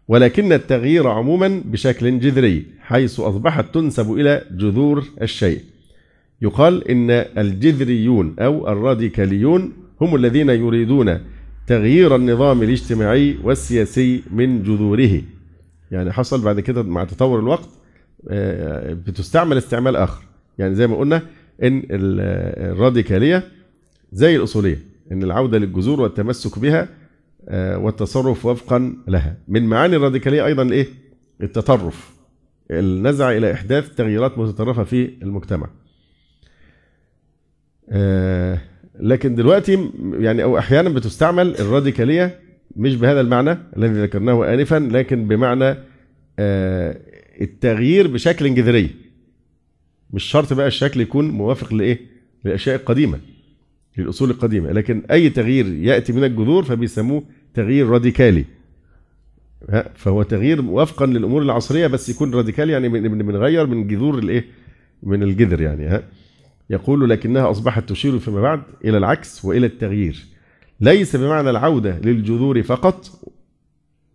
ولكن 0.07 0.53
التغيير 0.53 1.07
عموما 1.07 1.61
بشكل 1.65 2.19
جذري 2.19 2.65
حيث 2.79 3.19
أصبحت 3.19 3.73
تنسب 3.73 4.13
إلى 4.13 4.43
جذور 4.51 5.03
الشيء. 5.21 5.61
يقال 6.41 6.87
إن 6.87 7.09
الجذريون 7.11 8.35
أو 8.39 8.67
الراديكاليون 8.67 9.73
هم 10.01 10.15
الذين 10.15 10.49
يريدون 10.49 11.19
تغيير 11.67 12.15
النظام 12.15 12.63
الاجتماعي 12.63 13.37
والسياسي 13.43 14.23
من 14.31 14.63
جذوره. 14.63 15.21
يعني 15.91 16.11
حصل 16.11 16.41
بعد 16.41 16.59
كده 16.59 16.83
مع 16.83 17.03
تطور 17.03 17.39
الوقت 17.39 17.69
آه، 18.29 18.93
بتستعمل 18.93 19.57
استعمال 19.57 19.95
آخر. 19.95 20.23
يعني 20.57 20.75
زي 20.75 20.87
ما 20.87 20.95
قلنا 20.95 21.21
إن 21.63 21.83
الراديكالية 21.91 23.43
زي 24.11 24.35
الأصولية 24.35 24.79
إن 25.11 25.23
العودة 25.23 25.57
للجذور 25.57 26.01
والتمسك 26.01 26.59
بها 26.59 26.89
والتصرف 27.53 28.45
وفقا 28.45 28.95
لها. 29.07 29.37
من 29.47 29.63
معاني 29.63 29.95
الراديكالية 29.95 30.45
أيضا 30.45 30.63
الايه 30.63 30.87
التطرف. 31.41 32.17
النزع 32.71 33.31
إلى 33.31 33.53
إحداث 33.53 33.95
تغييرات 33.95 34.37
متطرفة 34.37 34.83
في 34.83 35.13
المجتمع. 35.23 35.69
آه، 37.89 38.61
لكن 38.99 39.35
دلوقتي 39.35 39.89
يعني 40.19 40.43
أو 40.43 40.57
أحيانا 40.57 40.89
بتستعمل 40.89 41.55
الراديكالية 41.55 42.39
مش 42.75 42.95
بهذا 42.95 43.21
المعنى 43.21 43.57
الذي 43.77 44.01
ذكرناه 44.01 44.53
انفا 44.53 44.89
لكن 44.91 45.27
بمعنى 45.27 45.75
آه، 46.39 46.97
التغيير 47.41 48.07
بشكل 48.07 48.55
جذري 48.55 48.89
مش 50.13 50.23
شرط 50.23 50.53
بقى 50.53 50.67
الشكل 50.67 51.01
يكون 51.01 51.29
موافق 51.29 51.73
لإيه؟ 51.73 51.99
للاشياء 52.45 52.75
القديمه 52.75 53.19
للأصول 53.97 54.29
القديمة. 54.29 54.71
لكن 54.71 55.03
أي 55.11 55.29
تغيير 55.29 55.67
يأتي 55.73 56.13
من 56.13 56.23
الجذور 56.23 56.63
فبيسموه 56.63 57.23
تغيير 57.57 57.87
راديكالي. 57.87 58.45
فهو 59.95 60.23
تغيير 60.23 60.61
وفقا 60.61 61.05
للأمور 61.05 61.41
العصرية 61.41 61.87
بس 61.87 62.09
يكون 62.09 62.33
راديكالي 62.33 62.73
يعني 62.73 62.89
بنغير 62.89 63.67
من 63.67 63.87
جذور 63.87 64.19
الإيه؟ 64.19 64.45
من 65.03 65.23
الجذر 65.23 65.61
يعني 65.61 65.85
ها. 65.85 66.03
يقول 66.69 67.09
لكنها 67.09 67.51
أصبحت 67.51 67.89
تشير 67.89 68.19
فيما 68.19 68.41
بعد 68.41 68.61
إلى 68.85 68.97
العكس 68.97 69.45
وإلى 69.45 69.65
التغيير. 69.65 70.25
ليس 70.81 71.15
بمعنى 71.15 71.49
العودة 71.49 71.99
للجذور 71.99 72.63
فقط 72.63 73.11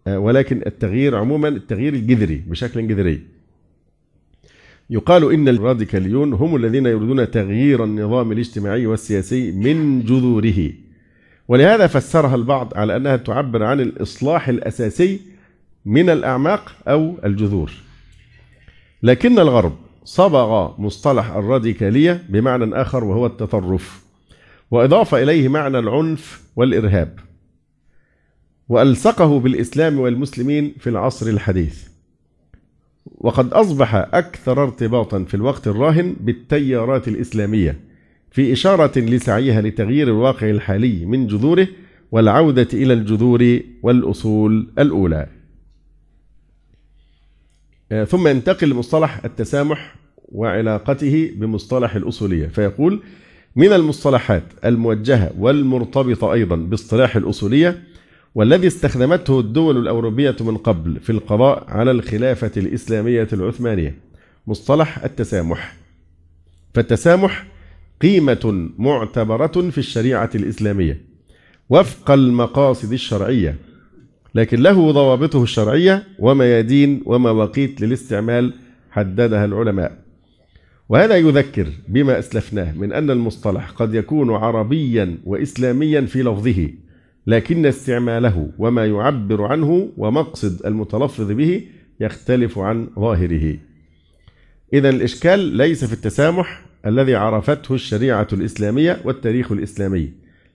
آه، 0.07 0.18
ولكن 0.18 0.62
التغيير 0.66 1.16
عموما 1.16 1.49
التغيير 1.49 1.95
الجذري 1.95 2.43
بشكل 2.47 2.88
جذري. 2.88 3.20
يقال 4.90 5.32
إن 5.32 5.49
الراديكاليون 5.49 6.32
هم 6.32 6.57
الذين 6.57 6.86
يريدون 6.86 7.30
تغيير 7.30 7.84
النظام 7.84 8.32
الاجتماعي 8.32 8.86
والسياسي 8.86 9.53
من 9.53 10.03
جذوره. 10.03 10.72
ولهذا 11.53 11.86
فسرها 11.86 12.34
البعض 12.34 12.72
على 12.74 12.96
أنها 12.96 13.16
تعبر 13.16 13.62
عن 13.62 13.80
الإصلاح 13.80 14.48
الأساسي 14.48 15.20
من 15.84 16.11
الأعماق 16.11 16.76
أو 16.88 17.14
الجذور. 17.24 17.72
لكن 19.03 19.38
الغرب 19.38 19.76
صبغ 20.05 20.80
مصطلح 20.80 21.30
الراديكالية 21.30 22.24
بمعنى 22.28 22.74
آخر 22.82 23.05
وهو 23.05 23.26
التطرف 23.26 24.05
وأضاف 24.70 25.14
إليه 25.14 25.48
معنى 25.48 25.78
العنف 25.78 26.42
والإرهاب 26.57 27.18
وألصقه 28.68 29.40
بالإسلام 29.40 29.98
والمسلمين 29.98 30.74
في 30.78 30.90
العصر 30.90 31.26
الحديث. 31.26 31.88
وقد 33.07 33.53
أصبح 33.53 33.94
أكثر 33.94 34.62
ارتباطا 34.62 35.24
في 35.24 35.34
الوقت 35.34 35.68
الراهن 35.68 36.16
بالتيارات 36.20 37.09
الإسلامية 37.09 37.91
في 38.33 38.53
إشارة 38.53 38.99
لسعيها 38.99 39.61
لتغيير 39.61 40.09
الواقع 40.09 40.51
الحالي 40.51 41.07
من 41.07 41.26
جذوره 41.26 41.68
والعودة 42.12 42.68
إلى 42.72 42.93
الجذور 42.93 43.61
والأصول 43.83 44.70
الأولى. 44.78 45.26
آه، 47.93 48.05
ثم 48.05 48.28
ينتقل 48.28 48.68
لمصطلح 48.68 49.24
التسامح 49.24 49.95
وعلاقته 50.28 51.33
بمصطلح 51.37 51.95
الأصولية 51.97 52.47
فيقول 52.47 53.03
من 53.57 53.72
المصطلحات 53.72 54.43
الموجهة 54.64 55.33
والمرتبطة 55.39 56.33
أيضا 56.33 56.57
باصطلاح 56.57 57.16
الأصولية 57.16 57.83
والذي 58.35 58.66
استخدمته 58.66 59.41
الدول 59.41 59.76
الأوروبية 59.76 60.37
من 60.41 60.57
قبل 60.57 61.01
في 61.01 61.11
القضاء 61.11 61.64
على 61.68 61.91
الخلافة 61.91 62.51
الإسلامية 62.57 63.28
العثمانية 63.33 63.95
مصطلح 64.47 65.05
التسامح. 65.05 65.76
فالتسامح 66.74 67.51
قيمة 68.03 68.70
معتبرة 68.78 69.70
في 69.70 69.78
الشريعة 69.78 70.30
الإسلامية 70.34 71.00
وفق 71.70 72.11
المقاصد 72.11 72.92
الشرعية 72.92 73.57
لكن 74.34 74.61
له 74.61 74.92
ضوابطه 74.92 75.42
الشرعية 75.42 76.05
وميادين 76.18 77.03
ومواقيت 77.07 77.80
للاستعمال 77.80 78.55
حددها 78.90 79.44
العلماء. 79.44 79.98
وهذا 80.88 81.16
يذكر 81.16 81.66
بما 81.88 82.18
أسلفناه 82.18 82.72
من 82.72 82.92
أن 82.92 83.11
المصطلح 83.11 83.70
قد 83.70 83.94
يكون 83.94 84.30
عربيا 84.30 85.18
وإسلاميا 85.24 86.00
في 86.00 86.22
لفظه 86.22 86.68
لكن 87.26 87.66
استعماله 87.66 88.50
وما 88.59 88.86
يعبر 88.86 89.42
عنه 89.42 89.88
ومقصد 89.96 90.66
المتلفظ 90.66 91.32
به 91.32 91.64
يختلف 92.00 92.59
عن 92.59 92.88
ظاهره. 92.98 93.59
إذا 94.72 94.88
الإشكال 94.88 95.38
ليس 95.40 95.84
في 95.84 95.92
التسامح 95.92 96.72
الذي 96.87 97.14
عرفته 97.14 97.74
الشريعة 97.74 98.28
الإسلامية 98.33 99.01
والتاريخ 99.05 99.53
الإسلامي. 99.53 100.12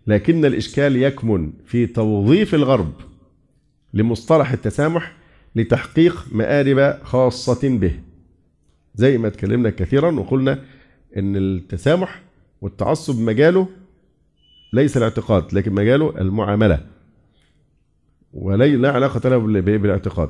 لكن 0.08 0.46
الإشكال 0.46 0.96
يكمن 0.96 1.52
في 1.66 1.86
توظيف 1.86 2.56
الغرب 2.56 2.94
لمصطلح 3.94 4.52
التسامح 4.52 5.16
لتحقيق 5.56 6.26
مآرب 6.32 7.04
خاصة 7.04 7.78
به. 7.78 8.00
زي 8.96 9.18
ما 9.18 9.28
اتكلمنا 9.28 9.70
كثيرا 9.70 10.12
وقلنا 10.12 10.60
إن 11.18 11.36
التسامح 11.36 12.22
والتعصب 12.62 13.20
مجاله 13.20 13.68
ليس 14.74 14.98
الاعتقاد 14.98 15.54
لكن 15.54 15.74
مجاله 15.74 16.14
المعاملة. 16.22 16.86
ولا 18.34 18.66
لا 18.66 18.92
علاقة 18.92 19.30
له 19.30 19.38
بالاعتقاد. 19.62 20.30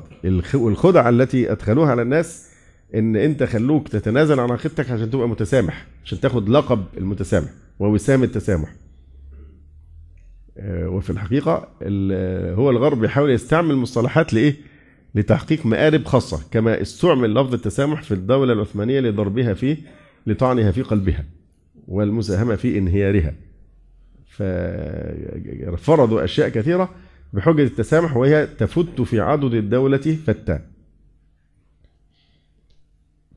الخدعه 0.54 1.08
التي 1.08 1.52
أدخلوها 1.52 1.90
على 1.90 2.02
الناس 2.02 2.48
إن 2.94 3.16
أنت 3.16 3.42
خلوك 3.42 3.88
تتنازل 3.88 4.40
عن 4.40 4.50
عقيدتك 4.50 4.90
عشان 4.90 5.10
تبقى 5.10 5.28
متسامح 5.28 5.86
عشان 6.04 6.20
تاخد 6.20 6.48
لقب 6.48 6.84
المتسامح 6.98 7.48
ووسام 7.78 8.22
التسامح. 8.22 8.74
آه، 10.58 10.88
وفي 10.88 11.10
الحقيقة 11.10 11.68
هو 12.54 12.70
الغرب 12.70 13.00
بيحاول 13.00 13.30
يستعمل 13.30 13.76
مصطلحات 13.76 14.34
لإيه؟ 14.34 14.54
لتحقيق 15.14 15.66
مآرب 15.66 16.04
خاصة 16.04 16.40
كما 16.50 16.82
استعمل 16.82 17.34
لفظ 17.34 17.54
التسامح 17.54 18.02
في 18.02 18.14
الدولة 18.14 18.52
العثمانية 18.52 19.00
لضربها 19.00 19.54
فيه 19.54 19.76
لطعنها 20.26 20.70
في 20.70 20.82
قلبها 20.82 21.24
والمساهمة 21.88 22.56
في 22.56 22.78
انهيارها. 22.78 23.34
ففرضوا 25.76 26.24
أشياء 26.24 26.48
كثيرة 26.48 26.90
بحجة 27.32 27.62
التسامح 27.62 28.16
وهي 28.16 28.46
تفت 28.58 29.00
في 29.00 29.20
عضد 29.20 29.54
الدولة 29.54 30.16
فتان 30.26 30.60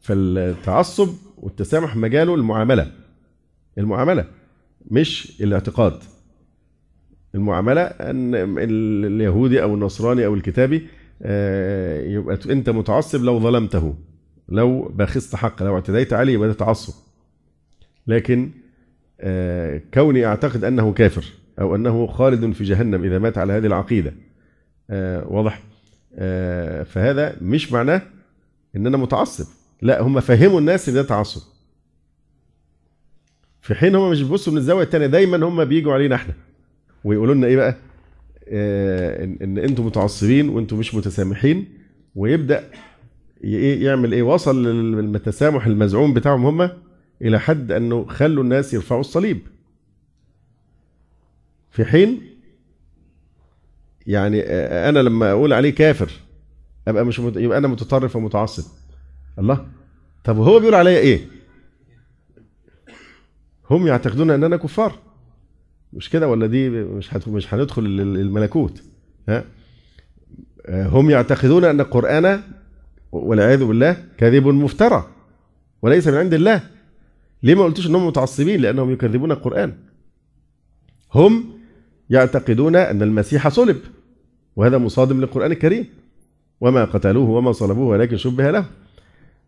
فالتعصب 0.02 1.10
والتسامح 1.38 1.96
مجاله 1.96 2.36
المعاملة. 2.36 2.92
المعاملة 3.78 4.26
مش 4.92 5.42
الاعتقاد. 5.42 6.00
المعاملة 7.36 7.82
أن 7.82 8.36
اليهودي 9.06 9.64
أو 9.64 9.74
النصراني 9.74 10.26
أو 10.26 10.34
الكتابي 10.34 10.88
آه، 11.24 12.02
يبقى 12.02 12.40
أنت 12.50 12.70
متعصب 12.70 13.24
لو 13.24 13.40
ظلمته. 13.40 13.96
لو 14.50 14.92
بخست 14.96 15.36
حق 15.36 15.64
لو 15.64 15.76
اعتديت 15.76 16.14
عليه 16.14 16.34
يبقى 16.34 16.48
ده 16.48 16.54
تعصب. 16.54 16.94
لكن 18.08 18.52
آه، 19.20 19.82
كوني 19.94 20.26
أعتقد 20.26 20.64
أنه 20.64 20.94
كافر 20.94 21.26
أو 21.60 21.76
أنه 21.76 22.08
خالد 22.08 22.52
في 22.52 22.64
جهنم 22.64 23.04
إذا 23.04 23.20
مات 23.20 23.38
على 23.38 23.54
هذه 23.54 23.66
العقيدة. 23.66 24.14
آه، 24.90 25.28
واضح؟ 25.28 25.62
فهذا 26.86 27.36
مش 27.42 27.72
معناه 27.72 28.02
إن 28.76 28.88
أنا 28.88 28.98
متعصب. 28.98 29.61
لا 29.82 30.02
هم 30.02 30.20
فهموا 30.20 30.60
الناس 30.60 30.90
إن 30.90 30.96
ده 30.96 31.04
تعصب. 31.04 31.42
في 33.62 33.76
حين 33.76 33.96
هم 33.96 34.12
مش 34.12 34.22
بيبصوا 34.22 34.54
من 34.54 34.60
الزاوية 34.60 34.84
الثانية 34.84 35.08
دايما 35.08 35.48
هم 35.48 35.66
بيجوا 35.66 35.94
علينا 35.94 36.16
إحنا. 36.16 36.34
ويقولوا 37.04 37.36
لنا 37.36 37.48
إيه 37.48 37.56
بقى؟ 37.56 37.76
إن, 38.48 39.38
إن 39.42 39.58
أنتم 39.58 39.86
متعصبين 39.86 40.50
وأنتم 40.50 40.80
مش 40.80 40.96
متسامحين. 40.96 41.68
ويبدأ 42.16 42.72
يعمل 43.44 44.12
إيه؟ 44.14 44.24
وصل 44.24 44.64
للتسامح 44.96 45.66
المزعوم 45.66 46.14
بتاعهم 46.14 46.46
هم 46.62 46.70
إلى 47.22 47.40
حد 47.40 47.72
أنه 47.72 48.06
خلوا 48.06 48.44
الناس 48.44 48.74
يرفعوا 48.74 49.02
الصليب. 49.02 49.40
في 51.72 51.86
حين 51.86 52.22
يعني 54.08 54.42
أنا 54.90 55.00
لما 55.00 55.32
أقول 55.32 55.54
عليه 55.54 55.70
كافر 55.70 56.12
أبقى 56.88 57.06
مش. 57.06 57.20
يبقى 57.20 57.58
أنا 57.58 57.68
متطرف 57.68 58.16
ومتعصب. 58.16 58.64
الله. 59.40 59.68
طب 60.24 60.38
هو 60.38 60.60
بيقول 60.60 60.76
عليا 60.76 61.00
إيه؟ 61.00 61.28
هم 63.70 63.88
يعتقدون 63.88 64.30
أننا 64.32 64.58
كفار. 64.58 65.00
مش 65.94 66.10
كده 66.10 66.28
ولا 66.28 66.48
دي 66.48 66.70
مش. 66.70 67.28
مش 67.28 67.54
هندخل 67.54 67.86
الملكوت؟ 67.86 68.84
ها؟ 69.30 69.44
هم 70.70 71.10
يعتقدون 71.10 71.64
أن 71.64 71.82
القرآن 71.82 72.42
والعياذ 73.12 73.66
بالله 73.66 74.06
كذب 74.18 74.48
مفترى 74.48 75.08
وليس 75.82 76.08
من 76.08 76.18
عند 76.18 76.34
الله. 76.34 76.64
ليه 77.44 77.56
ما 77.56 77.64
قلتوش 77.64 77.88
انهم 77.88 78.08
متعصبين؟ 78.08 78.62
لأنهم 78.62 78.92
يكذبون 78.92 79.32
القرآن. 79.32 79.74
هم 81.14 81.60
يعتقدون 82.10 82.76
أن 82.76 83.02
المسيح 83.02 83.48
صلب 83.48 83.78
وهذا 84.56 84.78
مصادم 84.78 85.20
للقرآن 85.20 85.52
الكريم. 85.52 85.86
وما 86.62 86.86
قتلوه 86.86 87.30
وما 87.30 87.52
صلبوه 87.52 87.88
ولكن 87.88 88.18
شبه 88.18 88.52
له. 88.52 88.66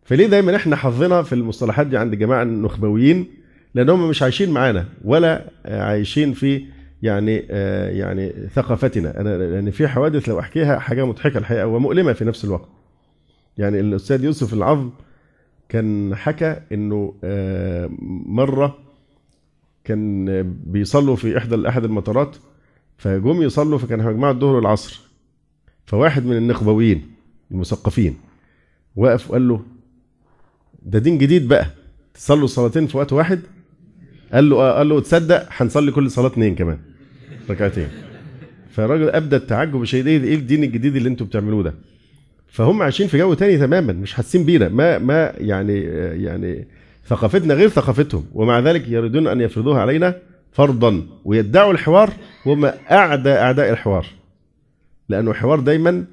فليه 0.04 0.26
دايما 0.26 0.56
إحنا 0.56 0.76
حظنا 0.76 1.22
في 1.22 1.34
المصطلحات 1.34 1.86
دي 1.86 1.96
عند 1.96 2.12
الجماعه 2.12 2.42
النخبويين؟ 2.42 3.26
لأن 3.74 3.90
هم 3.90 4.08
مش 4.08 4.22
عايشين 4.22 4.50
معانا 4.50 4.84
ولا 5.04 5.50
عايشين 5.64 6.32
في 6.32 6.66
يعني 7.02 7.46
آه 7.50 7.88
يعني 7.90 8.32
ثقافتنا. 8.54 9.20
أنا 9.20 9.36
لأن 9.38 9.70
في 9.70 9.88
حوادث 9.88 10.28
لو 10.28 10.40
أحكيها 10.40 10.78
حاجة 10.78 11.06
مضحكة 11.06 11.38
الحقيقة 11.38 11.66
ومؤلمة 11.66 12.12
في 12.12 12.24
نفس 12.24 12.44
الوقت. 12.44 12.68
يعني 13.58 13.80
الأستاذ 13.80 14.24
يوسف 14.24 14.54
العظم 14.54 14.90
كان 15.68 16.14
حكى 16.14 16.60
إنه 16.72 17.14
آه 17.24 17.90
مرة 18.26 18.78
كان 19.84 20.26
بيصلوا 20.66 21.16
في 21.16 21.38
إحدى 21.38 21.68
أحد 21.68 21.84
المطارات 21.84 22.36
فجم 22.96 23.42
يصلوا 23.42 23.78
فكان 23.78 24.04
مجموعه 24.04 24.30
الظهر 24.30 24.54
والعصر. 24.56 25.00
فواحد 25.86 26.26
من 26.26 26.36
النخبويين 26.36 27.06
المثقفين 27.50 28.16
وقف 28.96 29.30
وقال 29.30 29.48
له 29.48 29.62
ده 30.84 30.98
دين 30.98 31.18
جديد 31.18 31.48
بقى. 31.48 31.66
تصلوا 32.14 32.46
صلاتين 32.46 32.86
في 32.86 32.96
وقت 32.96 33.12
واحد؟ 33.12 33.40
قال 34.32 34.50
له 34.50 34.56
آه 34.56 34.78
قال 34.78 34.88
له 34.88 35.00
تصدق 35.00 35.46
هنصلي 35.50 35.92
كل 35.92 36.10
صلاة 36.10 36.26
اثنين 36.26 36.54
كمان 36.54 36.78
ركعتين. 37.50 37.88
فالراجل 38.70 39.08
أبدى 39.08 39.36
التعجب 39.36 39.82
الشديد 39.82 40.24
إيه 40.24 40.34
الدين 40.34 40.64
الجديد 40.64 40.96
اللي 40.96 41.08
أنتم 41.08 41.24
بتعملوه 41.24 41.62
ده؟ 41.62 41.74
فهم 42.48 42.82
عايشين 42.82 43.06
في 43.08 43.18
جو 43.18 43.34
تاني 43.34 43.58
تماما 43.58 43.92
مش 43.92 44.12
حاسين 44.12 44.44
بينا. 44.44 44.68
ما 44.68 44.98
ما 44.98 45.32
يعني 45.38 45.80
يعني 46.24 46.68
ثقافتنا 47.06 47.54
غير 47.54 47.68
ثقافتهم 47.68 48.24
ومع 48.32 48.58
ذلك 48.60 48.88
يريدون 48.88 49.26
أن 49.26 49.40
يفرضوها 49.40 49.80
علينا 49.80 50.16
فرضا 50.52 51.06
ويدعوا 51.24 51.72
الحوار 51.72 52.10
وهم 52.46 52.64
أعدى 52.90 53.30
أعداء 53.32 53.70
الحوار. 53.70 54.06
لأنه 55.08 55.30
الحوار 55.30 55.60
دايما 55.60 56.04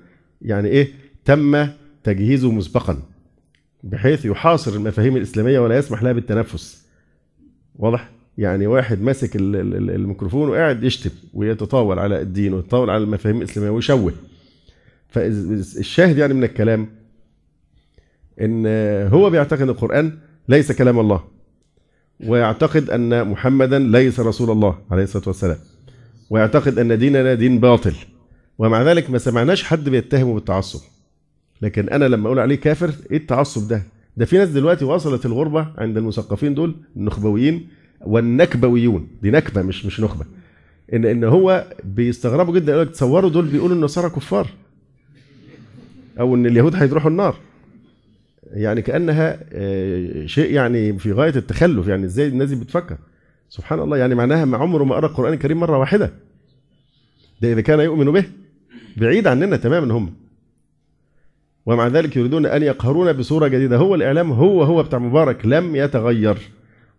يعني 0.41 0.67
إيه 0.69 0.87
تم 1.25 1.67
تجهيزه 2.03 2.51
مسبقا. 2.51 3.01
بحيث 3.83 4.25
يحاصر 4.25 4.73
المفاهيم 4.73 5.17
الإسلامية 5.17 5.59
ولا 5.59 5.77
يسمح 5.77 6.03
لها 6.03 6.11
بالتنفس. 6.11 6.85
واضح؟ 7.75 8.09
يعني 8.37 8.67
واحد 8.67 9.01
ماسك 9.01 9.35
الميكروفون 9.35 10.49
وقاعد 10.49 10.83
يشتم 10.83 11.09
ويتطاول 11.33 11.99
على 11.99 12.21
الدين 12.21 12.53
ويتطاول 12.53 12.89
على 12.89 13.03
المفاهيم 13.03 13.37
الإسلامية 13.37 13.69
ويشوه. 13.69 14.13
فالشاهد 15.09 16.17
يعني 16.17 16.33
من 16.33 16.43
الكلام 16.43 16.89
إن 18.41 18.65
هو 19.13 19.29
بيعتقد 19.29 19.61
القرآن 19.69 20.17
ليس 20.49 20.71
كلام 20.71 20.99
الله 20.99 21.23
ويعتقد 22.27 22.89
أن 22.89 23.27
محمدا 23.27 23.79
ليس 23.79 24.19
رسول 24.19 24.51
الله 24.51 24.77
عليه 24.91 25.03
الصلاة 25.03 25.23
والسلام 25.27 25.57
ويعتقد 26.29 26.79
أن 26.79 26.99
ديننا 26.99 27.33
دين 27.33 27.59
باطل 27.59 27.95
ومع 28.57 28.83
ذلك 28.83 29.09
ما 29.09 29.17
سمعناش 29.17 29.63
حد 29.63 29.89
بيتهمه 29.89 30.33
بالتعصب. 30.33 30.79
لكن 31.61 31.89
أنا 31.89 32.05
لما 32.05 32.27
أقول 32.27 32.39
عليه 32.39 32.55
كافر 32.55 32.93
إيه 33.11 33.17
التعصب 33.17 33.67
ده؟ 33.67 33.83
ده 34.17 34.25
في 34.25 34.37
ناس 34.37 34.49
دلوقتي 34.49 34.85
وصلت 34.85 35.25
الغربة 35.25 35.67
عند 35.77 35.97
المثقفين 35.97 36.53
دول 36.53 36.75
النخبويين 36.95 37.67
والنكبويون. 38.01 39.07
دي 39.21 39.31
نكبة 39.31 39.61
مش 39.61 39.85
مش 39.85 39.99
نخبة. 39.99 40.25
إن 40.93 41.05
إن 41.05 41.23
هو 41.23 41.65
بيستغربوا 41.83 42.55
جدا 42.55 42.71
يقول 42.71 42.85
لك 42.85 42.91
تصوروا 42.91 43.29
دول 43.29 43.45
بيقولوا 43.45 43.75
النصارى 43.75 44.09
كفار. 44.09 44.47
أو 46.19 46.35
إن 46.35 46.45
اليهود 46.45 46.75
هيروحوا 46.75 47.11
النار. 47.11 47.35
يعني 48.53 48.81
كأنها 48.81 49.39
شيء 50.25 50.51
يعني 50.51 50.99
في 50.99 51.11
غاية 51.11 51.35
التخلف. 51.35 51.87
يعني 51.87 52.05
إزاي 52.05 52.27
الناس 52.27 52.49
دي 52.49 52.55
بتفكر؟ 52.55 52.97
سبحان 53.49 53.79
الله. 53.79 53.97
يعني 53.97 54.15
معناها 54.15 54.45
ما 54.45 54.57
عمره 54.57 54.83
ما 54.83 54.95
قرأ 54.95 55.07
القرآن 55.07 55.33
الكريم 55.33 55.59
مرة 55.59 55.77
واحدة. 55.77 56.13
ده 57.41 57.51
إذا 57.51 57.61
كان 57.61 57.79
يؤمن 57.79 58.11
به 58.11 58.25
بعيد 58.97 59.27
عننا 59.27 59.57
تماما 59.57 59.93
هم. 59.93 60.13
ومع 61.65 61.87
ذلك 61.87 62.17
يريدون 62.17 62.45
أن 62.45 62.63
يقهرونا 62.63 63.11
بصورة 63.11 63.47
جديدة. 63.47 63.77
هو 63.77 63.95
الإعلام 63.95 64.31
هو 64.31 64.63
هو 64.63 64.83
بتاع 64.83 64.99
مبارك 64.99 65.45
لم 65.45 65.75
يتغير 65.75 66.37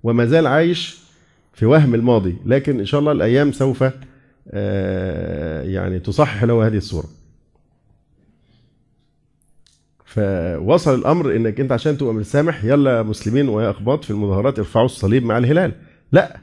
وما 0.02 0.26
زال 0.26 0.46
عايش 0.46 0.98
في 1.52 1.66
وهم 1.66 1.94
الماضي. 1.94 2.36
لكن 2.46 2.78
إن 2.80 2.86
شاء 2.86 3.00
الله 3.00 3.12
الأيام 3.12 3.52
سوف 3.52 3.84
يعني 5.72 5.98
تصحح 5.98 6.44
له 6.44 6.66
هذه 6.66 6.76
الصورة. 6.76 7.08
فوصل 10.04 10.94
الأمر 10.94 11.36
إنك 11.36 11.60
أنت 11.60 11.72
عشان 11.72 11.98
تبقى 11.98 12.14
مسامح 12.14 12.64
يلا 12.64 13.02
مسلمين 13.02 13.48
ويا 13.48 13.70
أخباط 13.70 14.04
في 14.04 14.10
المظاهرات 14.10 14.58
ارفعوا 14.58 14.86
الصليب 14.86 15.24
مع 15.24 15.38
الهلال. 15.38 15.72
لا. 16.12 16.40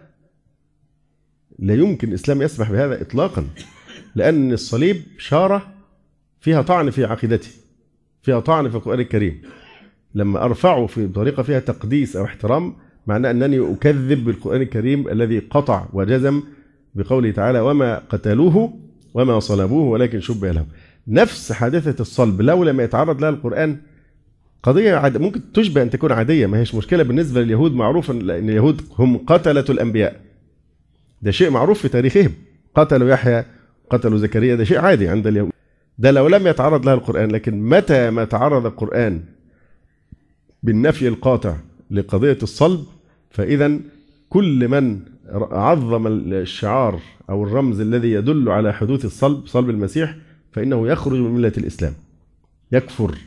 لا 1.60 1.74
يمكن 1.74 2.10
الإسلام 2.10 2.42
يسمح 2.42 2.72
بهذا 2.72 3.02
اطلاقا 3.02 3.48
لأن 4.16 4.54
الصليب 4.54 5.02
شارة 5.18 5.68
فيها 6.40 6.62
طعن 6.62 6.90
في 6.90 7.06
عقيدتي 7.06 7.59
فيها 8.22 8.40
طعن 8.40 8.70
في 8.70 8.76
القرآن 8.76 9.00
الكريم. 9.00 9.42
لما 10.16 10.46
ارفعه 10.46 10.86
في 10.88 11.08
طريقة 11.08 11.44
فيها 11.44 11.60
تقديس 11.60 12.16
أو 12.16 12.26
احترام 12.26 12.76
معناه 13.08 13.32
أنني 13.32 13.74
أكذب 13.74 14.26
بالقرآن 14.26 14.62
الكريم 14.62 15.08
الذي 15.10 15.40
قطع 15.40 15.86
وجزم 15.94 16.42
بقوله 16.96 17.32
تعالى 17.32 17.60
وما 17.60 18.02
قتلوه 18.10 18.74
وما 19.14 19.40
صلبوه 19.40 19.84
ولكن 19.84 20.20
شبه 20.20 20.52
لهم. 20.52 20.68
نفس 21.08 21.52
حادثة 21.52 22.02
الصلب 22.02 22.42
لو 22.42 22.64
لم 22.64 22.80
يتعرض 22.80 23.22
لها 23.22 23.30
القرآن 23.30 23.78
قضية 24.64 24.96
عاد 24.96 25.18
ممكن 25.18 25.52
تشبه 25.54 25.82
أن 25.82 25.90
تكون 25.90 26.12
عادية 26.12 26.48
ما 26.48 26.60
هيش 26.60 26.76
مشكلة 26.76 27.04
بالنسبة 27.04 27.42
لليهود 27.42 27.76
معروف 27.76 28.12
أن 28.12 28.30
اليهود 28.30 28.82
هم 29.00 29.18
قتلة 29.18 29.66
الأنبياء. 29.70 30.22
ده 31.22 31.32
شيء 31.32 31.50
معروف 31.50 31.82
في 31.82 31.88
تاريخهم. 31.90 32.32
قتلوا 32.76 33.10
يحيى 33.10 33.46
قتلوا 33.90 34.18
زكريا 34.18 34.56
ده 34.56 34.64
شيء 34.64 34.80
عادي 34.80 35.08
عند 35.08 35.28
اليهود. 35.28 35.52
ده 36.00 36.12
لو 36.12 36.28
لم 36.28 36.48
يتعرض 36.48 36.86
لها 36.86 36.94
القرآن 36.94 37.32
لكن 37.32 37.62
متى 37.62 38.10
ما 38.10 38.26
تعرض 38.26 38.66
القرآن 38.66 39.24
بالنفي 40.64 41.08
القاطع 41.08 41.56
لقضية 41.92 42.38
الصلب 42.44 42.86
فإذا 43.32 43.80
كل 44.30 44.68
من 44.68 45.00
عظم 45.52 46.08
الشعار 46.08 47.00
أو 47.30 47.44
الرمز 47.44 47.80
الذي 47.80 48.12
يدل 48.12 48.50
على 48.50 48.74
حدوث 48.74 49.06
الصلب 49.06 49.48
صلب 49.48 49.70
المسيح 49.70 50.16
فإنه 50.52 50.88
يخرج 50.88 51.20
من 51.20 51.32
ملة 51.32 51.54
الإسلام. 51.58 51.94
يكفر. 52.72 53.18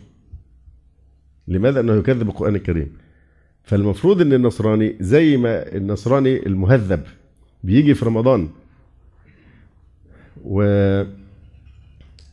لماذا؟ 1.49 1.81
أنه 1.81 1.95
يكذب 1.95 2.29
القرآن 2.29 2.55
الكريم. 2.55 2.93
فالمفروض 3.65 4.21
أن 4.21 4.33
النصراني 4.33 4.97
زي 5.01 5.37
ما 5.37 5.77
النصراني 5.77 6.47
المهذب 6.47 7.03
بيجي 7.65 7.95
في 7.95 8.05
رمضان. 8.05 8.49
و 10.45 10.63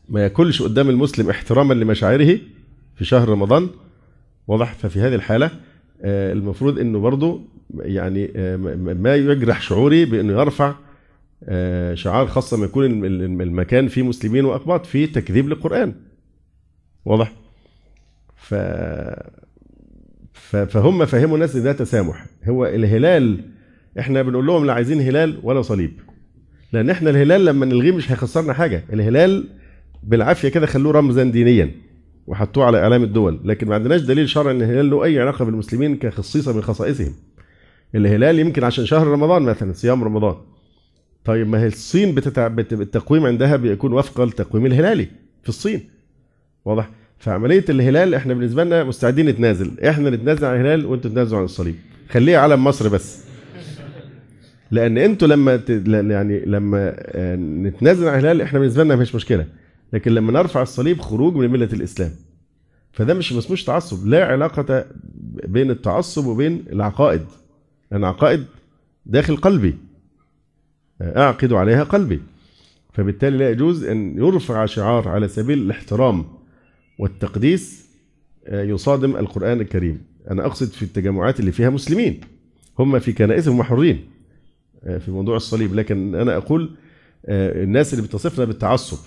ما 0.09 0.23
ياكلش 0.23 0.61
قدام 0.61 0.89
المسلم 0.89 1.29
احتراما 1.29 1.73
لمشاعره 1.73 2.37
في 2.95 3.05
شهر 3.05 3.29
رمضان. 3.29 3.69
واضح 4.47 4.73
ففي 4.73 4.99
هذه 4.99 5.15
الحالة 5.15 5.51
المفروض 6.03 6.79
إنه 6.79 6.99
برضه 6.99 7.41
يعني 7.73 8.31
ما 8.93 9.15
يجرح 9.15 9.61
شعوري 9.61 10.05
بإنه 10.05 10.33
يرفع 10.33 10.75
شعار 11.93 12.27
خاصة 12.27 12.57
ما 12.57 12.65
يكون 12.65 13.05
المكان 13.41 13.87
فيه 13.87 14.01
مسلمين 14.01 14.45
وأقباط 14.45 14.85
فيه 14.85 15.05
تكذيب 15.05 15.49
للقرآن. 15.49 15.93
واضح؟ 17.05 17.31
ف 18.35 18.55
فهم 20.43 21.05
فهموا 21.05 21.35
الناس 21.35 21.55
ان 21.55 21.63
ده 21.63 21.73
تسامح. 21.73 22.25
هو 22.47 22.65
الهلال 22.65 23.39
إحنا 23.99 24.21
بنقول 24.21 24.47
لهم 24.47 24.65
لا 24.65 24.73
عايزين 24.73 25.01
هلال 25.01 25.39
ولا 25.43 25.61
صليب. 25.61 25.91
لأن 26.73 26.89
إحنا 26.89 27.09
الهلال 27.09 27.45
لما 27.45 27.65
نلغيه 27.65 27.91
مش 27.91 28.11
هيخسرنا 28.11 28.53
حاجة. 28.53 28.83
الهلال 28.93 29.47
بالعافية 30.03 30.49
كده 30.49 30.65
خلوه 30.65 30.93
رمزا 30.93 31.23
دينيا 31.23 31.71
وحطوه 32.27 32.65
على 32.65 32.79
إعلام 32.79 33.03
الدول. 33.03 33.39
لكن 33.43 33.67
ما 33.67 33.75
عندناش 33.75 34.01
دليل 34.01 34.29
شرعي 34.29 34.55
إن 34.55 34.61
الهلال 34.61 34.89
له 34.89 35.03
أي 35.03 35.19
علاقة 35.19 35.45
بالمسلمين 35.45 35.97
كخصيصة 35.97 36.53
من 36.53 36.61
خصائصهم. 36.61 37.13
الهلال 37.95 38.39
يمكن 38.39 38.63
عشان 38.63 38.85
شهر 38.85 39.07
رمضان 39.07 39.41
مثلا 39.41 39.73
صيام 39.73 40.03
رمضان. 40.03 40.35
طيب 41.25 41.47
ما 41.47 41.61
هي 41.61 41.67
الصين 41.67 42.15
بتتع... 42.15 42.47
بت... 42.47 42.73
التقويم 42.73 43.25
عندها 43.25 43.55
بيكون 43.55 43.93
وفق 43.93 44.21
التقويم 44.21 44.65
الهلالي 44.65 45.07
في 45.43 45.49
الصين. 45.49 45.81
واضح؟ 46.65 46.89
فعملية 47.17 47.65
الهلال 47.69 48.13
إحنا 48.15 48.33
بالنسبة 48.33 48.63
لنا 48.63 48.83
مستعدين 48.83 49.25
نتنازل. 49.25 49.71
إحنا 49.79 50.09
نتنازل 50.09 50.45
عن 50.45 50.55
الهلال 50.55 50.85
وأنتوا 50.85 51.09
تتنازلوا 51.11 51.39
عن 51.39 51.45
الصليب. 51.45 51.75
خليه 52.09 52.37
علم 52.37 52.63
مصر 52.63 52.89
بس. 52.89 53.23
لأن 54.71 54.97
أنتوا 54.97 55.27
لما 55.27 55.57
ت... 55.57 55.69
يعني 55.87 56.45
لما 56.45 56.95
نتنازل 57.35 58.07
عن 58.07 58.19
الهلال 58.19 58.41
إحنا 58.41 58.59
بالنسبة 58.59 58.83
لنا 58.83 58.95
مش 58.95 59.15
مشكلة. 59.15 59.45
لكن 59.93 60.11
لما 60.11 60.31
نرفع 60.31 60.61
الصليب 60.61 61.01
خروج 61.01 61.35
من 61.35 61.49
ملة 61.49 61.69
الإسلام 61.73 62.11
فده 62.91 63.13
مش 63.13 63.33
مسموش 63.33 63.63
تعصب 63.63 64.07
لا 64.07 64.25
علاقة 64.25 64.85
بين 65.47 65.71
التعصب 65.71 66.25
وبين 66.25 66.65
العقائد 66.71 67.25
لأن 67.91 68.03
عقائد 68.03 68.45
داخل 69.05 69.37
قلبي 69.37 69.75
أعقد 71.01 71.53
عليها 71.53 71.83
قلبي 71.83 72.21
فبالتالي 72.93 73.37
لا 73.37 73.49
يجوز 73.49 73.83
أن 73.83 74.17
يرفع 74.17 74.65
شعار 74.65 75.07
على 75.09 75.27
سبيل 75.27 75.57
الاحترام 75.57 76.25
والتقديس 76.99 77.89
يصادم 78.51 79.15
القرآن 79.15 79.61
الكريم. 79.61 80.01
أنا 80.31 80.45
أقصد 80.45 80.67
في 80.67 80.83
التجمعات 80.83 81.39
اللي 81.39 81.51
فيها 81.51 81.69
مسلمين 81.69 82.21
هم 82.79 82.99
في 82.99 83.13
كنائسهم 83.13 83.63
حرين 83.63 84.05
في 84.83 85.11
موضوع 85.11 85.35
الصليب 85.35 85.75
لكن 85.75 86.15
أنا 86.15 86.37
أقول 86.37 86.69
الناس 87.29 87.93
اللي 87.93 88.05
بتصفنا 88.07 88.45
بالتعصب 88.45 88.97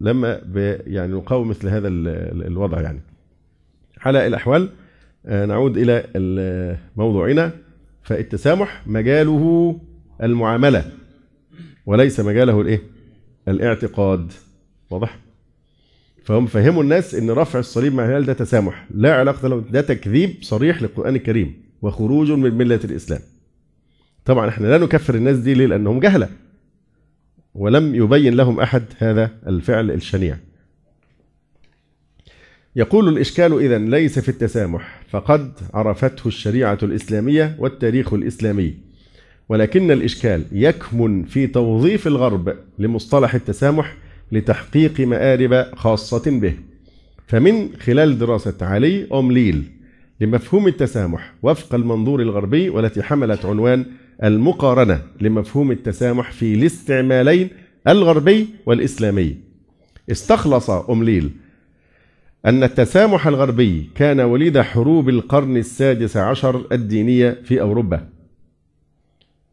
لما 0.00 0.40
يعني 0.86 1.12
نقاوم 1.12 1.48
مثل 1.48 1.68
هذا 1.68 1.88
الوضع 1.88 2.80
يعني. 2.80 3.00
على 4.00 4.26
الأحوال 4.26 4.68
نعود 5.24 5.78
إلى 5.78 6.78
موضوعنا. 6.96 7.52
فالتسامح 8.02 8.82
مجاله 8.86 9.80
المعاملة 10.22 10.92
وليس 11.86 12.20
مجاله 12.20 12.60
الإيه؟ 12.60 12.82
الاعتقاد. 13.48 14.32
واضح؟ 14.90 15.18
فهم 16.24 16.46
فهموا 16.46 16.82
الناس 16.82 17.14
إن 17.14 17.30
رفع 17.30 17.58
الصليب 17.58 17.94
مع 17.94 18.04
الهلال 18.04 18.24
ده 18.26 18.32
تسامح. 18.32 18.86
لا 18.90 19.14
علاقة 19.14 19.48
له 19.48 19.64
ده 19.70 19.80
تكذيب 19.80 20.34
صريح 20.42 20.82
للقرآن 20.82 21.16
الكريم 21.16 21.62
وخروج 21.82 22.30
من 22.32 22.54
ملة 22.54 22.80
الإسلام. 22.84 23.20
طبعا 24.24 24.48
إحنا 24.48 24.66
لا 24.66 24.78
نكفر 24.78 25.14
الناس 25.14 25.36
دي 25.36 25.54
ليه؟ 25.54 25.66
لأنهم 25.66 26.00
جهلة. 26.00 26.28
ولم 27.58 27.94
يبين 27.94 28.34
لهم 28.34 28.60
أحد 28.60 28.82
هذا 28.98 29.30
الفعل 29.46 29.90
الشنيع. 29.90 30.36
يقول 32.76 33.08
الإشكال 33.08 33.52
اذا 33.52 33.78
ليس 33.78 34.18
في 34.18 34.28
التسامح 34.28 35.00
فقد 35.10 35.52
عرفته 35.74 36.28
الشريعة 36.28 36.78
الإسلامية 36.82 37.56
والتاريخ 37.58 38.12
الإسلامي. 38.12 38.74
ولكن 39.48 39.90
الإشكال 39.90 40.44
يكمن 40.52 41.24
في 41.24 41.46
توظيف 41.46 42.06
الغرب 42.06 42.54
لمصطلح 42.78 43.34
التسامح 43.34 43.96
لتحقيق 44.32 45.00
مآرب 45.00 45.74
خاصة 45.74 46.40
به. 46.40 46.54
فمن 47.26 47.68
خلال 47.76 48.18
دراسة 48.18 48.54
علي 48.60 49.06
أومليل 49.12 49.64
لمفهوم 50.20 50.68
التسامح 50.68 51.32
وفق 51.42 51.74
المنظور 51.74 52.22
الغربي 52.22 52.68
والتي 52.68 53.02
حملت 53.02 53.44
عنوان 53.44 53.84
المقارنة 54.24 55.02
لمفهوم 55.20 55.70
التسامح 55.70 56.32
في 56.32 56.54
الاستعمالين 56.54 57.48
الغربي 57.88 58.48
والإسلامي. 58.66 59.36
استخلص 60.10 60.70
أومليل 60.70 61.30
أن 62.46 62.62
التسامح 62.62 63.26
الغربي 63.26 63.90
كان 63.94 64.20
وليد 64.20 64.60
حروب 64.60 65.08
القرن 65.08 65.56
السادس 65.56 66.16
عشر 66.16 66.66
الدينية 66.72 67.38
في 67.44 67.60
أوروبا 67.60 68.08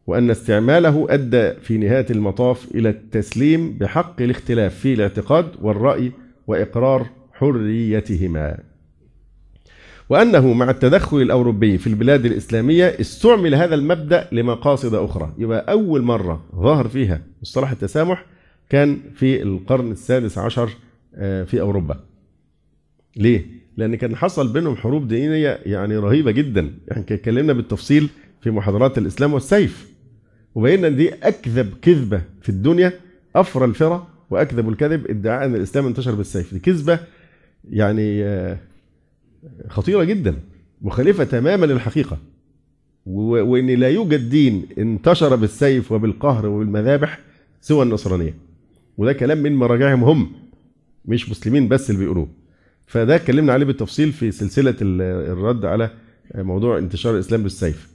وأن 0.06 0.30
استعماله 0.30 1.06
أدى 1.10 1.52
في 1.54 1.78
نهاية 1.78 2.06
المطاف 2.10 2.74
إلى 2.74 2.88
التسليم 2.88 3.72
بحق 3.78 4.22
الاختلاف 4.22 4.74
في 4.74 4.94
الاعتقاد 4.94 5.46
والرأي 5.62 6.12
وإقرار 6.46 7.06
حريتهما. 7.32 8.58
وأنه 10.08 10.52
مع 10.52 10.70
التدخل 10.70 11.22
الأوروبي 11.22 11.78
في 11.78 11.86
البلاد 11.86 12.24
الإسلامية 12.26 12.84
استعمل 13.00 13.54
هذا 13.54 13.74
المبدأ 13.74 14.28
لمقاصد 14.32 14.94
أخرى. 14.94 15.32
يبقى 15.38 15.72
أول 15.72 16.02
مرة 16.02 16.44
ظهر 16.54 16.88
فيها 16.88 17.20
مصطلح 17.42 17.70
التسامح 17.70 18.24
كان 18.70 18.98
في 19.14 19.42
القرن 19.42 19.90
السادس 19.90 20.38
عشر 20.38 20.70
آه، 21.14 21.44
في 21.44 21.60
أوروبا. 21.60 22.00
ليه؟ 23.16 23.46
لأن 23.76 23.94
كان 23.94 24.16
حصل 24.16 24.52
بينهم 24.52 24.76
حروب 24.76 25.08
دينية 25.08 25.58
يعني 25.66 25.96
رهيبة 25.96 26.30
جدا. 26.30 26.74
يعني 26.88 27.00
اتكلمنا 27.00 27.52
بالتفصيل 27.52 28.08
في 28.40 28.50
محاضرات 28.50 28.98
الإسلام 28.98 29.34
والسيف. 29.34 29.90
وبينا 30.54 30.88
إن 30.88 30.96
دي 30.96 31.14
أكذب 31.14 31.74
كذبة 31.82 32.22
في 32.42 32.48
الدنيا 32.48 32.92
أفرى 33.36 33.64
الفرى 33.64 34.06
وأكذب 34.30 34.68
الكذب 34.68 35.06
ادعاء 35.10 35.46
إن 35.46 35.54
الإسلام 35.54 35.86
انتشر 35.86 36.14
بالسيف. 36.14 36.52
دي 36.54 36.60
كذبة 36.60 36.98
يعني 37.70 38.24
آه، 38.24 38.58
خطيرة 39.68 40.04
جدا 40.04 40.36
مخالفة 40.82 41.24
تماما 41.24 41.66
للحقيقة. 41.66 42.18
وإن 43.06 43.66
لا 43.70 43.88
يوجد 43.88 44.28
دين 44.28 44.66
انتشر 44.78 45.36
بالسيف 45.36 45.92
وبالقهر 45.92 46.46
وبالمذابح 46.46 47.20
سوى 47.60 47.82
النصرانية. 47.82 48.34
وده 48.98 49.12
كلام 49.12 49.38
من 49.38 49.54
مراجعهم 49.54 50.04
هم 50.04 50.32
مش 51.04 51.30
مسلمين 51.30 51.68
بس 51.68 51.90
اللي 51.90 52.00
بيقولوه. 52.00 52.28
فده 52.86 53.16
اتكلمنا 53.16 53.52
عليه 53.52 53.66
بالتفصيل 53.66 54.12
في 54.12 54.30
سلسلة 54.30 54.74
الرد 54.80 55.64
على 55.64 55.90
موضوع 56.34 56.78
انتشار 56.78 57.14
الإسلام 57.14 57.42
بالسيف. 57.42 57.88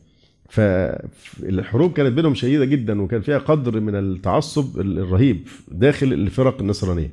فالحروب 0.49 1.93
كانت 1.93 2.14
بينهم 2.14 2.36
شديدة 2.36 2.66
جدا 2.66 3.02
وكان 3.02 3.22
فيها 3.22 3.38
قدر 3.38 3.80
من 3.80 3.95
التعصب 3.95 4.80
الرهيب 4.80 5.47
داخل 5.72 6.14
الفرق 6.14 6.62
النصرانية. 6.62 7.12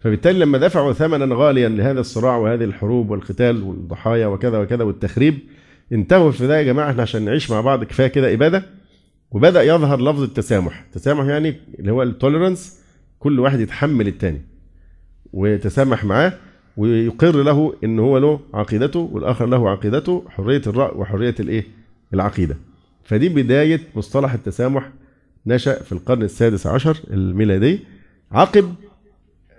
فبالتالي 0.00 0.38
لما 0.38 0.58
دفعوا 0.58 0.92
ثمنا 0.92 1.34
غاليا 1.34 1.68
لهذا 1.68 2.00
الصراع 2.00 2.36
وهذه 2.36 2.64
الحروب 2.64 3.10
والقتال 3.10 3.62
والضحايا 3.62 4.26
وكذا 4.26 4.58
وكذا 4.58 4.84
والتخريب 4.84 5.38
انتهوا 5.92 6.30
في 6.30 6.46
ده 6.46 6.58
يا 6.58 6.62
جماعة 6.62 6.90
إحنا 6.90 7.02
عشان 7.02 7.22
نعيش 7.24 7.50
مع 7.50 7.60
بعض 7.60 7.84
كفاية 7.84 8.06
كده 8.06 8.34
إبادة. 8.34 8.62
وبدأ 9.30 9.62
يظهر 9.62 10.00
لفظ 10.00 10.22
التسامح. 10.22 10.84
التسامح 10.86 11.24
يعني 11.24 11.54
اللي 11.78 11.92
هو 11.92 12.02
التوليرانس 12.02 12.78
كل 13.18 13.40
واحد 13.40 13.60
يتحمل 13.60 14.08
الثاني 14.08 14.40
ويتسامح 15.32 16.04
معاه 16.04 16.32
ويقر 16.76 17.42
له 17.42 17.74
إن 17.84 17.98
هو 17.98 18.18
له 18.18 18.40
عقيدته 18.54 18.98
والآخر 19.12 19.46
له 19.46 19.70
عقيدته 19.70 20.24
حرية 20.28 20.62
الرأي 20.66 20.98
وحرية 20.98 21.34
الإيه؟ 21.40 21.64
العقيدة. 22.14 22.56
فدي 23.04 23.28
بداية 23.28 23.80
مصطلح 23.96 24.32
التسامح 24.32 24.90
نشأ 25.46 25.82
في 25.82 25.92
القرن 25.92 26.22
السادس 26.22 26.66
عشر 26.66 26.96
الميلادي 27.10 27.80
عقب 28.32 28.74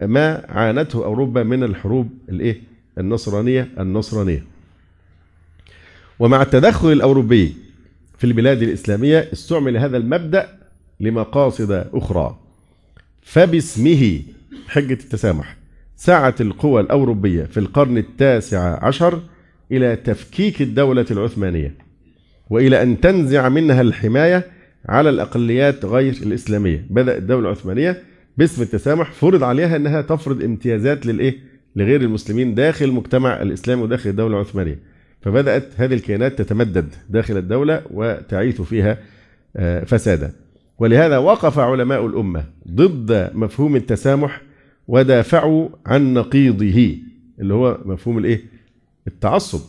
ما 0.02 0.46
عانته 0.50 1.06
أوروبا 1.06 1.44
من 1.44 1.64
الحروب 1.64 2.10
الإيه؟ 2.30 2.62
النصرانية 2.98 3.68
النصرانية. 3.80 4.44
ومع 6.20 6.42
التدخل 6.42 6.92
الأوروبي 6.92 7.54
في 8.18 8.24
البلاد 8.24 8.62
الإسلامية 8.62 9.30
استعمل 9.34 9.78
هذا 9.78 9.98
المبدأ 9.98 10.60
لمقاصد 11.00 11.72
أخرى. 11.94 12.38
فباسمه 13.22 14.22
حجة 14.68 14.94
التسامح 14.94 15.58
سعت 15.96 16.42
القوى 16.42 16.82
الأوروبية 16.82 17.44
في 17.44 17.60
القرن 17.60 17.98
التاسع 17.98 18.86
عشر 18.86 19.22
إلى 19.72 19.96
تفكيك 19.96 20.62
الدولة 20.62 21.06
العثمانية 21.12 21.76
وإلى 22.50 22.82
أن 22.82 23.02
تنزع 23.02 23.50
منها 23.50 23.82
الحماية 23.82 24.48
على 24.90 25.10
الأقليات 25.10 25.86
غير 25.86 26.14
الإسلامية. 26.14 26.86
بدأ 26.90 27.18
الدولة 27.18 27.48
العثمانية 27.48 28.04
باسم 28.38 28.62
التسامح 28.62 29.12
فرض 29.12 29.44
عليها 29.44 29.76
إنها 29.76 30.02
تفرض 30.02 30.44
امتيازات 30.44 31.06
للإيه؟ 31.06 31.38
لغير 31.76 32.02
المسلمين 32.02 32.56
داخل 32.56 32.86
المجتمع 32.86 33.42
الاسلامي 33.42 33.82
وداخل 33.82 34.10
الدولة 34.10 34.36
العثمانية. 34.36 34.80
فبدأت 35.22 35.68
هذه 35.78 35.94
الكيانات 35.94 36.42
تتمدد 36.42 36.94
داخل 37.10 37.38
الدولة 37.38 37.82
وتعيث 37.92 38.62
فيها 38.62 38.98
آه، 39.56 39.84
فسادا. 39.84 40.32
ولهذا 40.80 41.18
وقف 41.18 41.60
علماء 41.60 42.06
الأمة 42.06 42.44
ضد 42.68 43.32
مفهوم 43.34 43.76
التسامح 43.76 44.42
ودافعوا 44.88 45.70
عن 45.86 46.14
نقيضه 46.14 46.96
اللي 47.40 47.54
هو 47.54 47.80
مفهوم 47.86 48.18
الإيه؟ 48.18 48.42
التعصب. 49.08 49.62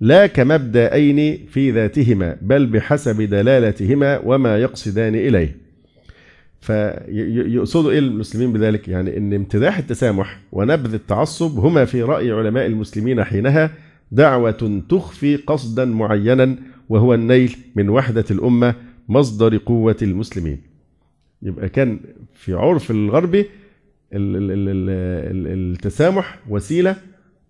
لا 0.00 0.26
كمبدأين 0.26 1.46
في 1.46 1.70
ذاتهما 1.70 2.36
بل 2.42 2.66
بحسب 2.66 3.22
دلالتهما 3.22 4.18
وما 4.18 4.58
يقصدان 4.58 5.14
إليه. 5.14 5.67
فيقصدوا 6.60 7.90
إيه 7.90 7.98
المسلمين 7.98 8.52
بذلك؟ 8.52 8.88
يعني 8.88 9.16
أن 9.16 9.32
امتداح 9.34 9.78
التسامح 9.78 10.40
ونبذ 10.52 10.94
التعصب 10.94 11.58
هما 11.58 11.84
في 11.84 12.02
رأي 12.02 12.30
علماء 12.32 12.66
المسلمين 12.66 13.24
حينها 13.24 13.70
دعوة 14.12 14.82
تخفي 14.88 15.36
قصدا 15.36 15.84
معينا 15.84 16.56
وهو 16.88 17.14
النيل 17.14 17.56
من 17.76 17.88
وحدة 17.88 18.24
الأمة 18.30 18.74
مصدر 19.08 19.56
قوة 19.56 19.96
المسلمين. 20.02 20.58
يبقى 21.42 21.68
كان 21.68 22.00
في 22.34 22.52
عرف 22.54 22.90
الغربي 22.90 23.46
التسامح 25.32 26.38
وسيلة 26.48 26.96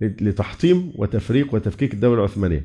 لتحطيم 0.00 0.92
وتفريق 0.96 1.54
وتفكيك 1.54 1.94
الدولة 1.94 2.18
العثمانية. 2.20 2.64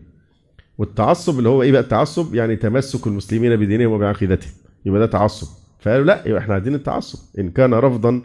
والتعصب 0.78 1.38
اللي 1.38 1.50
هو 1.50 1.64
إيه 1.64 1.72
بقى؟ 1.72 1.82
التعصب 1.82 2.36
يعني 2.36 2.56
تمسك 2.56 3.08
المسلمين 3.08 3.56
بدينهم 3.56 3.92
وبعقيدتهم. 3.92 4.52
يبقى 4.86 5.00
ده 5.00 5.06
تعصب. 5.06 5.63
فقالوا 5.84 6.06
لا 6.06 6.24
يبقى 6.28 6.42
إحنا 6.42 6.54
عايزين 6.54 6.76
التعصب. 6.76 7.20
إن 7.40 7.50
كان 7.52 7.74
رفضا 7.74 8.22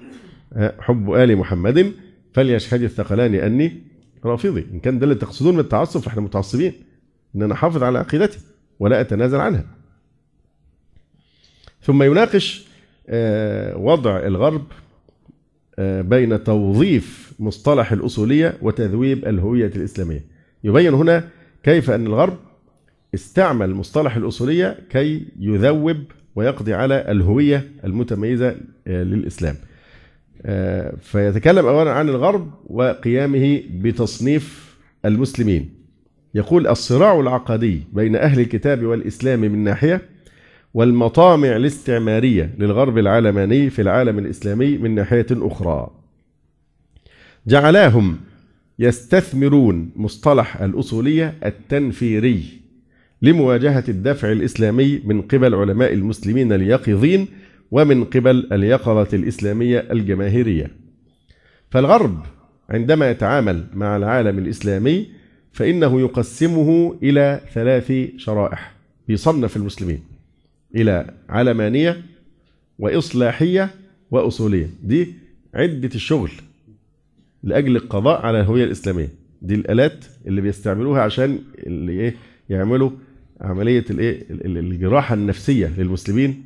آه، 0.52 0.74
حب 0.80 1.10
آل 1.12 1.36
محمد 1.36 1.92
فليشهد 2.32 2.82
الثقلان 2.82 3.34
أني 3.34 3.82
رافضي. 4.24 4.66
إن 4.72 4.80
كان 4.80 4.98
ده 4.98 5.04
اللي 5.04 5.14
تقصدون 5.14 5.54
من 5.54 5.60
التعصب 5.60 6.00
فإحنا 6.00 6.22
متعصبين. 6.22 6.72
إن 7.36 7.42
أنا 7.42 7.54
احافظ 7.54 7.82
على 7.82 7.98
عقيدتي 7.98 8.38
ولا 8.78 9.00
أتنازل 9.00 9.40
عنها. 9.40 9.64
ثم 11.82 12.02
يناقش 12.02 12.68
آه، 13.08 13.76
وضع 13.76 14.18
الغرب 14.26 14.64
آه، 15.78 16.00
بين 16.02 16.44
توظيف 16.44 17.32
مصطلح 17.38 17.92
الأصولية 17.92 18.58
وتذويب 18.62 19.26
الهوية 19.28 19.66
الإسلامية. 19.76 20.24
يبين 20.64 20.94
هنا 20.94 21.28
كيف 21.62 21.90
أن 21.90 22.06
الغرب 22.06 22.38
استعمل 23.14 23.74
مصطلح 23.74 24.16
الأصولية 24.16 24.78
كي 24.90 25.26
يذوب 25.38 26.04
ويقضي 26.38 26.74
على 26.74 27.10
الهوية 27.10 27.70
المتميزة 27.84 28.56
آه، 28.86 29.02
للإسلام. 29.02 29.56
آه، 30.46 30.94
فيتكلم 31.02 31.66
أولا 31.66 31.92
عن 31.92 32.08
الغرب 32.08 32.50
وقيامه 32.66 33.62
بتصنيف 33.70 34.76
المسلمين. 35.04 35.70
يقول 36.34 36.66
الصراع 36.66 37.20
العقدي 37.20 37.82
بين 37.92 38.16
أهل 38.16 38.40
الكتاب 38.40 38.84
والإسلام 38.84 39.40
من 39.40 39.64
ناحية 39.64 40.02
والمطامع 40.74 41.56
الاستعمارية 41.56 42.54
للغرب 42.58 42.98
العلماني 42.98 43.70
في 43.70 43.82
العالم 43.82 44.18
الإسلامي 44.18 44.78
من 44.78 44.94
ناحية 44.94 45.26
أخرى. 45.32 45.90
جعلاهم 47.46 48.16
يستثمرون 48.78 49.90
مصطلح 49.96 50.62
الأصولية 50.62 51.34
التنفيري. 51.44 52.57
لمواجهة 53.22 53.84
الدفع 53.88 54.32
الإسلامي 54.32 55.00
من 55.04 55.22
قبل 55.22 55.54
علماء 55.54 55.92
المسلمين 55.92 56.52
اليقظين 56.52 57.26
ومن 57.70 58.04
قبل 58.04 58.48
اليقظة 58.52 59.08
الإسلامية 59.12 59.78
الجماهيرية. 59.90 60.70
فالغرب 61.70 62.22
عندما 62.70 63.10
يتعامل 63.10 63.64
مع 63.74 63.96
العالم 63.96 64.38
الإسلامي 64.38 65.06
فإنه 65.52 66.00
يقسمه 66.00 66.98
إلى 67.02 67.40
ثلاث 67.54 67.92
شرائح 68.16 68.72
يصنف 69.08 69.56
المسلمين 69.56 70.00
إلى 70.76 71.14
علمانية 71.28 72.02
وإصلاحية 72.78 73.70
وأصولية. 74.10 74.70
دي 74.82 75.14
عدة 75.54 75.90
الشغل 75.94 76.30
لأجل 77.42 77.76
القضاء 77.76 78.26
على 78.26 78.40
الهوية 78.40 78.64
الإسلامية. 78.64 79.08
دي 79.42 79.54
الآلات 79.54 80.04
اللي 80.26 80.40
بيستعملوها 80.40 81.02
عشان 81.02 81.38
اللي 81.58 81.92
إيه؟ 81.92 82.14
يعملوا 82.50 82.90
عملية 83.40 83.84
الإيه؟ 83.90 84.26
الجراحة 84.30 85.14
النفسية 85.14 85.72
للمسلمين 85.78 86.44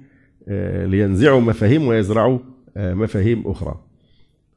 آه، 0.48 0.86
لينزعوا 0.86 1.40
مفاهيم 1.40 1.86
ويزرعوا 1.86 2.38
آه، 2.76 2.94
مفاهيم 2.94 3.42
أخرى. 3.46 3.80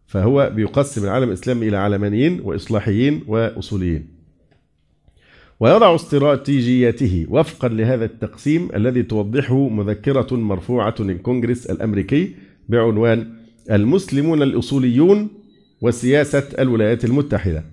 فهو 0.07 0.51
بيقسم 0.55 1.03
العالم 1.03 1.27
الإسلامي 1.27 1.67
إلى 1.67 1.77
علمانيين 1.77 2.41
وإصلاحيين 2.43 3.23
وأصوليين. 3.27 4.07
ويضع 5.59 5.95
استراتيجيته 5.95 7.25
وفقا 7.29 7.67
لهذا 7.67 8.05
التقسيم 8.05 8.69
الذي 8.75 9.03
توضحه 9.03 9.69
مذكرة 9.69 10.35
مرفوعة 10.35 10.95
للكونغرس 10.99 11.65
الأمريكي 11.65 12.35
بعنوان 12.69 13.33
المسلمون 13.71 14.41
الأصوليون 14.41 15.27
وسياسة 15.81 16.43
الولايات 16.59 17.05
المتحدة 17.05 17.63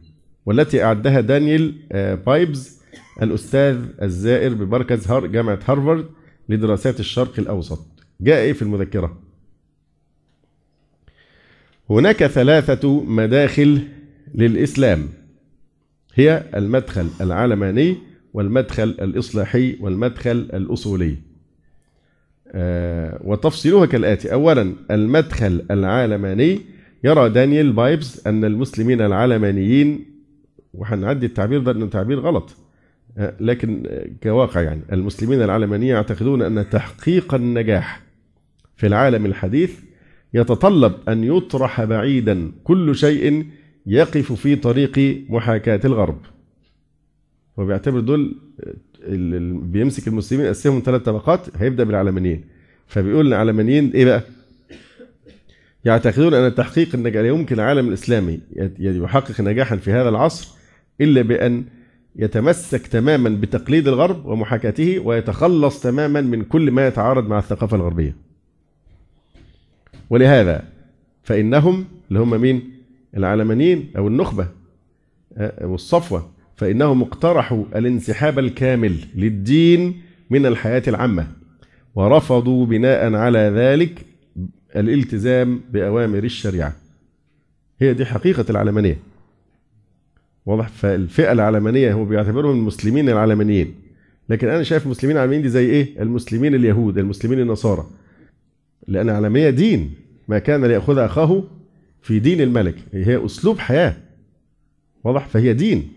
والتي 0.47 0.85
أعدها 0.85 1.21
دانيال 1.21 1.75
آه، 1.93 2.15
بايبز 2.15 2.82
الأستاذ 3.23 3.85
الزائر 4.03 4.55
بمركز 4.55 5.09
هار 5.09 5.27
جامعة 5.27 5.59
هارفارد 5.67 6.07
لدراسات 6.49 7.01
الشرق 7.01 7.39
الأوسط. 7.39 7.87
جاء 8.21 8.39
إيه 8.39 8.53
في 8.53 8.63
المذكرة؟ 8.63 9.19
هناك 11.91 12.27
ثلاثة 12.27 13.01
مداخل 13.05 13.81
للإسلام. 14.35 15.09
هي 16.15 16.45
المدخل 16.55 17.09
العلماني 17.21 17.97
والمدخل 18.35 18.83
الإصلاحي 18.83 19.77
والمدخل 19.81 20.31
الأصولي. 20.55 21.17
آه، 22.49 23.21
وتفصيلها 23.25 23.87
كالآتي. 23.87 24.33
أولا 24.33 24.75
المدخل 24.91 25.65
العلماني. 25.71 26.61
يرى 27.05 27.29
دانيال 27.29 27.73
بايبس 27.73 28.27
أن 28.27 28.45
المسلمين 28.45 29.01
العلمانيين 29.01 30.05
وهنعدي 30.75 31.27
التعبير 31.27 31.61
ده 31.61 31.73
أنه 31.73 31.87
تعبير 31.87 32.21
غلط. 32.21 32.57
لكن 33.41 33.87
كواقع 34.23 34.61
يعني 34.61 34.81
المسلمين 34.93 35.43
العلمانيين 35.43 35.95
يعتقدون 35.95 36.43
أن 36.43 36.71
تحقيق 36.71 37.35
النجاح 37.35 38.03
في 38.77 38.87
العالم 38.87 39.27
الحديث 39.27 39.79
يتطلب 40.35 40.95
أن 41.09 41.25
يطرح 41.25 41.85
بعيدا 41.85 42.53
كل 42.65 42.97
شيء 42.97 43.47
يقف 43.87 44.33
في 44.33 44.57
طريق 44.57 45.25
محاكاة 45.29 45.81
الغرب 45.85 46.19
هو 47.59 47.67
بيعتبر 47.67 48.01
دول 48.01 48.37
اللي 49.03 49.61
بيمسك 49.63 50.09
المسلمين 50.09 50.47
يقسمهم 50.47 50.83
ثلاث 50.85 51.03
طبقات 51.03 51.47
هيبدأ 51.57 51.85
بالعلمانيين 51.85 52.45
فبيقول 52.87 53.27
العلمانيين 53.27 53.91
إيه 53.91 54.05
بقى؟ 54.05 54.23
يعتقدون 55.85 56.35
أن 56.35 56.55
تحقيق 56.55 56.95
النجاح 56.95 57.25
يمكن 57.25 57.55
العالم 57.55 57.89
الإسلامي 57.89 58.41
يحقق 58.79 59.41
نجاحا 59.41 59.77
في 59.77 59.93
هذا 59.93 60.09
العصر 60.09 60.55
إلا 61.01 61.23
بأن 61.23 61.65
يتمسك 62.17 62.87
تماما 62.87 63.29
بتقليد 63.29 63.89
الغرب 63.89 64.27
ومحاكاته 64.27 64.99
ويتخلص 64.99 65.81
تماما 65.81 66.21
من 66.21 66.43
كل 66.45 66.71
ما 66.71 66.87
يتعارض 66.87 67.29
مع 67.29 67.39
الثقافة 67.39 67.77
الغربية. 67.77 68.17
ولهذا 70.11 70.65
فإنهم 71.23 71.85
اللي 72.09 72.21
هم 72.21 72.41
مين؟ 72.41 72.71
العلمانيين 73.17 73.91
أو 73.97 74.09
النخبة 74.09 74.49
آه، 75.37 75.67
والصفوة 75.67 76.31
فإنهم 76.57 77.03
اقترحوا 77.03 77.65
الانسحاب 77.77 78.39
الكامل 78.39 78.97
للدين 79.15 80.01
من 80.31 80.47
الحياة 80.47 80.83
العامة 80.89 81.27
ورفضوا 81.95 82.67
بناء 82.67 83.15
على 83.15 83.39
ذلك 83.39 84.07
الالتزام 84.77 85.61
بأوامر 85.71 86.25
الشريعة 86.25 86.77
هي 87.81 87.95
دي 87.95 88.05
حقيقة 88.05 88.45
العلمانية 88.51 88.99
واضح؟ 90.47 90.69
فالفئة 90.69 91.33
العلمانية 91.33 91.93
هو 91.93 92.05
بيعتبرهم 92.05 92.59
المسلمين 92.59 93.09
العلمانيين. 93.09 93.75
لكن 94.29 94.49
أنا 94.49 94.63
شايف 94.63 94.85
المسلمين 94.85 95.17
العلمانيين 95.17 95.43
دي 95.43 95.49
زي 95.49 95.71
إيه؟ 95.71 96.03
المسلمين 96.03 96.55
اليهود 96.55 96.99
المسلمين 96.99 97.41
النصارى. 97.41 97.87
لأن 98.89 99.09
العلمانية 99.09 99.51
دين 99.51 99.95
ما 100.29 100.39
كان 100.39 100.65
ليأخذ 100.65 100.99
أخاه 100.99 101.45
في 102.03 102.19
دين 102.19 102.41
الملك. 102.41 102.75
هي 102.93 103.25
أسلوب 103.25 103.59
حياة. 103.59 103.97
واضح؟ 105.05 105.27
فهي 105.27 105.53
دين. 105.53 105.89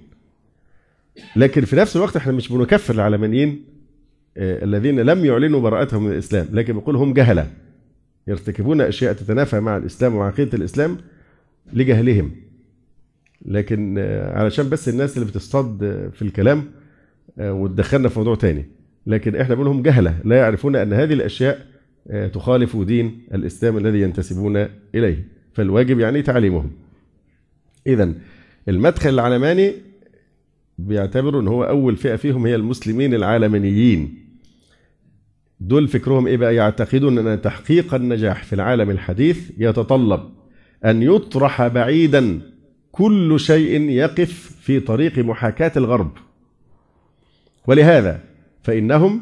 لكن 1.36 1.66
في 1.66 1.76
نفس 1.76 1.96
الوقت 1.96 2.16
إحنا 2.16 2.32
مش 2.32 2.52
بنكفر 2.52 2.93
العلمانيين 2.93 3.64
آه، 4.38 4.64
الذين 4.64 5.00
لم 5.00 5.26
يعلنوا 5.26 5.62
براءتهم 5.62 6.04
من 6.04 6.12
الإسلام. 6.12 6.48
لكن 6.52 6.74
بنقول 6.74 6.96
هم 6.96 7.14
جهلة. 7.14 7.52
يرتكبون 8.28 8.82
أشياء 8.82 9.14
تتنافى 9.14 9.60
مع 9.60 9.78
الإسلام 9.78 10.16
وعقيدة 10.16 10.58
الإسلام 10.58 10.98
لجهلهم. 11.74 12.32
لكن 13.45 13.95
آه، 13.97 14.39
علشان 14.39 14.69
بس 14.69 14.89
الناس 14.89 15.17
اللي 15.17 15.29
بتصطاد 15.29 15.79
في 16.13 16.21
الكلام 16.21 16.63
آه، 17.39 17.53
وتدخلنا 17.53 18.09
في 18.09 18.19
موضوع 18.19 18.36
تاني. 18.36 18.65
لكن 19.07 19.36
إحنا 19.36 19.55
بنقول 19.55 19.67
هم 19.67 19.81
جهلة 19.81 20.17
لا 20.23 20.36
يعرفون 20.38 20.75
أن 20.75 20.93
هذه 20.93 21.13
الأشياء 21.13 21.65
تخالف 22.33 22.77
دين 22.77 23.21
الإسلام 23.33 23.77
الذي 23.77 24.01
ينتسبون 24.01 24.67
إليه. 24.95 25.27
فالواجب 25.53 25.99
يعني 25.99 26.21
تعليمهم. 26.21 26.71
إذا 27.88 28.13
المدخل 28.69 29.09
العلماني 29.09 29.73
بيعتبروا 30.77 31.41
إن 31.41 31.47
هو 31.47 31.63
أول 31.63 31.95
فئة 31.95 32.15
فيهم 32.15 32.45
هي 32.45 32.55
المسلمين 32.55 33.13
العالمانيين. 33.13 34.25
دول 35.59 35.88
فكرهم 35.88 36.27
إيه 36.27 36.38
بقى؟ 36.38 36.55
يعتقدون 36.55 37.27
أن 37.27 37.41
تحقيق 37.41 37.93
النجاح 37.93 38.43
في 38.43 38.53
العالم 38.53 38.89
الحديث 38.89 39.51
يتطلب 39.57 40.29
أن 40.86 41.03
يطرح 41.03 41.67
بعيدا 41.67 42.41
كل 42.96 43.39
شيء 43.39 43.82
يقف 43.89 44.52
في 44.62 44.80
طريق 44.80 45.20
محاكاة 45.20 45.72
الغرب. 45.78 46.12
ولهذا 47.68 48.20
فإنهم 48.64 49.22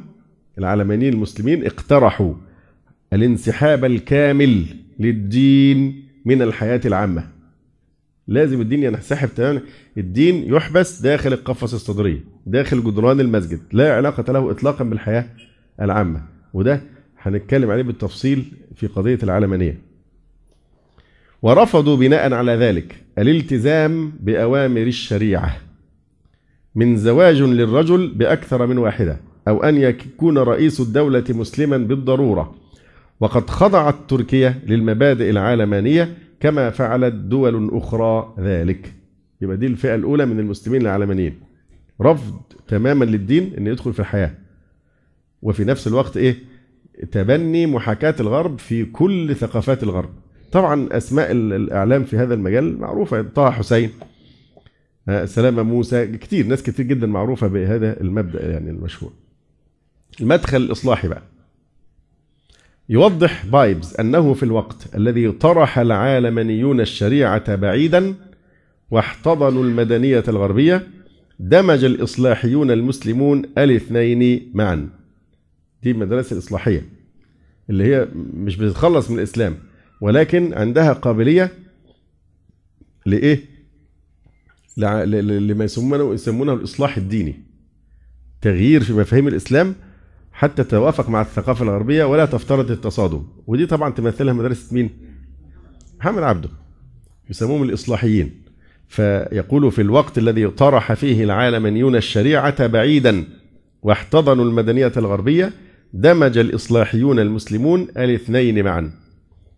العلمانيين 0.57 1.13
المسلمين 1.13 1.65
اقترحوا 1.65 2.33
الانسحاب 3.13 3.85
الكامل 3.85 4.65
للدين 4.99 6.03
من 6.25 6.41
الحياة 6.41 6.81
العامة. 6.85 7.29
لازم 8.27 8.61
الدين 8.61 8.83
ينسحب 8.83 9.29
تماما. 9.35 9.61
الدين 9.97 10.53
يحبس 10.53 11.01
داخل 11.01 11.33
القفص 11.33 11.73
الصدري 11.73 12.21
داخل 12.45 12.83
جدران 12.83 13.19
المسجد 13.19 13.59
لا 13.71 13.95
علاقة 13.95 14.33
له 14.33 14.51
إطلاقا 14.51 14.83
بالحياة 14.83 15.25
العامة. 15.81 16.21
وده 16.53 16.81
هنتكلم 17.21 17.71
عليه 17.71 17.83
بالتفصيل 17.83 18.45
في 18.75 18.87
قضية 18.87 19.19
العلمانية 19.23 19.92
ورفضوا 21.43 21.97
بناء 21.97 22.33
على 22.33 22.51
ذلك 22.51 22.95
الالتزام 23.17 24.13
بأوامر 24.19 24.81
الشريعة. 24.81 25.57
من 26.75 26.97
زواج 26.97 27.41
للرجل 27.41 28.07
بأكثر 28.07 28.65
من 28.65 28.77
واحدة 28.77 29.19
أو 29.47 29.63
أن 29.63 29.77
يكون 29.77 30.37
رئيس 30.37 30.79
الدولة 30.79 31.23
مسلما 31.29 31.77
بالضرورة. 31.77 32.55
وقد 33.19 33.49
خضعت 33.49 33.95
تركيا 34.07 34.59
للمبادئ 34.67 35.29
العلمانية 35.29 36.17
كما 36.39 36.69
فعلت 36.69 37.13
دول 37.13 37.69
أخرى 37.73 38.33
ذلك. 38.39 38.93
يبقى 39.41 39.57
دي 39.57 39.67
الفئة 39.67 39.95
الأولى 39.95 40.25
من 40.25 40.39
المسلمين 40.39 40.81
العلمانيين 40.81 41.39
رفض 42.01 42.41
تماما 42.67 43.05
للدين 43.05 43.53
أن 43.57 43.67
يدخل 43.67 43.93
في 43.93 43.99
الحياة. 43.99 44.31
وفي 45.41 45.63
نفس 45.65 45.87
الوقت 45.87 46.17
إيه؟ 46.17 46.35
تبني 47.11 47.65
محاكاة 47.65 48.15
الغرب 48.19 48.59
في 48.59 48.85
كل 48.85 49.35
ثقافات 49.35 49.83
الغرب. 49.83 50.22
طبعا 50.53 50.87
أسماء 50.91 51.31
الإعلام 51.31 52.03
في 52.03 52.17
هذا 52.17 52.33
المجال 52.33 52.79
معروفة. 52.79 53.21
طه 53.21 53.51
حسين 53.51 53.89
آه، 55.09 55.25
سلامة 55.25 55.63
موسى 55.63 56.07
كتير 56.07 56.45
ناس 56.45 56.63
كتير 56.63 56.85
جدا 56.85 57.07
معروفة 57.07 57.47
بهذا 57.47 58.01
المبدأ 58.01 58.49
يعني 58.51 58.69
المشهور. 58.69 59.11
المدخل 60.21 60.57
الإصلاحي 60.57 61.07
بقى. 61.07 61.21
يوضح 62.89 63.45
بايبز 63.45 63.95
أنه 63.99 64.33
في 64.33 64.43
الوقت 64.43 64.95
الذي 64.95 65.31
طرح 65.31 65.79
العالمانيون 65.79 66.81
الشريعة 66.81 67.55
بعيدا 67.55 68.15
واحتضنوا 68.91 69.63
المدنية 69.63 70.23
الغربية 70.27 70.87
دمج 71.39 71.83
الإصلاحيون 71.83 72.71
المسلمون 72.71 73.41
الاثنين 73.57 74.51
معا. 74.53 74.89
دي 75.83 75.91
المدرسة 75.91 76.33
الإصلاحية 76.33 76.85
اللي 77.69 77.83
هي 77.83 78.07
مش 78.33 78.55
بتتخلص 78.57 79.11
من 79.11 79.17
الإسلام. 79.17 79.55
ولكن 80.03 80.53
عندها 80.53 80.93
قابلية 80.93 81.51
لإيه؟ 83.05 83.39
لما 84.77 85.63
يسمونه 85.65 86.13
يسمونه 86.13 86.53
الإصلاح 86.53 86.97
الديني. 86.97 87.35
تغيير 88.41 88.83
في 88.83 88.93
مفاهيم 88.93 89.27
الإسلام 89.27 89.75
حتى 90.31 90.63
تتوافق 90.63 91.09
مع 91.09 91.21
الثقافة 91.21 91.63
الغربية 91.63 92.03
ولا 92.03 92.25
تفترض 92.25 92.71
التصادم. 92.71 93.23
ودي 93.47 93.65
طبعا 93.65 93.89
تمثلها 93.89 94.33
مدرسة 94.33 94.73
مين؟ 94.73 94.89
محمد 95.99 96.23
عبده. 96.23 96.49
يسموهم 97.29 97.63
الإصلاحيين. 97.63 98.41
فيقول 98.87 99.71
في 99.71 99.81
الوقت 99.81 100.17
الذي 100.17 100.47
طرح 100.47 100.93
فيه 100.93 101.23
العالمانيون 101.23 101.95
الشريعة 101.95 102.67
بعيدا 102.67 103.25
واحتضنوا 103.83 104.45
المدنية 104.45 104.91
الغربية 104.97 105.53
دمج 105.93 106.37
الإصلاحيون 106.37 107.19
المسلمون 107.19 107.81
الاثنين 107.81 108.63
معا. 108.63 109.02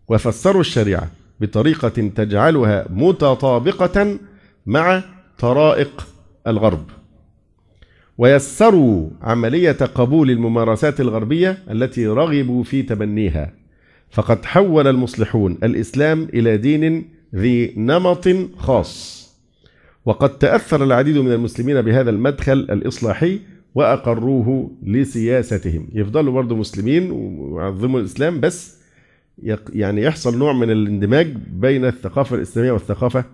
وفسروا 0.10 0.62
الشريعة 0.62 1.12
بطريقة 1.40 1.90
تجعلها 1.90 2.86
متطابقة 2.90 4.18
مع 4.66 5.04
طرائق 5.40 6.08
الغرب. 6.48 6.86
ويسروا 8.18 9.10
عملية 9.22 9.72
قبول 9.72 10.32
الممارسات 10.32 11.02
الغربية 11.02 11.58
التي 11.72 12.08
رغبوا 12.08 12.64
في 12.64 12.84
تبنيها. 12.84 13.54
فقد 14.12 14.46
حول 14.46 14.88
المصلحون 14.88 15.58
الإسلام 15.64 16.28
إلى 16.34 16.58
دين 16.58 17.10
ذي 17.36 17.74
نمط 17.78 18.28
خاص. 18.58 19.26
وقد 20.06 20.38
تأثر 20.38 20.84
العديد 20.84 21.18
من 21.18 21.32
المسلمين 21.32 21.82
بهذا 21.82 22.10
المدخل 22.10 22.54
الإصلاحي 22.54 23.40
وأقروه 23.76 24.72
لسياستهم. 24.84 25.88
يفضلوا 25.94 26.34
برضه 26.34 26.56
مسلمين 26.56 27.12
ويعظموا 27.12 28.00
الإسلام 28.00 28.40
بس 28.40 28.85
يعني 29.74 30.02
يحصل 30.02 30.38
نوع 30.38 30.54
من 30.54 30.72
الاندماج 30.72 31.28
بين 31.50 31.86
الثقافة 31.86 32.36
الإسلامية 32.36 32.72
والثقافة 32.72 33.26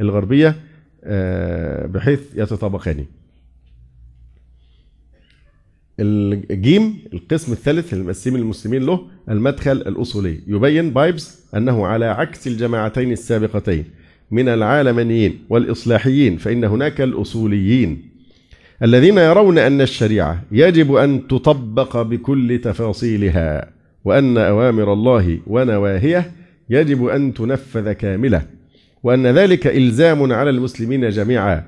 الغربية 0.00 0.56
آه، 1.04 1.86
بحيث 1.86 2.20
يتطابقان. 2.34 3.04
الجيم 6.00 6.98
القسم 7.12 7.52
الثالث 7.52 7.92
اللي 7.92 8.04
المسلمين 8.36 8.82
له 8.86 9.06
المدخل 9.28 9.72
الأصولي. 9.72 10.40
يبين 10.46 10.90
بايبس 10.90 11.44
أنه 11.56 11.86
على 11.86 12.04
عكس 12.04 12.46
الجماعتين 12.46 13.12
السابقتين 13.12 13.84
من 14.30 14.48
العلمانيين 14.48 15.38
والإصلاحيين 15.48 16.36
فإن 16.36 16.64
هناك 16.64 17.00
الأصوليين 17.00 18.12
الذين 18.82 19.18
يرون 19.18 19.58
أن 19.58 19.80
الشريعة 19.80 20.42
يجب 20.52 20.94
أن 20.94 21.28
تطبق 21.28 22.02
بكل 22.02 22.60
تفاصيلها. 22.64 23.81
وأن 24.04 24.38
أوامر 24.38 24.92
الله 24.92 25.40
ونواهيه 25.46 26.32
يجب 26.70 27.06
أن 27.06 27.34
تنفذ 27.34 27.92
كاملة 27.92 28.42
وأن 29.02 29.26
ذلك 29.26 29.66
إلزام 29.66 30.32
على 30.32 30.50
المسلمين 30.50 31.08
جميعا 31.08 31.64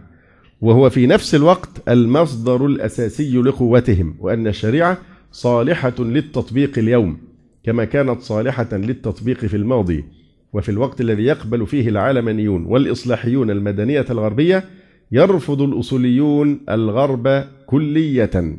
وهو 0.61 0.91
في 0.91 1.07
نفس 1.07 1.35
الوقت 1.35 1.89
المصدر 1.89 2.67
الأساسي 2.67 3.37
لقوتهم 3.37 4.17
وأن 4.21 4.47
الشريعة 4.47 4.99
صالحة 5.33 5.95
للتطبيق 5.99 6.79
اليوم 6.79 7.19
كما 7.65 7.85
كانت 7.85 8.21
صالحة 8.21 8.69
للتطبيق 8.73 9.39
في 9.39 9.57
الماضي 9.57 10.05
وفي 10.53 10.69
الوقت 10.69 11.01
الذي 11.01 11.23
يقبل 11.23 11.67
فيه 11.67 11.89
العالمانيون 11.89 12.65
والإصلاحيون 12.67 13.51
المدنية 13.51 14.05
الغربية 14.11 14.65
يرفض 15.13 15.63
الأصوليون 15.63 16.61
الغرب 16.71 17.45
كلية. 17.67 18.59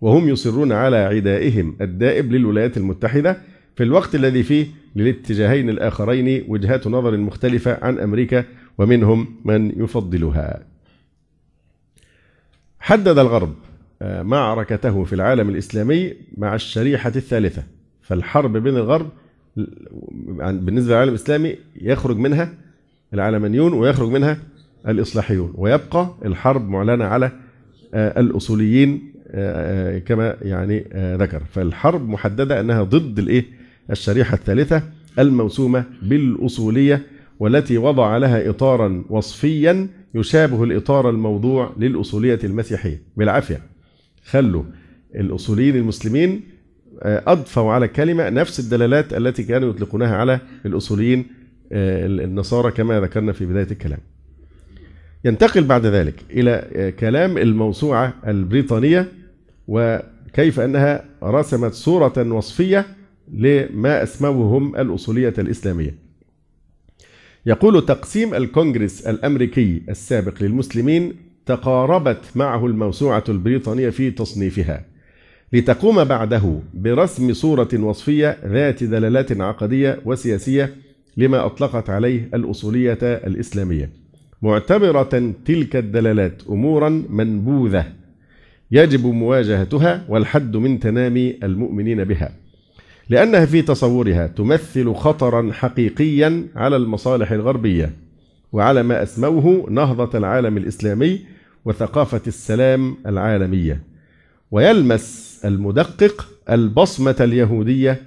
وهم 0.00 0.28
يصرون 0.28 0.72
على 0.72 0.96
عدائهم 0.96 1.76
الدائب 1.80 2.32
للولايات 2.32 2.76
المتحدة 2.76 3.36
في 3.76 3.82
الوقت 3.82 4.14
الذي 4.14 4.42
فيه 4.42 4.66
للاتجاهين 4.96 5.70
الآخرين 5.70 6.44
وجهات 6.48 6.86
نظر 6.86 7.16
مختلفة 7.16 7.78
عن 7.82 7.98
أمريكا 7.98 8.44
ومنهم 8.78 9.36
من 9.44 9.82
يفضلها. 9.82 10.62
حدد 12.80 13.18
الغرب 13.18 13.54
آه، 14.02 14.22
معركته 14.22 15.04
في 15.04 15.12
العالم 15.12 15.48
الإسلامي 15.48 16.14
مع 16.36 16.54
الشريحة 16.54 17.12
الثالثة 17.16 17.62
فالحرب 18.02 18.56
بين 18.56 18.76
الغرب 18.76 19.08
بالنسبة 20.36 20.92
للعالم 20.92 21.10
الإسلامي 21.10 21.56
يخرج 21.80 22.16
منها 22.16 22.54
العلمانيون 23.14 23.72
ويخرج 23.72 24.08
منها 24.08 24.38
الإصلاحيون 24.88 25.52
ويبقى 25.56 26.14
الحرب 26.24 26.68
معلنة 26.68 27.04
على 27.04 27.32
آه، 27.94 28.20
الأصوليين 28.20 29.12
آه، 29.16 29.19
كما 29.98 30.36
يعني 30.42 30.84
آه، 30.92 31.16
ذكر. 31.16 31.42
فالحرب 31.52 32.08
محددة 32.08 32.60
أنها 32.60 32.82
ضد 32.82 33.18
الإيه؟ 33.18 33.44
الشريحة 33.90 34.34
الثالثة 34.34 34.82
الموسومة 35.18 35.84
بالأصولية 36.02 37.02
والتي 37.38 37.78
وضع 37.78 38.16
لها 38.16 38.50
إطارا 38.50 39.04
وصفيا 39.08 39.88
يشابه 40.14 40.64
الإطار 40.64 41.10
الموضوع 41.10 41.72
للأصولية 41.78 42.38
المسيحية. 42.44 43.02
بالعافية. 43.16 43.60
خلوا 44.24 44.62
الأصوليين 45.14 45.76
المسلمين 45.76 46.40
آه، 47.02 47.22
أضفوا 47.26 47.72
على 47.72 47.86
الكلمة 47.86 48.28
نفس 48.28 48.60
الدلالات 48.60 49.12
التي 49.12 49.42
كانوا 49.42 49.70
يطلقونها 49.70 50.16
على 50.16 50.40
الأصوليين 50.66 51.26
آه، 51.72 52.06
النصارى 52.06 52.70
كما 52.70 53.00
ذكرنا 53.00 53.32
في 53.32 53.46
بداية 53.46 53.70
الكلام. 53.70 53.98
ينتقل 55.24 55.64
بعد 55.64 55.86
ذلك 55.86 56.14
آه، 56.38 56.90
كلام 56.90 57.38
الموسوعة 57.38 58.14
البريطانية 58.26 59.19
وكيف 59.70 60.60
أنها 60.60 61.04
رسمت 61.22 61.72
صورة 61.72 62.32
وصفية 62.32 62.86
لما 63.32 64.02
اسموه 64.02 64.58
هم 64.58 64.76
الأصولية 64.76 65.34
الإسلامية. 65.38 65.94
يقول 67.46 67.86
تقسيم 67.86 68.34
الكونغرس 68.34 69.06
الأمريكي 69.06 69.82
السابق 69.88 70.42
للمسلمين 70.42 71.16
تقاربت 71.46 72.20
معه 72.34 72.66
الموسوعة 72.66 73.24
البريطانية 73.28 73.90
في 73.90 74.10
تصنيفها. 74.10 74.84
لتقوم 75.52 76.04
بعده 76.04 76.60
برسم 76.74 77.32
صورة 77.32 77.68
وصفية 77.74 78.38
ذات 78.46 78.84
دلالات 78.84 79.40
عقدية 79.40 80.00
وسياسية 80.04 80.74
لما 81.16 81.46
أطلقت 81.46 81.90
عليه 81.90 82.28
الأصولية 82.34 82.98
الإسلامية 83.02 83.90
معتبرة 84.42 85.32
تلك 85.44 85.76
الدلالات 85.76 86.42
أمورا 86.48 86.88
منبوذة 87.08 87.99
يجب 88.72 89.06
مواجهتها 89.06 90.04
والحد 90.08 90.56
من 90.56 90.80
تنامي 90.80 91.36
المؤمنين 91.42 92.04
بها. 92.04 92.32
لأنها 93.08 93.46
في 93.46 93.62
تصورها 93.62 94.26
تمثل 94.26 94.94
خطرا 94.94 95.52
حقيقيا 95.52 96.46
على 96.56 96.76
المصالح 96.76 97.32
الغربية 97.32 97.92
وعلى 98.52 98.82
ما 98.82 99.02
أسموه 99.02 99.70
نهضة 99.70 100.18
العالم 100.18 100.56
الإسلامي 100.56 101.20
وثقافة 101.64 102.20
السلام 102.26 102.96
العالمية. 103.06 103.82
ويلمس 104.50 105.40
المدقق 105.44 106.28
البصمة 106.50 107.16
اليهودية 107.20 108.02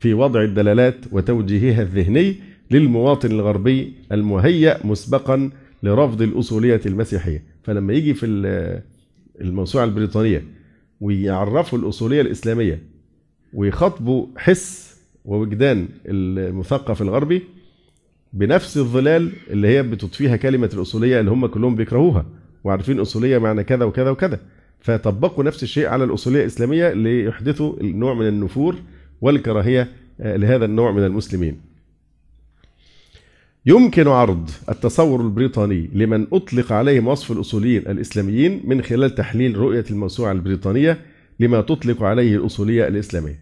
في 0.00 0.14
وضع 0.14 0.42
الدلالات 0.42 0.96
وتوجيهها 1.12 1.82
الذهني 1.82 2.36
للمواطن 2.70 3.30
الغربي 3.30 3.92
المهيأ 4.12 4.86
مسبقا 4.86 5.50
لرفض 5.82 6.22
الأصولية 6.22 6.80
المسيحية. 6.86 7.42
فلما 7.62 7.92
يجي 7.92 8.14
في 8.14 8.26
ال- 9.40 9.46
الموسوعة 9.46 9.84
البريطانية 9.84 10.44
ويعرفوا 11.00 11.78
الأصولية 11.78 12.20
الإسلامية 12.20 12.82
ويخاطبوا 13.54 14.26
حس 14.36 14.98
ووجدان 15.24 15.88
المثقف 16.06 17.02
الغربي 17.02 17.42
بنفس 18.32 18.76
الظلال 18.78 19.32
اللي 19.50 19.68
هي 19.68 19.82
بتضفيها 19.82 20.36
كلمة 20.36 20.70
الأصولية 20.74 21.20
اللي 21.20 21.30
هم 21.30 21.46
كلهم 21.46 21.74
بيكرهوها 21.74 22.26
وعارفين 22.64 23.00
أصولية 23.00 23.38
معنى 23.38 23.64
كذا 23.64 23.84
وكذا 23.84 24.10
وكذا. 24.10 24.40
فطبقوا 24.80 25.44
نفس 25.44 25.62
الشيء 25.62 25.86
على 25.86 26.04
الأصولية 26.04 26.40
الإسلامية 26.40 26.92
ليحدثوا 26.92 27.80
النوع 27.80 28.14
من 28.14 28.28
النفور 28.28 28.76
والكراهية 29.20 29.88
آه، 30.20 30.36
لهذا 30.36 30.64
النوع 30.64 30.92
من 30.92 31.04
المسلمين. 31.04 31.60
يمكن 33.68 34.08
عرض 34.08 34.50
التصور 34.68 35.20
البريطاني 35.20 35.90
لمن 35.94 36.26
أطلق 36.32 36.72
عليهم 36.72 37.06
وصف 37.08 37.32
الأصوليين 37.32 37.82
الإسلاميين 37.88 38.60
من 38.64 38.82
خلال 38.82 39.14
تحليل 39.14 39.56
رؤية 39.56 39.84
الموسوعة 39.90 40.32
البريطانية 40.32 40.98
لما 41.40 41.60
تطلق 41.60 42.02
عليه 42.02 42.36
الأصولية 42.36 42.88
الإسلامية. 42.88 43.38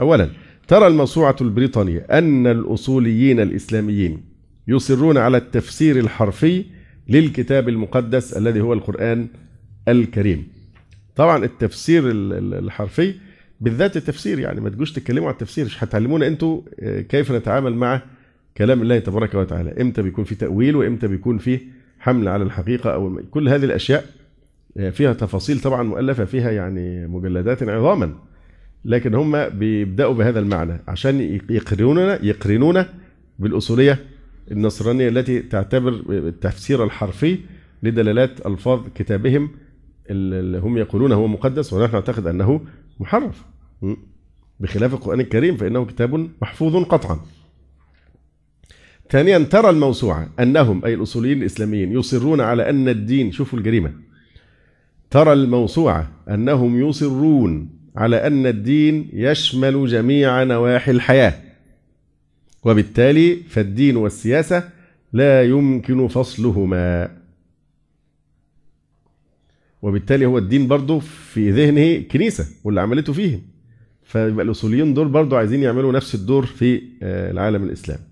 أولا 0.00 0.28
ترى 0.68 0.86
الموسوعة 0.86 1.36
البريطانية 1.40 1.98
أن 2.10 2.46
الأصوليين 2.46 3.40
الإسلاميين 3.40 4.20
يصرون 4.68 5.16
على 5.18 5.36
التفسير 5.36 5.98
الحرفي 5.98 6.64
للكتاب 7.08 7.68
المقدس 7.68 8.32
الذي 8.36 8.60
هو 8.60 8.72
القرآن 8.72 9.26
الكريم. 9.88 10.48
طبعا 11.16 11.44
التفسير 11.44 12.10
ال- 12.10 12.32
ال- 12.32 12.54
الحرفي 12.64 13.14
بالذات 13.60 13.96
التفسير 13.96 14.38
يعني 14.38 14.60
ما 14.60 14.70
تجوش 14.70 14.92
تتكلموا 14.92 15.26
عن 15.28 15.32
التفسير 15.32 15.64
مش 15.64 15.84
هتعلمونا 15.84 16.26
أنتوا 16.26 16.60
آه، 16.80 17.00
كيف 17.00 17.32
نتعامل 17.32 17.74
مع 17.74 18.02
كلام 18.56 18.82
الله 18.82 18.98
تبارك 18.98 19.34
وتعالى. 19.34 19.82
إمتى 19.82 20.02
بيكون 20.02 20.24
في 20.24 20.34
تأويل 20.34 20.76
وإمتى 20.76 21.08
بيكون 21.08 21.38
في 21.38 21.60
حمل 21.98 22.28
على 22.28 22.44
الحقيقة 22.44 22.94
أو 22.94 23.20
كل 23.30 23.48
هذه 23.48 23.64
الأشياء 23.64 24.04
آه، 24.76 24.90
فيها 24.90 25.12
تفاصيل 25.12 25.60
طبعا 25.60 25.82
مؤلفة 25.82 26.24
فيها 26.24 26.50
يعني 26.50 27.06
مجلدات 27.06 27.62
عظاما. 27.62 28.14
لكن 28.84 29.14
هم 29.14 29.48
بيبدأوا 29.48 30.14
بهذا 30.14 30.40
المعنى. 30.40 30.80
عشان 30.88 31.40
يقرنونا 31.50 32.24
يقرنونا 32.24 32.88
بالأصولية 33.38 33.98
النصرانية 34.50 35.08
التي 35.08 35.40
تعتبر 35.40 36.02
التفسير 36.08 36.84
الحرفي 36.84 37.38
لدلالات 37.82 38.46
ألفاظ 38.46 38.80
كتابهم 38.94 39.50
اللي 40.10 40.58
هم 40.58 40.78
يقولون 40.78 41.12
هو 41.12 41.26
مقدس 41.26 41.72
ونحن 41.72 41.92
نعتقد 41.92 42.26
أنه 42.26 42.60
محرف. 43.00 43.44
بخلاف 44.60 44.94
القرآن 44.94 45.20
الكريم 45.20 45.56
فإنه 45.56 45.84
كتاب 45.84 46.28
محفوظ 46.42 46.76
قطعا. 46.84 47.20
ثانيا 49.10 49.38
ترى 49.38 49.70
الموسوعة 49.70 50.28
أنهم 50.40 50.84
أي 50.84 50.94
الأصوليين 50.94 51.38
الإسلاميين 51.38 51.92
يصرون 51.92 52.40
على 52.40 52.70
أن 52.70 52.88
الدين 52.88 53.32
شوفوا 53.32 53.58
الجريمة. 53.58 53.92
ترى 55.10 55.32
الموسوعة 55.32 56.12
أنهم 56.28 56.88
يصرون 56.88 57.70
على 57.96 58.26
أن 58.26 58.46
الدين 58.46 59.08
يشمل 59.12 59.86
جميع 59.86 60.44
نواحي 60.44 60.90
الحياة. 60.90 61.34
وبالتالي 62.64 63.36
فالدين 63.36 63.96
والسياسة 63.96 64.70
لا 65.12 65.42
يمكن 65.44 66.08
فصلهما. 66.08 67.10
وبالتالي 69.82 70.26
هو 70.26 70.38
الدين 70.38 70.68
برضه 70.68 70.98
في 70.98 71.50
ذهنه 71.50 72.02
كنيسة 72.02 72.46
واللي 72.64 72.80
عملته 72.80 73.12
فيهم. 73.12 73.42
فيبقى 74.04 74.44
الأصوليين 74.44 74.94
دول 74.94 75.08
برضه 75.08 75.38
عايزين 75.38 75.62
يعملوا 75.62 75.92
نفس 75.92 76.14
الدور 76.14 76.46
في 76.46 76.82
آه، 77.02 77.30
العالم 77.30 77.64
الإسلامي. 77.64 78.07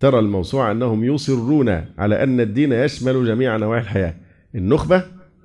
ترى 0.00 0.18
الموسوعة 0.18 0.72
أنهم 0.72 1.04
يصرون 1.04 1.68
على 1.98 2.22
أن 2.22 2.40
الدين 2.40 2.72
يشمل 2.72 3.26
جميع 3.26 3.56
نواحي 3.56 3.82
الحياة. 3.82 4.14
النخبة 4.54 5.04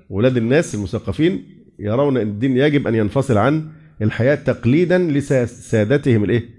ولاد 0.10 0.38
الناس 0.38 0.76
المثقفين 0.76 1.44
يرون 1.80 2.18
أن 2.18 2.27
الدين 2.27 2.57
يجب 2.57 2.88
أن 2.88 2.95
ينفصل 2.95 3.38
عن 3.38 3.68
الحياة 4.02 4.36
تقليدا 4.36 4.98
لسادتهم 4.98 6.23
الإيه؟ 6.23 6.49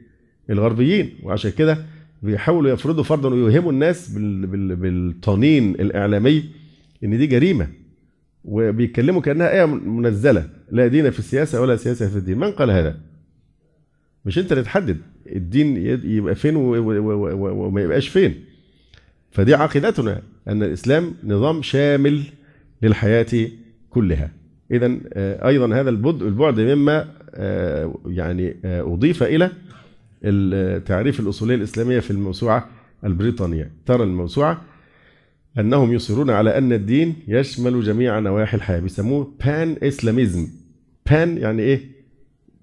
الغربيين. 0.51 1.11
وعشان 1.23 1.51
كده 1.51 1.79
بيحاولوا 2.23 2.71
يفرضوا 2.71 3.05
فرضا 3.05 3.29
ويوهموا 3.29 3.73
الناس 3.73 4.11
بالطنين 4.11 5.71
الإعلامي 5.71 6.45
إن 7.05 7.19
دي 7.19 7.27
جريمة. 7.27 7.69
وبيتكلموا 8.45 9.21
كأنها 9.21 9.53
آية 9.53 9.65
منزلة. 9.67 10.49
لا 10.73 10.87
دين 10.87 11.11
في 11.11 11.19
السياسة 11.19 11.61
ولا 11.61 11.77
سياسة 11.77 12.09
في 12.09 12.17
الدين. 12.17 12.39
من 12.39 12.51
قال 12.51 12.71
هذا؟ 12.71 12.97
مش 14.27 14.39
أنت 14.39 14.53
اللي 14.53 14.65
تحدد. 14.65 14.99
الدين 15.27 15.77
يبقى 16.05 16.35
فين 16.35 16.57
وما 16.57 17.81
يبقاش 17.81 18.09
فين. 18.09 18.35
فدي 19.31 19.55
عقيدتنا 19.55 20.23
أن 20.49 20.63
الإسلام 20.63 21.15
نظام 21.25 21.63
شامل 21.63 22.23
للحياة 22.83 23.49
كلها. 23.91 24.31
إذا 24.71 24.99
آه، 25.13 25.49
أيضا 25.49 25.75
هذا 25.75 25.91
البعد 25.91 26.61
مما 26.61 27.09
آه، 27.35 27.99
يعني 28.07 28.57
آه، 28.65 28.83
أضيف 28.83 29.23
إلى 29.23 29.51
التعريف 30.25 31.21
الأصولية 31.21 31.55
الإسلامية 31.55 32.01
في 32.01 32.11
الموسوعة 32.11 32.69
البريطانية. 33.05 33.71
ترى 33.87 34.03
الموسوعة 34.03 34.63
أنهم 35.59 35.93
يصرون 35.93 36.31
على 36.31 36.59
أن 36.59 36.73
الدين 36.73 37.15
يشمل 37.29 37.83
جميع 37.83 38.19
نواحي 38.19 38.57
الحياة 38.57 38.81
بيسموه 38.81 39.33
بان 39.45 39.77
إسلاميزم 39.83 40.49
بان 41.11 41.39
يعني 41.39 41.63
إيه؟ 41.63 41.96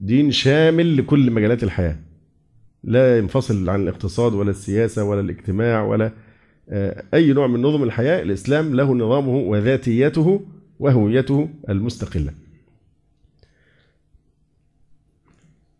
دين 0.03 0.31
شامل 0.31 0.97
لكل 0.97 1.31
مجالات 1.31 1.63
الحياة. 1.63 1.95
لا 2.83 3.17
ينفصل 3.17 3.69
عن 3.69 3.81
الاقتصاد 3.81 4.33
ولا 4.33 4.49
السياسة 4.49 5.03
ولا 5.03 5.19
الاجتماع 5.19 5.83
ولا 5.83 6.11
آه، 6.69 7.03
أي 7.13 7.33
نوع 7.33 7.47
من 7.47 7.61
نظم 7.61 7.83
الحياة. 7.83 8.21
الإسلام 8.21 8.75
له 8.75 8.93
نظامه 8.95 9.35
وذاتيته 9.35 10.45
وهويته 10.79 11.49
المستقلة. 11.69 12.33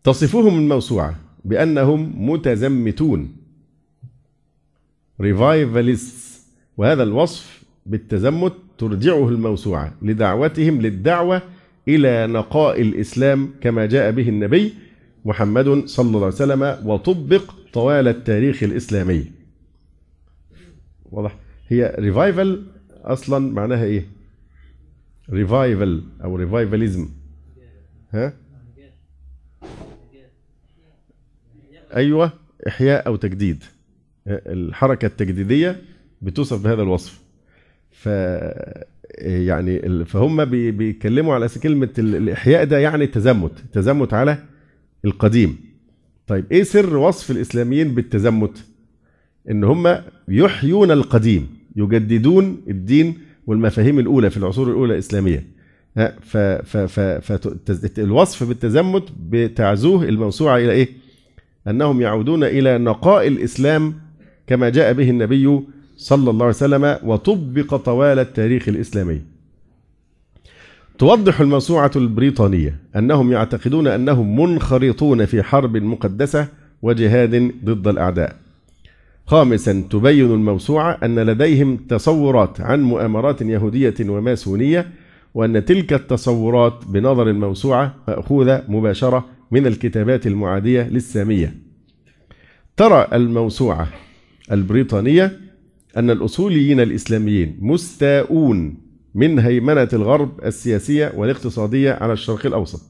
تصفهم 0.04 0.58
الموسوعة 0.58 1.16
بأنهم 1.44 2.30
متزمتون. 2.30 3.36
ريفايفاليست 5.20 6.44
وهذا 6.76 7.02
الوصف 7.02 7.64
بالتزمت 7.86 8.52
ترجعه 8.78 9.28
الموسوعة 9.28 9.94
لدعوتهم 10.02 10.80
للدعوة 10.80 11.42
إلى 11.88 12.26
نقاء 12.26 12.80
الإسلام 12.80 13.54
كما 13.60 13.86
جاء 13.86 14.10
به 14.10 14.28
النبي 14.28 14.74
محمد 15.24 15.86
صلى 15.86 16.06
الله 16.06 16.18
عليه 16.18 16.34
وسلم 16.34 16.62
وطبق 16.84 17.54
طوال 17.72 18.08
التاريخ 18.08 18.62
الإسلامي. 18.62 19.32
واضح؟ 21.04 21.36
هي 21.68 21.96
revival 21.98 22.62
أصلا 23.04 23.52
معناها 23.52 23.84
إيه؟ 23.84 24.06
revival 25.30 26.02
أو 26.24 26.36
revivalism 26.36 27.08
ها؟ 28.12 28.32
أيوة 31.96 32.32
إحياء 32.68 33.06
أو 33.06 33.16
تجديد. 33.16 33.64
الحركة 34.26 35.06
التجديدية 35.06 35.82
بتوصف 36.22 36.64
بهذا 36.64 36.82
الوصف. 36.82 37.20
ف 37.90 38.08
يعني 39.18 40.04
فهم 40.04 40.44
بيتكلموا 40.44 41.34
على 41.34 41.48
كلمة 41.62 41.88
الإحياء 41.98 42.64
ده 42.64 42.78
يعني 42.78 43.04
التزمت 43.04 43.52
التزمت 43.64 44.14
على 44.14 44.38
القديم. 45.04 45.56
طيب 46.26 46.44
إيه 46.52 46.62
سر 46.62 46.96
وصف 46.96 47.30
الإسلاميين 47.30 47.94
بالتزمت؟ 47.94 48.64
إن 49.50 49.64
هم 49.64 49.96
يحيون 50.28 50.90
القديم 50.90 51.46
يجددون 51.76 52.60
الدين 52.68 53.14
والمفاهيم 53.46 53.98
الأولى 53.98 54.30
في 54.30 54.36
العصور 54.36 54.68
الأولى 54.68 54.92
الإسلامية. 54.94 55.46
فالوصف 57.84 58.44
بالتزمت 58.48 59.04
بتعزوه 59.30 60.04
الموسوعة 60.04 60.56
إلى 60.56 60.72
إيه؟ 60.72 60.88
أنهم 61.68 62.00
يعودون 62.00 62.44
إلى 62.44 62.78
نقاء 62.78 63.26
الإسلام 63.28 63.94
كما 64.46 64.68
جاء 64.68 64.92
به 64.92 65.10
النبي 65.10 65.60
صلى 65.96 66.30
الله 66.30 66.44
عليه 66.44 66.54
وسلم 66.54 66.98
وطبق 67.02 67.76
طوال 67.76 68.18
التاريخ 68.18 68.68
الإسلامي 68.68 69.20
توضح 70.98 71.40
الموسوعة 71.40 71.90
البريطانية 71.96 72.78
أنهم 72.96 73.32
يعتقدون 73.32 73.86
أنهم 73.86 74.40
منخرطون 74.40 75.24
في 75.24 75.42
حرب 75.42 75.76
مقدسة 75.76 76.48
وجهاد 76.82 77.52
ضد 77.64 77.88
الأعداء. 77.88 78.36
خامسا 79.26 79.84
تبين 79.90 80.34
الموسوعة 80.34 80.98
أن 81.02 81.18
لديهم 81.18 81.76
تصورات 81.76 82.60
عن 82.60 82.82
مؤامرات 82.82 83.42
يهودية 83.42 83.94
وماسونية 84.00 84.88
وأن 85.34 85.64
تلك 85.64 85.92
التصورات 85.92 86.84
بنظر 86.86 87.30
الموسوعة 87.30 87.94
مأخوذة 88.08 88.64
مباشرة 88.68 89.24
من 89.50 89.66
الكتابات 89.66 90.26
المعادية 90.26 90.82
للسامية. 90.82 91.54
ترى 92.76 93.08
الموسوعة 93.12 93.88
البريطانية 94.52 95.43
أن 95.96 96.10
الأصوليين 96.10 96.80
الإسلاميين 96.80 97.58
مستاءون 97.60 98.74
من 99.14 99.38
هيمنة 99.38 99.88
الغرب 99.92 100.44
السياسية 100.44 101.12
والاقتصادية 101.16 101.92
على 101.92 102.12
الشرق 102.12 102.46
الأوسط. 102.46 102.80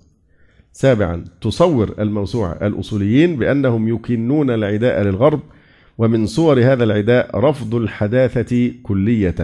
سابعا 0.72 1.24
تصور 1.40 1.94
الموسوعة 1.98 2.52
الأصوليين 2.52 3.36
بأنهم 3.36 3.88
يكنون 3.88 4.50
العداء 4.50 5.02
للغرب 5.02 5.40
ومن 5.98 6.26
صور 6.26 6.60
هذا 6.60 6.84
العداء 6.84 7.38
رفض 7.38 7.74
الحداثة 7.74 8.72
كلية. 8.82 9.34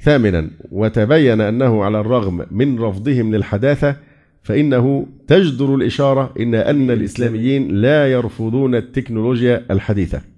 ثامنا 0.00 0.50
وتبين 0.72 1.40
أنه 1.40 1.84
على 1.84 2.00
الرغم 2.00 2.46
من 2.50 2.78
رفضهم 2.78 3.34
للحداثة 3.34 3.96
فإنه 4.42 5.06
تجدر 5.26 5.74
الإشارة 5.74 6.34
إن 6.40 6.54
أن 6.54 6.90
الإسلاميين 6.90 7.68
لا 7.68 8.12
يرفضون 8.12 8.74
التكنولوجيا 8.74 9.64
الحديثة. 9.70 10.29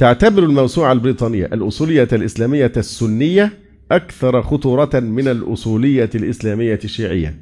تعتبر 0.00 0.42
الموسوعة 0.42 0.92
البريطانية 0.92 1.44
الأصولية 1.46 2.08
الإسلامية 2.12 2.72
السنية 2.76 3.52
أكثر 3.92 4.42
خطورة 4.42 5.00
من 5.00 5.28
الأصولية 5.28 6.10
الإسلامية 6.14 6.78
الشيعية. 6.84 7.40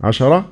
عشرة 0.00 0.48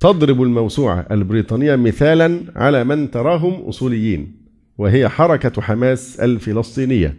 تضرب 0.00 0.42
الموسوعة 0.42 1.06
البريطانية 1.10 1.76
مثالا 1.76 2.40
على 2.56 2.84
من 2.84 3.10
تراهم 3.10 3.52
أصوليين 3.52 4.32
وهي 4.78 5.08
حركة 5.08 5.62
حماس 5.62 6.20
الفلسطينية 6.20 7.16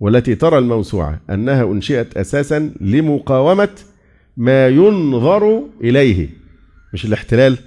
والتي 0.00 0.34
ترى 0.34 0.58
الموسوعة 0.58 1.20
أنها 1.30 1.64
أنشئت 1.64 2.16
أساسا 2.16 2.72
لمقاومة 2.80 3.68
ما 4.36 4.68
ينظر 4.68 5.62
إليه 5.80 6.28
مش 6.94 7.04
الاحتلال 7.04 7.58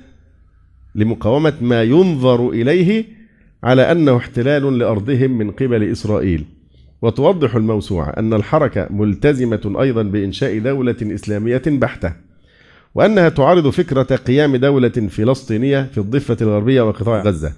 لمقاومة 0.96 1.54
ما 1.62 1.84
ينظر 1.84 2.50
إليه 2.50 3.25
على 3.66 3.92
أنه 3.92 4.18
احتلال 4.18 4.78
لأرضهم 4.80 5.38
من 5.38 5.52
قبل 5.52 5.84
إسرائيل. 5.92 6.46
وتوضح 7.02 7.56
الموسوعة 7.56 8.10
أن 8.10 8.34
الحركة 8.34 8.88
ملتزمة 8.90 9.76
أيضا 9.82 10.04
بإنشاء 10.04 10.60
دولة 10.60 10.96
إسلامية 11.02 11.62
بحتة 11.68 12.14
وأنها 12.96 13.30
تعارض 13.30 13.70
فكرة 13.70 14.16
قيام 14.16 14.56
دولة 14.56 14.90
فلسطينية 14.90 15.84
في 15.84 15.98
الضفة 15.98 16.38
الغربية 16.42 16.82
وقطاع 16.82 17.22
غزة 17.22 17.54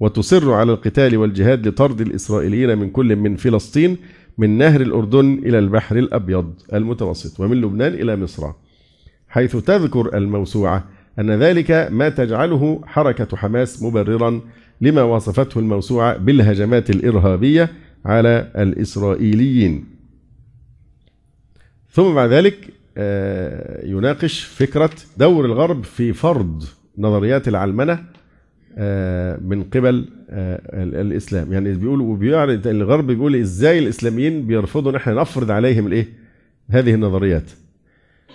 وتصر 0.00 0.52
على 0.52 0.72
القتال 0.72 1.16
والجهاد 1.16 1.68
لطرد 1.68 2.00
الإسرائيليين 2.00 2.78
من 2.78 2.90
كل 2.90 3.16
من 3.16 3.36
فلسطين 3.36 3.96
من 4.38 4.58
نهر 4.58 4.80
الأردن 4.80 5.40
إلى 5.44 5.58
البحر 5.58 5.98
الأبيض 5.98 6.54
المتوسط 6.74 7.40
ومن 7.40 7.60
لبنان 7.60 7.94
إلى 7.94 8.16
مصر. 8.16 8.52
حيث 9.28 9.56
تذكر 9.56 10.16
الموسوعة 10.16 10.84
أن 11.18 11.30
ذلك 11.30 11.88
ما 11.90 12.08
تجعله 12.08 12.80
حركة 12.86 13.36
حماس 13.36 13.82
مبررا 13.82 14.40
لما 14.82 15.02
وصفته 15.02 15.58
الموسوعة 15.58 16.16
بالهجمات 16.16 16.90
الإرهابية 16.90 17.70
على 18.04 18.52
الإسرائيليين. 18.56 19.84
ثم 21.90 22.14
بعد 22.14 22.30
ذلك 22.30 22.68
آه، 22.96 23.86
يناقش 23.86 24.44
فكرة 24.44 24.90
دور 25.16 25.44
الغرب 25.44 25.84
في 25.84 26.12
فرض 26.12 26.64
نظريات 26.98 27.48
العلمنة 27.48 28.04
آه، 28.78 29.38
من 29.42 29.62
قبل 29.62 30.08
آه، 30.30 30.60
الإسلام. 30.74 31.52
يعني 31.52 31.74
بيقول 31.74 32.00
وبيعرض 32.00 32.66
الغرب 32.66 33.06
بيقول 33.06 33.36
إزاي 33.36 33.78
الإسلاميين 33.78 34.46
بيرفضوا 34.46 34.92
نحن 34.92 35.14
نفرض 35.14 35.50
عليهم 35.50 35.86
الإيه؟ 35.86 36.08
هذه 36.70 36.94
النظريات. 36.94 37.50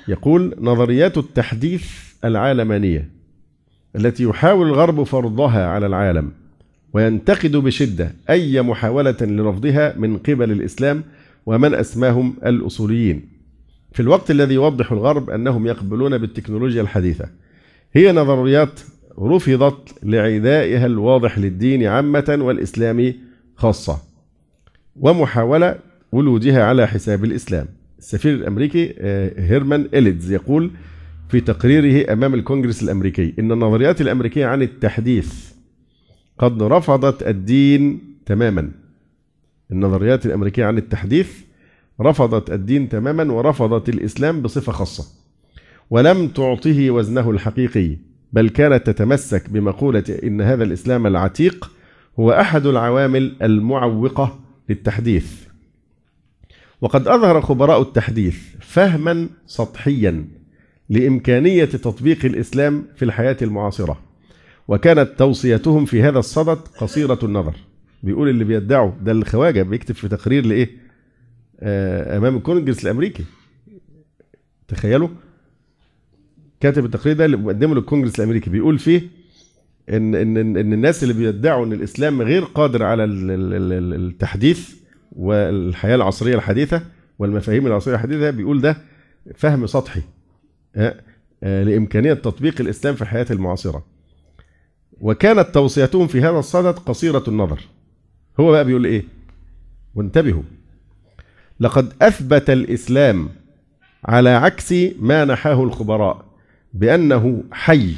يقول 0.07 0.55
نظريات 0.59 1.17
التحديث 1.17 1.87
العالمانية. 2.25 3.16
التي 3.95 4.23
يحاول 4.23 4.67
الغرب 4.67 5.03
فرضها 5.03 5.67
على 5.67 5.85
العالم 5.85 6.31
وينتقد 6.93 7.55
بشدة 7.55 8.11
أي 8.29 8.61
محاولة 8.61 9.17
لرفضها 9.21 9.95
من 9.97 10.17
قبل 10.17 10.51
الإسلام 10.51 11.03
ومن 11.45 11.73
أسماهم 11.73 12.35
الأصوليين. 12.45 13.29
في 13.93 13.99
الوقت 13.99 14.31
الذي 14.31 14.53
يوضح 14.53 14.91
الغرب 14.91 15.29
أنهم 15.29 15.67
يقبلون 15.67 16.17
بالتكنولوجيا 16.17 16.81
الحديثة 16.81 17.29
هي 17.93 18.11
نظريات 18.11 18.79
رفضت 19.19 19.95
لعدائها 20.03 20.85
الواضح 20.85 21.39
للدين 21.39 21.83
عامة 21.83 22.37
والإسلام 22.41 23.13
خاصة 23.55 23.97
ومحاولة 24.95 25.75
ولوجها 26.11 26.63
على 26.63 26.87
حساب 26.87 27.23
الإسلام. 27.23 27.67
السفير 27.99 28.33
الأمريكي 28.33 28.95
آه، 28.99 29.33
هيرمان 29.37 29.87
إليدز 29.93 30.31
يقول 30.31 30.71
في 31.29 31.41
تقريره 31.41 32.13
أمام 32.13 32.33
الكونجرس 32.33 32.83
الأمريكي. 32.83 33.33
إن 33.39 33.51
النظريات 33.51 34.01
الأمريكية 34.01 34.45
عن 34.45 34.61
التحديث 34.61 35.51
قد 36.37 36.63
رفضت 36.63 37.27
الدين 37.27 37.99
تماما. 38.25 38.71
النظريات 39.71 40.25
الأمريكية 40.25 40.65
عن 40.65 40.77
التحديث 40.77 41.31
رفضت 42.01 42.51
الدين 42.51 42.89
تماما 42.89 43.33
ورفضت 43.33 43.89
الإسلام 43.89 44.41
بصفة 44.41 44.71
خاصة. 44.71 45.05
ولم 45.89 46.27
تعطه 46.27 46.91
وزنه 46.91 47.31
الحقيقي 47.31 47.97
بل 48.33 48.49
كانت 48.49 48.87
تتمسك 48.87 49.49
بمقولة 49.49 50.03
إن 50.23 50.41
هذا 50.41 50.63
الإسلام 50.63 51.07
العتيق 51.07 51.71
هو 52.19 52.31
أحد 52.31 52.65
العوامل 52.65 53.35
المعوقة 53.41 54.39
للتحديث. 54.69 55.47
وقد 56.81 57.07
أظهر 57.07 57.41
خبراء 57.41 57.81
التحديث 57.81 58.37
فهما 58.59 59.29
سطحيا 59.47 60.25
لإمكانية 60.89 61.65
تطبيق 61.65 62.25
الإسلام 62.25 62.85
في 62.95 63.05
الحياة 63.05 63.37
المعاصرة. 63.41 63.99
وكانت 64.67 65.09
توصيتهم 65.17 65.85
في 65.85 66.01
هذا 66.03 66.19
الصدد 66.19 66.57
قصيرة 66.57 67.19
النظر. 67.23 67.55
بيقول 68.03 68.29
اللي 68.29 68.43
بيدعوا 68.43 68.91
ده 69.01 69.11
الخواجة 69.11 69.63
بيكتب 69.63 69.95
في 69.95 70.07
تقرير 70.07 70.45
لإيه؟ 70.45 70.69
آه 71.59 72.17
أمام 72.17 72.37
الكونجرس 72.37 72.83
الأمريكي. 72.85 73.23
تخيلوا. 74.67 75.09
كاتب 76.59 76.85
التقرير 76.85 77.15
ده 77.15 77.25
اللي 77.25 77.37
مقدمه 77.37 77.75
للكونجرس 77.75 78.19
الأمريكي. 78.19 78.49
بيقول 78.49 78.79
فيه 78.79 79.01
إن 79.89 80.15
إن 80.15 80.37
إن 80.37 80.73
الناس 80.73 81.03
اللي 81.03 81.13
بيدعوا 81.13 81.65
إن 81.65 81.73
الإسلام 81.73 82.21
غير 82.21 82.43
قادر 82.43 82.83
على 82.83 83.03
التحديث 83.03 84.69
والحياة 85.11 85.95
العصرية 85.95 86.35
الحديثة 86.35 86.81
والمفاهيم 87.19 87.67
العصرية 87.67 87.95
الحديثة 87.95 88.29
بيقول 88.29 88.61
ده 88.61 88.77
فهم 89.35 89.67
سطحي. 89.67 90.01
آه، 90.77 91.63
لإمكانية 91.63 92.13
تطبيق 92.13 92.61
الإسلام 92.61 92.95
في 92.95 93.01
الحياة 93.01 93.25
المعاصرة. 93.31 93.85
وكانت 95.01 95.47
توصيتهم 95.53 96.07
في 96.07 96.21
هذا 96.21 96.39
الصدد 96.39 96.79
قصيرة 96.79 97.23
النظر. 97.27 97.59
هو 98.39 98.51
بقى 98.51 98.65
بيقول 98.65 98.85
إيه؟ 98.85 99.03
وانتبهوا. 99.95 100.43
لقد 101.59 101.93
أثبت 102.01 102.49
الإسلام 102.49 103.29
على 104.05 104.29
عكس 104.29 104.73
ما 104.99 105.25
نحاه 105.25 105.63
الخبراء 105.63 106.25
بأنه 106.73 107.43
حي 107.51 107.95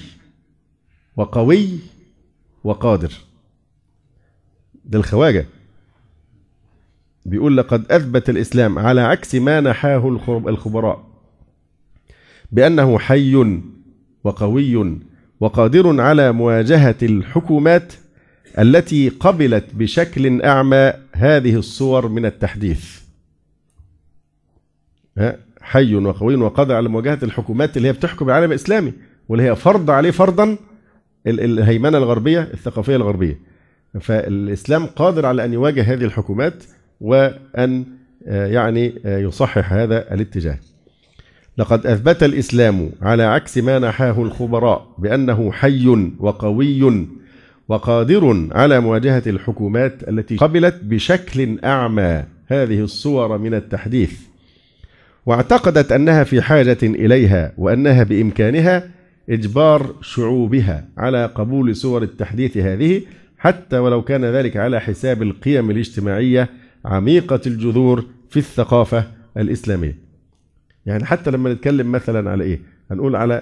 وقوي 1.18 1.69
وقادر. 2.64 3.14
ده 4.85 4.99
الخواجة. 4.99 5.45
بيقول 7.26 7.57
لقد 7.57 7.91
أثبت 7.91 8.30
الإسلام 8.30 8.80
على 8.80 9.01
عكس 9.01 9.35
ما 9.35 9.61
نحاه 9.61 10.07
الخبراء. 10.30 11.09
بأنه 12.52 13.00
حي 13.00 13.62
وقوي 14.24 14.98
وقادر 15.40 16.02
على 16.02 16.32
مواجهة 16.32 16.96
الحكومات 17.04 17.94
التي 18.60 19.10
قبلت 19.10 19.66
بشكل 19.74 20.42
أعمى 20.42 20.94
هذه 21.14 21.56
الصور 21.56 22.08
من 22.08 22.26
التحديث. 22.26 23.00
حي 25.62 25.96
وقوي 25.96 26.36
وقادر 26.36 26.76
على 26.76 26.90
مواجهة 26.90 27.20
الحكومات 27.24 27.78
اللي 27.78 27.88
هي 27.88 27.94
بتحكم 27.94 28.30
العالم 28.30 28.52
الإسلامي 28.52 28.94
واللي 29.30 29.50
هي 29.50 29.56
فرض 29.56 29.90
عليه 29.90 30.12
فرضا 30.12 30.58
الهيمنة 31.28 31.98
الغربية 31.98 32.42
الثقافية 32.42 32.96
الغربية. 32.96 33.40
فالإسلام 34.02 34.86
قادر 34.86 35.26
على 35.26 35.46
أن 35.46 35.54
يواجه 35.54 35.94
هذه 35.94 36.04
الحكومات 36.04 36.64
وأن 37.02 37.86
آه، 38.28 38.48
يعني 38.48 38.94
آه، 39.06 39.20
يصحح 39.20 39.74
هذا 39.74 40.14
الاتجاه. 40.14 40.58
لقد 41.60 41.86
أثبت 41.86 42.23
الإسلام 42.23 42.91
على 43.02 43.23
عكس 43.23 43.57
ما 43.57 43.80
نحاه 43.80 44.22
الخبراء 44.22 44.95
بأنه 44.98 45.52
حي 45.52 46.11
وقوي 46.19 47.07
وقادر 47.69 48.48
على 48.52 48.80
مواجهة 48.80 49.23
الحكومات 49.27 50.10
التي 50.10 50.36
قبلت 50.36 50.76
بشكل 50.84 51.60
أعمى 51.64 52.23
هذه 52.48 52.80
الصور 52.80 53.38
من 53.38 53.53
التحديث 53.53 54.14
واعتقدت 55.26 55.91
أنها 55.91 56.23
في 56.23 56.41
حاجة 56.41 56.77
إليها 56.84 57.53
وأنها 57.57 58.03
بإمكانها 58.03 58.84
إجبار 59.30 59.95
شعوبها 60.02 60.86
على 60.98 61.26
قبول 61.26 61.76
صور 61.76 62.03
التحديث 62.03 62.57
هذه 62.57 63.02
حتى 63.38 63.77
ولو 63.77 64.02
كان 64.02 64.26
ذلك 64.26 64.57
على 64.57 64.81
حساب 64.81 65.22
القيم 65.22 65.72
الاجتماعية 65.72 66.49
عميقة 66.86 67.41
الجذور 67.48 68.06
في 68.30 68.38
الثقافة 68.38 69.03
الإسلامية. 69.38 70.09
يعني 70.90 71.06
حتى 71.06 71.32
لما 71.32 71.53
نتكلم 71.53 71.91
مثلا 71.91 72.32
على 72.32 72.44
إيه؟ 72.44 72.60
هنقول 72.91 73.16
على 73.16 73.41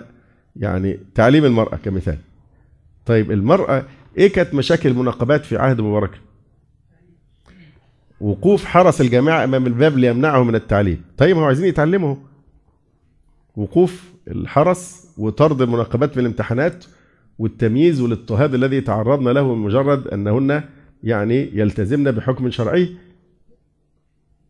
يعني 0.56 1.00
تعليم 1.16 1.46
المرأة 1.46 1.76
كمثال. 1.76 2.18
طيب 3.06 3.32
المرأة 3.32 3.86
إيه 4.18 4.32
كانت 4.32 4.54
مشاكل 4.54 4.90
المناقبات 4.90 5.46
في 5.46 5.58
عهد 5.58 5.82
مبارك 5.82 6.12
وقوف 8.22 8.66
حرس 8.66 9.02
الجماعة 9.02 9.44
أمام 9.44 9.68
الباب 9.68 9.98
ليمنعه 9.98 10.44
من 10.44 10.56
التعليم. 10.56 11.02
طيب 11.18 11.38
هم 11.38 11.44
عايزين 11.44 11.66
يتعلموا. 11.66 12.16
وقوف 13.56 14.12
الحرس 14.28 15.14
وطرد 15.18 15.62
المناقبات 15.62 16.18
من 16.18 16.22
الامتحانات 16.22 16.86
والتمييز 17.40 18.02
والاضطهاد 18.02 18.54
الذي 18.54 18.82
تعرضنا 18.82 19.30
له 19.30 19.56
مجرد 19.56 20.08
أنهن 20.08 20.64
يعني 21.04 21.50
يلتزمن 21.54 22.12
بحكم 22.12 22.50
شرعي. 22.52 22.96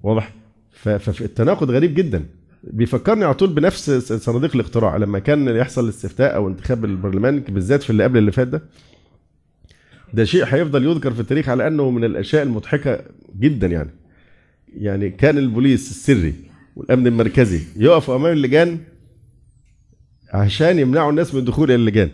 واضح؟ 0.03 0.33
فالتناقض 0.71 1.71
غريب 1.71 1.93
جدا. 1.95 2.25
بيفكرني 2.63 3.25
على 3.25 3.33
طول 3.33 3.49
بنفس 3.49 3.91
صناديق 4.13 4.55
الاقتراع 4.55 4.97
لما 4.97 5.19
كان 5.19 5.47
يحصل 5.47 5.83
الاستفتاء 5.83 6.35
أو 6.35 6.47
انتخاب 6.47 6.85
البرلمان 6.85 7.39
بالذات 7.39 7.83
في 7.83 7.89
اللي 7.89 8.03
قبل 8.03 8.17
اللي 8.17 8.31
فات 8.31 8.47
ده 8.47 8.61
ده 10.13 10.23
شيء 10.23 10.43
هيفضل 10.45 10.85
يذكر 10.85 11.11
في 11.13 11.19
التاريخ 11.19 11.49
على 11.49 11.67
أنه 11.67 11.89
من 11.89 12.03
الأشياء 12.03 12.43
المضحكة 12.43 12.99
جدا 13.39 13.67
يعني. 13.67 13.89
يعني 14.77 15.09
كان 15.09 15.37
البوليس 15.37 15.91
السري 15.91 16.33
والأمن 16.75 17.07
المركزي 17.07 17.61
يقفوا 17.75 18.15
أمام 18.15 18.33
اللجان 18.33 18.79
عشان 20.33 20.79
يمنعوا 20.79 21.09
الناس 21.09 21.33
من 21.33 21.39
الدخول 21.39 21.71
إلى 21.71 21.75
اللجان. 21.75 22.09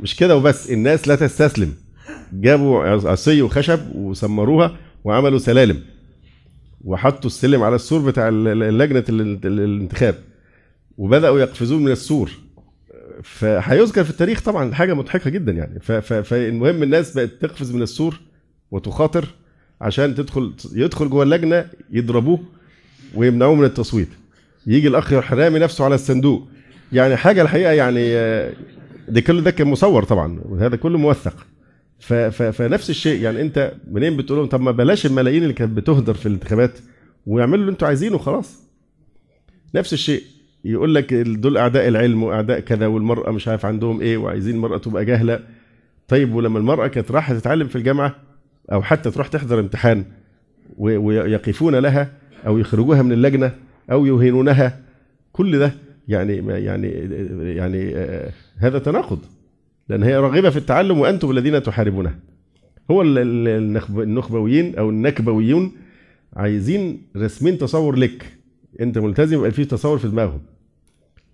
مش 0.00 0.16
كده 0.16 0.36
وبس 0.36 0.70
الناس 0.70 1.08
لا 1.08 1.16
تستسلم. 1.16 1.74
جابوا 2.32 2.84
عصي 3.10 3.42
وخشب 3.42 3.80
وسمروها 3.94 4.76
وعملوا 5.04 5.38
سلالم. 5.38 5.82
وحطوا 6.84 7.26
السلم 7.26 7.62
على 7.62 7.76
السور 7.76 8.00
بتاع 8.00 8.28
لجنه 8.28 9.04
الانتخاب. 9.44 10.14
وبدأوا 10.98 11.40
يقفزون 11.40 11.84
من 11.84 11.92
السور. 11.92 12.30
فهيذكر 13.22 14.04
في 14.04 14.10
التاريخ 14.10 14.42
طبعا 14.42 14.74
حاجة 14.74 14.94
مضحكة 14.94 15.30
جدا 15.30 15.52
يعني. 15.52 15.80
فالمهم 16.00 16.82
الناس 16.82 17.14
بقت 17.16 17.30
تقفز 17.40 17.72
من 17.72 17.82
السور 17.82 18.20
وتخاطر 18.70 19.24
عشان 19.80 20.14
تدخل 20.14 20.52
يدخل 20.74 21.10
جوه 21.10 21.22
اللجنة 21.22 21.66
يضربوه 21.90 22.40
ويمنعوه 23.14 23.54
من 23.54 23.64
التصويت. 23.64 24.08
يجي 24.66 24.88
الأخ 24.88 25.12
رامي 25.12 25.58
نفسه 25.58 25.84
على 25.84 25.94
الصندوق. 25.94 26.48
يعني 26.92 27.16
حاجة 27.16 27.42
الحقيقة 27.42 27.72
يعني 27.72 28.12
ده 29.08 29.20
كل 29.20 29.42
ده 29.42 29.50
كان 29.50 29.66
مصور 29.66 30.04
طبعا. 30.04 30.40
وهذا 30.44 30.76
كله 30.76 30.98
موثق. 30.98 31.46
فنفس 31.98 32.90
الشيء 32.90 33.22
يعني 33.22 33.40
انت 33.42 33.72
منين 33.90 34.16
بتقول 34.16 34.38
لهم 34.38 34.48
طب 34.48 34.60
ما 34.60 34.70
بلاش 34.70 35.06
الملايين 35.06 35.42
اللي 35.42 35.54
كانت 35.54 35.76
بتهدر 35.76 36.14
في 36.14 36.26
الانتخابات 36.26 36.78
ويعملوا 37.26 37.60
اللي 37.60 37.70
أنتوا 37.70 37.88
عايزينه 37.88 38.18
خلاص 38.18 38.62
نفس 39.74 39.92
الشيء 39.92 40.22
يقول 40.64 40.94
لك 40.94 41.14
دول 41.14 41.56
أعداء 41.56 41.88
العلم 41.88 42.22
وأعداء 42.22 42.60
كذا 42.60 42.86
والمرأة 42.86 43.30
مش 43.30 43.48
عارف 43.48 43.66
عندهم 43.66 44.00
إيه 44.00 44.16
وعايزين 44.16 44.54
المرأة 44.54 44.78
تبقى 44.78 45.04
جاهلة. 45.04 45.40
طيب 46.08 46.34
ولما 46.34 46.58
المرأة 46.58 46.86
كانت 46.86 47.10
رايحه 47.10 47.34
تتعلم 47.38 47.66
في 47.68 47.76
الجامعة 47.76 48.16
أو 48.72 48.82
حتى 48.82 49.10
تروح 49.10 49.28
تحضر 49.28 49.60
امتحان 49.60 50.04
ويقفون 50.78 51.74
لها 51.74 52.12
أو 52.46 52.58
يخرجوها 52.58 53.02
من 53.02 53.12
اللجنة 53.12 53.52
أو 53.92 54.06
يهينونها 54.06 54.80
كل 55.32 55.58
ده 55.58 55.72
يعني 56.08 56.36
يعني 56.64 56.88
يعني 57.56 57.96
آه، 57.96 58.32
هذا 58.56 58.78
تناقض. 58.78 59.18
لأن 59.88 60.02
هي 60.02 60.16
راغبة 60.16 60.50
في 60.50 60.56
التعلم 60.56 60.98
وأنتم 60.98 61.30
الذين 61.30 61.62
تحاربونها. 61.62 62.18
هو 62.90 63.02
النخبويين 63.02 64.78
أو 64.78 64.90
النكبويون 64.90 65.72
عايزين 66.36 67.02
رسمين 67.16 67.58
تصور 67.58 67.96
لك. 67.96 68.26
أنت 68.80 68.98
ملتزم 68.98 69.38
يبقى 69.38 69.50
في 69.50 69.64
تصور 69.64 69.98
في 69.98 70.08
دماغهم. 70.08 70.40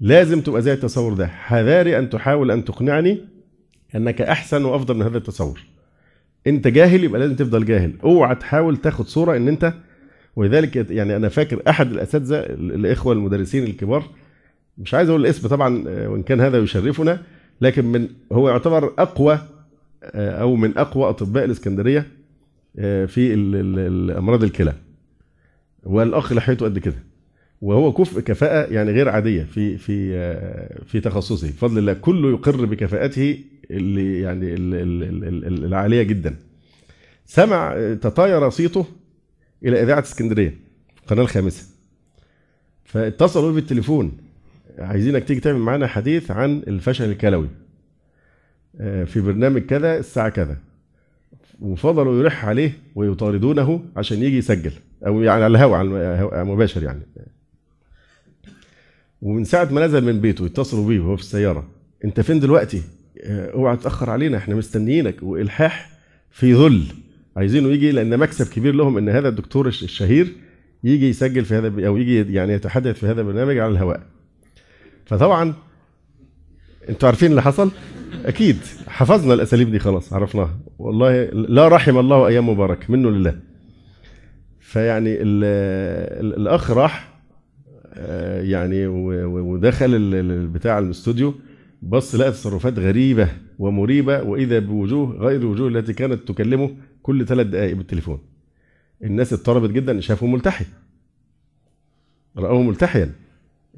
لازم 0.00 0.40
تبقى 0.40 0.62
زي 0.62 0.72
التصور 0.72 1.14
ده. 1.14 1.26
حذاري 1.26 1.98
أن 1.98 2.10
تحاول 2.10 2.50
أن 2.50 2.64
تقنعني 2.64 3.18
أنك 3.96 4.22
أحسن 4.22 4.64
وأفضل 4.64 4.94
من 4.96 5.02
هذا 5.02 5.18
التصور. 5.18 5.60
أنت 6.46 6.68
جاهل 6.68 7.04
يبقى 7.04 7.20
لازم 7.20 7.36
تفضل 7.36 7.64
جاهل. 7.64 7.92
أوعى 8.04 8.34
تحاول 8.34 8.76
تاخد 8.76 9.06
صورة 9.06 9.36
إن 9.36 9.48
أنت 9.48 9.74
ولذلك 10.36 10.90
يعني 10.90 11.16
أنا 11.16 11.28
فاكر 11.28 11.62
أحد 11.68 11.92
الأساتذة 11.92 12.40
الإخوة 12.50 13.12
المدرسين 13.12 13.64
الكبار 13.64 14.04
مش 14.78 14.94
عايز 14.94 15.08
أقول 15.08 15.20
الاسم 15.20 15.48
طبعا 15.48 15.84
آه، 15.88 16.08
وإن 16.08 16.22
كان 16.22 16.40
هذا 16.40 16.58
يشرفنا 16.58 17.22
لكن 17.60 17.84
من 17.84 18.08
هو 18.32 18.48
يعتبر 18.48 18.94
أقوى 18.98 19.38
آه، 20.04 20.40
أو 20.40 20.56
من 20.56 20.78
أقوى 20.78 21.08
أطباء 21.08 21.44
الإسكندرية 21.44 22.06
آه، 22.78 23.06
في 23.06 23.34
الامراض 23.34 24.42
الكلى. 24.42 24.74
والأخ 25.84 26.32
لحيته 26.32 26.64
قد 26.64 26.78
كده. 26.78 26.96
وهو 27.62 27.92
كفء 27.92 28.20
كفاءة 28.20 28.72
يعني 28.72 28.92
غير 28.92 29.08
عادية 29.08 29.42
في 29.42 29.78
في 29.78 30.14
في 30.86 31.00
تخصصه. 31.00 31.48
بفضل 31.48 31.78
الله 31.78 31.92
كله 31.92 32.30
يقر 32.30 32.64
بكفاءته 32.64 33.38
اللي 33.70 34.20
يعني 34.20 34.54
العالية 35.48 36.02
جدا. 36.02 36.36
سمع 37.26 37.74
تطاير 37.94 38.50
صيته 38.50 38.86
إلى 39.64 39.82
إذاعة 39.82 40.00
إسكندرية 40.00 40.54
القناه 41.02 41.22
الخامسة. 41.22 41.66
فاتصلوا 42.84 43.52
بالتليفون. 43.52 44.23
عايزينك 44.78 45.24
تيجي 45.24 45.40
تعمل 45.40 45.58
معانا 45.58 45.86
حديث 45.86 46.30
عن 46.30 46.62
الفشل 46.68 47.10
الكلوي. 47.10 47.48
آه، 48.80 49.04
في 49.04 49.20
برنامج 49.20 49.62
كذا 49.62 49.98
الساعة 49.98 50.28
كذا. 50.28 50.56
وفضلوا 51.60 52.20
يلح 52.20 52.44
عليه 52.44 52.72
ويطاردونه 52.94 53.84
عشان 53.96 54.22
يجي 54.22 54.38
يسجل. 54.38 54.72
أو 55.06 55.22
يعني 55.22 55.44
على 55.44 55.46
الهواء 55.46 55.78
على 55.78 56.44
مباشر 56.44 56.82
يعني. 56.82 57.02
ومن 59.22 59.44
ساعة 59.44 59.64
ما 59.72 59.86
نزل 59.86 60.04
من 60.04 60.20
بيته 60.20 60.46
يتصلوا 60.46 60.88
بيه 60.88 61.00
وهو 61.00 61.16
في 61.16 61.22
السيارة 61.22 61.68
أنت 62.04 62.20
فين 62.20 62.40
دلوقتي؟ 62.40 62.82
آه، 63.22 63.50
اوعى 63.50 63.76
تأخر 63.76 64.10
علينا 64.10 64.38
إحنا 64.38 64.54
مستنيينك. 64.54 65.22
والحاح 65.22 65.90
في 66.30 66.52
ذل 66.52 66.84
عايزينه 67.36 67.68
يجي 67.68 67.92
لأن 67.92 68.18
مكسب 68.18 68.46
كبير 68.46 68.74
لهم 68.74 68.98
إن 68.98 69.08
هذا 69.08 69.28
الدكتور 69.28 69.68
الشهير 69.68 70.32
يجي 70.84 71.08
يسجل 71.08 71.44
في 71.44 71.54
هذا 71.54 71.86
أو 71.86 71.96
يجي 71.96 72.34
يعني 72.34 72.52
يتحدث 72.52 72.98
في 72.98 73.06
هذا 73.06 73.20
البرنامج 73.20 73.58
على 73.58 73.72
الهواء. 73.72 74.13
فطبعا 75.06 75.54
أنتوا 76.88 77.08
عارفين 77.08 77.30
اللي 77.30 77.42
حصل؟ 77.42 77.70
أكيد. 78.24 78.56
حفظنا 78.88 79.34
الأساليب 79.34 79.70
دي 79.70 79.78
خلاص 79.78 80.12
عرفناها. 80.12 80.58
والله 80.78 81.24
لا 81.24 81.68
رحم 81.68 81.98
الله 81.98 82.26
أيام 82.26 82.48
مبارك 82.48 82.90
منه 82.90 83.10
لله. 83.10 83.38
فيعني 84.60 85.16
الأخ 85.22 86.70
راح 86.70 87.14
آه، 87.96 88.42
يعني 88.42 88.86
ودخل 88.86 89.94
البتاع 89.94 90.78
الاستوديو 90.78 91.34
بص 91.82 92.14
لقى 92.14 92.30
تصرفات 92.30 92.78
غريبة 92.78 93.28
ومريبة 93.58 94.22
وإذا 94.22 94.58
بوجوه 94.58 95.16
غير 95.16 95.40
الوجوه 95.40 95.68
التي 95.68 95.92
كانت 95.92 96.28
تكلمه 96.28 96.76
كل 97.02 97.26
ثلاث 97.26 97.46
دقائق 97.46 97.76
بالتليفون. 97.76 98.18
الناس 99.04 99.32
اضطربت 99.32 99.70
جدا 99.70 100.00
شافوه 100.00 100.28
ملتحي. 100.28 100.64
رأوه 102.36 102.62
ملتحيا. 102.62 103.12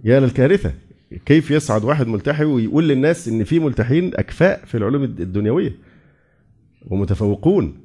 يا 0.05 0.21
للكارثة. 0.21 0.73
كيف 1.27 1.51
يصعد 1.51 1.85
واحد 1.85 2.07
ملتحي 2.07 2.45
ويقول 2.45 2.89
للناس 2.89 3.29
إن 3.29 3.45
في 3.45 3.59
ملتحين 3.59 4.11
أكفاء 4.15 4.65
في 4.65 4.77
العلوم 4.77 5.03
الدنيوية 5.05 5.73
ومتفوقون. 6.87 7.81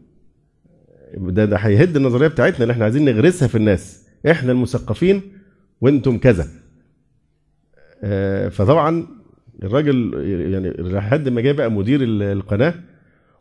ده 1.17 1.45
ده 1.45 1.57
هيهد 1.57 1.95
النظرية 1.95 2.27
بتاعتنا 2.27 2.61
اللي 2.61 2.71
إحنا 2.71 2.83
عايزين 2.83 3.05
نغرسها 3.05 3.47
في 3.47 3.55
الناس. 3.55 4.07
إحنا 4.31 4.51
المثقفين 4.51 5.21
وإنتم 5.81 6.17
كذا. 6.17 6.47
آه، 8.03 8.49
فطبعا 8.49 9.07
الراجل 9.63 10.13
يعني 10.53 10.69
لحد 10.69 11.29
ما 11.29 11.41
جه 11.41 11.51
بقى 11.51 11.71
مدير 11.71 11.99
القناة 12.03 12.73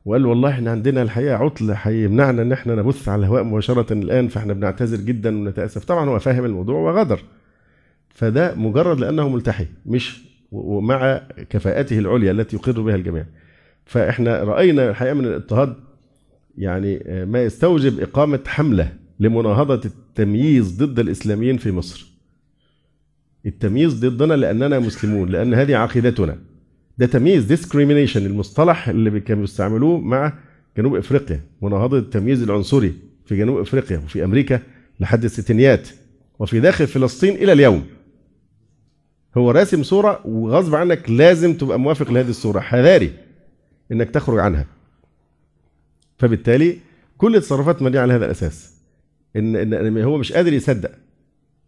وقال 0.04 0.26
والله 0.26 0.50
إحنا 0.50 0.70
عندنا 0.70 1.02
الحقيقة 1.02 1.34
عطل 1.36 1.74
هيمنعنا 1.76 2.42
إن 2.42 2.52
إحنا 2.52 2.74
نبث 2.74 3.08
على 3.08 3.20
الهواء 3.20 3.44
مباشرة 3.44 3.92
الآن 3.92 4.28
فإحنا 4.28 4.52
بنعتذر 4.52 4.96
جدا 5.00 5.36
ونتأسف. 5.36 5.84
طبعا 5.84 6.08
هو 6.08 6.18
فاهم 6.18 6.44
الموضوع 6.44 6.78
وغدر. 6.80 7.20
فده 8.14 8.54
مجرد 8.54 9.00
لأنه 9.00 9.28
ملتحي 9.28 9.66
مش 9.86 10.20
ومع 10.52 11.22
كفاءته 11.50 11.98
العليا 11.98 12.30
التي 12.30 12.56
يقر 12.56 12.80
بها 12.80 12.94
الجميع. 12.94 13.24
فإحنا 13.84 14.42
رأينا 14.44 14.90
الحقيقة 14.90 15.14
من 15.14 15.24
الاضطهاد 15.24 15.76
يعني 16.58 17.02
ما 17.26 17.42
يستوجب 17.42 18.00
إقامة 18.00 18.40
حملة 18.46 18.92
لمناهضة 19.20 19.80
التمييز 19.84 20.82
ضد 20.82 20.98
الإسلاميين 20.98 21.56
في 21.56 21.72
مصر. 21.72 22.06
التمييز 23.46 24.04
ضدنا 24.04 24.34
لأننا 24.34 24.78
مسلمون 24.78 25.28
لأن 25.28 25.54
هذه 25.54 25.76
عقيدتنا. 25.76 26.38
ده 26.98 27.06
تمييز 27.06 27.44
ديسكريمينيشن 27.44 28.26
المصطلح 28.26 28.88
اللي 28.88 29.20
كانوا 29.20 29.40
بيستعملوه 29.40 30.00
مع 30.00 30.32
جنوب 30.76 30.94
إفريقيا 30.96 31.40
مناهضة 31.62 31.98
التمييز 31.98 32.42
العنصري 32.42 32.94
في 33.26 33.36
جنوب 33.36 33.58
إفريقيا 33.58 33.98
وفي 33.98 34.24
أمريكا 34.24 34.60
لحد 35.00 35.24
الستينيات 35.24 35.88
وفي 36.38 36.60
داخل 36.60 36.86
فلسطين 36.86 37.34
إلى 37.34 37.52
اليوم. 37.52 37.84
هو 39.36 39.50
راسم 39.50 39.82
صورة 39.82 40.20
وغصب 40.26 40.74
عنك 40.74 41.10
لازم 41.10 41.54
تبقى 41.54 41.80
موافق 41.80 42.10
لهذه 42.10 42.30
الصورة 42.30 42.60
حذاري 42.60 43.12
إنك 43.92 44.10
تخرج 44.10 44.38
عنها. 44.38 44.66
فبالتالي 46.18 46.76
كل 47.18 47.36
التصرفات 47.36 47.82
مبنية 47.82 48.00
على 48.00 48.12
هذا 48.12 48.24
الأساس 48.24 48.74
إن 49.36 49.56
إن 49.74 49.98
هو 49.98 50.18
مش 50.18 50.32
قادر 50.32 50.52
يصدق 50.52 50.90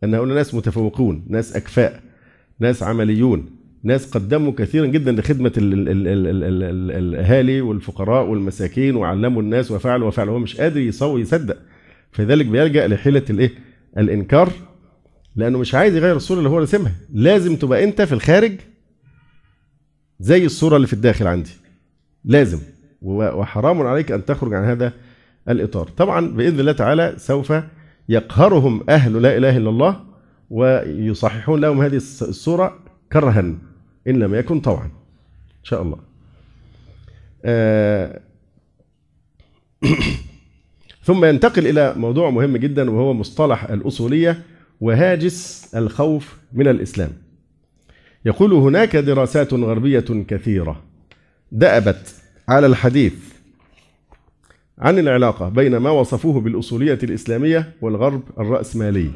إن 0.05 0.15
هؤلاء 0.15 0.37
ناس 0.37 0.55
متفوقون 0.55 1.25
ناس 1.29 1.57
أكفاء 1.57 2.01
ناس 2.59 2.83
عمليون 2.83 3.51
ناس 3.83 4.11
قدموا 4.11 4.53
كثيرا 4.53 4.87
جدا 4.87 5.13
لخدمة 5.13 5.53
الأهالي 5.59 7.61
والفقراء 7.61 8.27
والمساكين 8.27 8.97
وعلموا 8.97 9.43
الناس 9.43 9.71
وفعلوا 9.71 10.09
وفعلوا 10.09 10.35
هو 10.35 10.39
مش 10.39 10.61
قادر 10.61 10.81
يصدق. 10.81 11.57
فذلك 12.13 12.47
بيلجأ 12.47 12.89
لحيلة 12.89 13.23
الإيه؟ 13.31 13.51
الإنكار 13.99 14.53
لأنه 15.37 15.59
مش 15.59 15.75
عايز 15.75 15.97
يغير 15.97 16.17
الصورة 16.17 16.39
اللي 16.39 16.49
هو 16.51 16.59
رسمها. 16.59 16.93
لازم 17.13 17.57
تبقى 17.57 17.85
أنت 17.85 18.03
في 18.03 18.13
الخارج 18.13 18.53
زي 20.21 20.47
الصورة 20.47 20.77
اللي 20.77 20.87
في 20.87 20.93
الداخل 20.93 21.27
عندي. 21.27 21.51
لازم. 22.25 22.59
وحرام 23.03 23.83
عليك 23.83 24.13
أن 24.13 24.25
تخرج 24.25 24.55
عن 24.55 24.65
هذا 24.65 24.93
الإطار. 25.49 25.89
طبعا 25.89 26.29
بإذن 26.29 26.61
الله 26.61 26.73
تعالى 26.73 27.15
سوف 27.17 27.53
يقهرهم 28.09 28.85
أهل 28.89 29.23
لا 29.23 29.37
إله 29.37 29.57
إلا 29.57 29.71
الله 29.71 30.01
ويصححون 30.51 31.61
لهم 31.61 31.81
هذه 31.81 31.97
الصورة 31.97 32.79
كرها 33.13 33.41
إن 34.09 34.19
لم 34.19 34.35
يكن 34.35 34.61
طوعا 34.61 34.85
إن 34.85 35.65
شاء 35.65 35.83
الله. 35.83 35.99
آه 37.45 38.21
ثم 41.05 41.25
ينتقل 41.25 41.67
إلى 41.67 41.95
موضوع 41.97 42.31
مهم 42.31 42.57
جدا 42.57 42.91
وهو 42.91 43.13
مصطلح 43.13 43.65
الأصولية. 43.65 44.43
وهاجس 44.83 45.71
الخوف 45.75 46.37
من 46.53 46.69
الإسلام. 46.69 47.11
يقول 48.25 48.53
هناك 48.53 48.97
دراسات 48.97 49.55
غربية 49.55 50.25
كثيرة 50.29 50.83
دأبت 51.53 52.15
على 52.49 52.67
الحديث 52.67 53.15
عن 54.79 54.99
العلاقة 54.99 55.49
بين 55.49 55.77
ما 55.77 55.91
وصفوه 55.91 56.41
بالأصولية 56.41 56.99
الإسلامية 57.03 57.73
والغرب 57.81 58.23
الرأسمالي. 58.39 59.11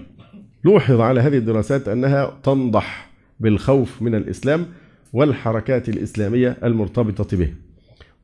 لوحظ 0.65 1.01
على 1.01 1.21
هذه 1.21 1.37
الدراسات 1.39 1.89
أنها 1.89 2.39
تنضح 2.43 3.11
بالخوف 3.41 4.03
من 4.03 4.15
الإسلام 4.15 4.67
والحركات 5.13 5.89
الإسلامية 5.89 6.57
المرتبطة 6.65 7.37
به. 7.37 7.53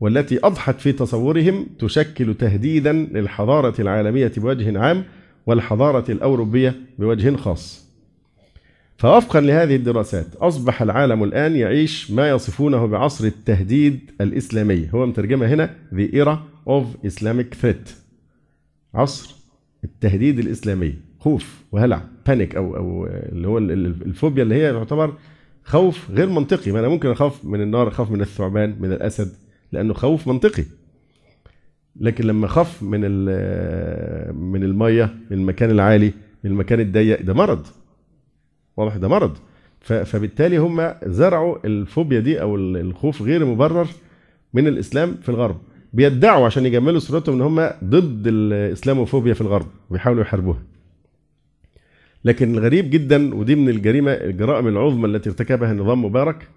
والتي 0.01 0.39
أضحت 0.45 0.81
في 0.81 0.93
تصورهم 0.93 1.67
تشكل 1.79 2.35
تهديدا 2.35 2.93
للحضارة 2.93 3.81
العالمية 3.81 4.33
بوجه 4.37 4.79
عام 4.79 5.05
والحضارة 5.47 6.13
الأوروبية 6.13 6.75
بوجه 6.99 7.37
خاص. 7.37 7.83
فوفقا 8.99 9.41
لهذه 9.41 9.77
الدراسات 9.77 10.37
أصبح 10.37 10.83
العالم 10.83 11.25
الآن 11.25 11.57
يعيش 11.57 12.11
ما 12.11 12.31
يصفونه 12.31 12.87
بعصر 12.87 13.25
التهديد 13.25 14.11
الإسلامي. 14.21 14.89
هو 14.95 15.07
مترجمة 15.07 15.47
هنا 15.47 15.75
The 15.95 16.15
Era 16.15 16.37
of 16.69 17.09
Islamic 17.09 17.63
Threat. 17.63 17.91
عصر 18.95 19.35
التهديد 19.85 20.39
الإسلامي. 20.39 20.95
خوف 21.21 21.63
وهلع 21.73 22.03
بانيك 22.27 22.57
أو 22.57 22.77
أو 22.77 23.07
اللي 23.07 23.49
هو 23.49 23.59
الفوبيا 23.59 24.43
اللي 24.43 24.55
هي 24.55 24.73
تعتبر 24.73 25.15
خوف 25.65 26.11
غير 26.11 26.29
منطقي. 26.29 26.73
ما 26.73 26.81
أنا 26.81 26.89
ممكن 26.89 27.11
أخاف 27.11 27.45
من 27.45 27.61
النار 27.61 27.89
أخاف 27.89 28.11
من 28.11 28.21
الثعبان 28.21 28.77
من 28.81 28.93
الأسد 28.93 29.33
لأنه 29.73 29.95
خوف 29.95 30.29
منطقي. 30.29 30.65
لكن 32.01 32.25
لما 32.27 32.47
خاف 32.47 32.83
من 32.83 33.01
من 34.35 34.63
المية 34.63 35.15
من 35.31 35.39
المكان 35.39 35.71
العالي 35.71 36.13
من 36.45 36.51
المكان 36.51 36.81
الضيق 36.81 37.23
ده 37.23 37.35
مرض. 37.35 37.67
واضح؟ 38.77 38.97
ده 38.97 39.09
مرض. 39.09 39.37
فبالتالي 39.81 40.57
هم 40.57 40.95
زرعوا 41.07 41.57
الفوبيا 41.67 42.21
دي 42.21 42.41
أو 42.41 42.57
الخوف 42.57 43.23
غير 43.23 43.45
مبرر 43.45 43.87
من 44.55 44.67
الإسلام 44.67 45.15
في 45.23 45.29
الغرب. 45.29 45.57
بيدعوا 45.93 46.47
عشان 46.47 46.67
يجملوا 46.67 46.99
صورتهم 46.99 47.35
إن 47.35 47.41
هم 47.41 47.71
ضد 47.85 48.23
الإسلاموفوبيا 48.27 49.35
في 49.35 49.41
الغرب 49.41 49.67
وبيحاولوا 49.91 50.23
يحاربوها. 50.23 50.63
لكن 52.25 52.55
الغريب 52.55 52.91
جدا 52.91 53.35
ودي 53.35 53.55
من 53.55 53.69
الجريمة 53.69 54.13
الجرائم 54.13 54.69
العظمى 54.69 55.07
التي 55.07 55.31
ارتكبها 55.31 55.73
النظام 55.73 56.05
مبارك 56.05 56.49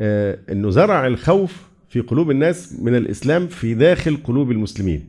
آه، 0.00 0.38
إنه 0.50 0.70
زرع 0.70 1.06
الخوف 1.06 1.71
في 1.92 2.00
قلوب 2.00 2.30
الناس 2.30 2.80
من 2.80 2.94
الإسلام 2.94 3.46
في 3.46 3.74
داخل 3.74 4.16
قلوب 4.16 4.50
المسلمين. 4.50 5.04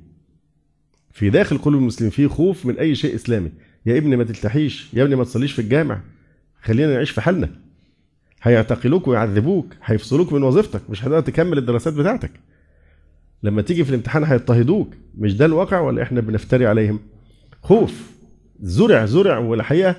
في 1.11 1.30
داخل 1.30 1.57
قلوب 1.57 1.81
المسلمين 1.81 2.11
في 2.11 2.27
خوف 2.27 2.65
من 2.65 2.77
أي 2.77 2.95
شيء 2.95 3.15
إسلامي. 3.15 3.51
يا 3.85 3.97
ابني 3.97 4.15
ما 4.15 4.23
تلتحيش 4.23 4.88
يا 4.93 5.03
ابني 5.03 5.15
ما 5.15 5.23
تصليش 5.23 5.51
في 5.51 5.60
الجامع. 5.60 6.01
خلينا 6.61 6.93
نعيش 6.93 7.11
في 7.11 7.22
حالنا. 7.22 7.49
هيعتقلوك 8.41 9.07
ويعذبوك 9.07 9.65
هيفصلوك 9.84 10.34
من 10.34 10.43
وظيفتك 10.43 10.81
مش 10.89 11.01
هتقدر 11.03 11.19
تكمل 11.19 11.57
الدراسات 11.57 11.93
بتاعتك. 11.93 12.31
لما 13.43 13.61
تيجي 13.61 13.84
في 13.84 13.89
الامتحان 13.89 14.23
هيضطهدوك. 14.23 14.93
مش 15.18 15.38
ده 15.38 15.45
الواقع 15.45 15.80
ولا 15.80 16.03
إحنا 16.03 16.22
بنفتري 16.22 16.65
عليهم؟ 16.65 16.99
خوف. 17.61 18.11
زرع 18.61 19.05
زرع 19.05 19.38
والحقيقة 19.38 19.95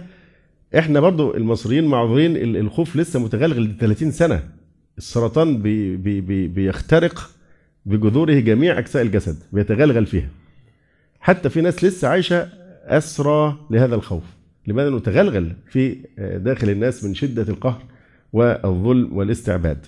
إحنا 0.79 1.01
برضو 1.01 1.37
المصريين 1.37 1.85
معذورين 1.85 2.57
الخوف 2.57 2.97
لسه 2.97 3.21
متغلغل 3.21 3.77
30 3.81 4.11
سنة. 4.11 4.64
السرطان 4.99 5.63
بي 5.63 5.97
بي 5.97 6.21
بي 6.21 6.49
بيخترق 6.49 7.31
بجذوره 7.87 8.35
جميع 8.35 8.79
أجزاء 8.79 9.03
الجسد 9.03 9.37
بيتغلغل 9.53 10.07
فيها. 10.07 10.29
حتى 11.21 11.49
في 11.49 11.61
ناس 11.61 11.85
لسه 11.85 12.09
عايشة 12.09 12.49
أسرى 12.85 13.57
لهذا 13.71 13.95
الخوف. 13.95 14.23
لماذا؟ 14.67 14.89
انه 14.89 14.99
تغلغل 14.99 15.53
في 15.69 15.97
داخل 16.19 16.71
الناس 16.71 17.05
من 17.05 17.15
شدة 17.15 17.43
القهر 17.43 17.83
والظلم 18.33 19.17
والاستعباد. 19.17 19.87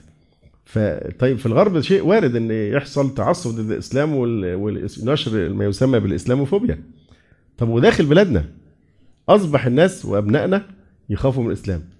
فطيب 0.64 1.38
في 1.38 1.46
الغرب 1.46 1.80
شيء 1.80 2.06
وارد 2.06 2.36
إن 2.36 2.50
يحصل 2.50 3.14
تعصب 3.14 3.50
ضد 3.50 3.70
الإسلام 3.70 4.10
ونشر 4.14 5.48
ما 5.48 5.64
يسمى 5.64 6.00
بالإسلاموفوبيا. 6.00 6.78
طب 7.58 7.68
وداخل 7.68 8.06
بلادنا 8.06 8.44
أصبح 9.28 9.66
الناس 9.66 10.04
وأبنائنا 10.04 10.62
يخافوا 11.10 11.42
من 11.42 11.48
الإسلام. 11.48 11.80
آه، 11.80 11.95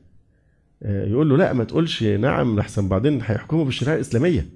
يقول 0.82 1.28
له 1.28 1.36
لا 1.36 1.52
ما 1.52 1.64
تقولش 1.64 2.02
نعم 2.02 2.56
لحسن 2.58 2.88
بعدين 2.88 3.14
هيحكموا 3.22 3.64
بالشريعة 3.64 3.94
الإسلامية. 3.94 4.48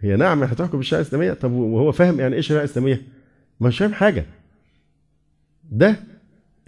هي 0.00 0.16
نعم 0.16 0.42
هتحكم 0.42 0.78
بالشريعة 0.78 1.02
الإسلامية؟ 1.02 1.32
طب 1.32 1.52
وهو 1.52 1.92
فاهم 1.92 2.20
يعني 2.20 2.34
إيه 2.34 2.40
شريعة 2.40 2.64
إسلامية؟ 2.64 3.02
مش 3.60 3.78
فاهم 3.78 3.94
حاجة. 3.94 4.26
ده 5.70 5.96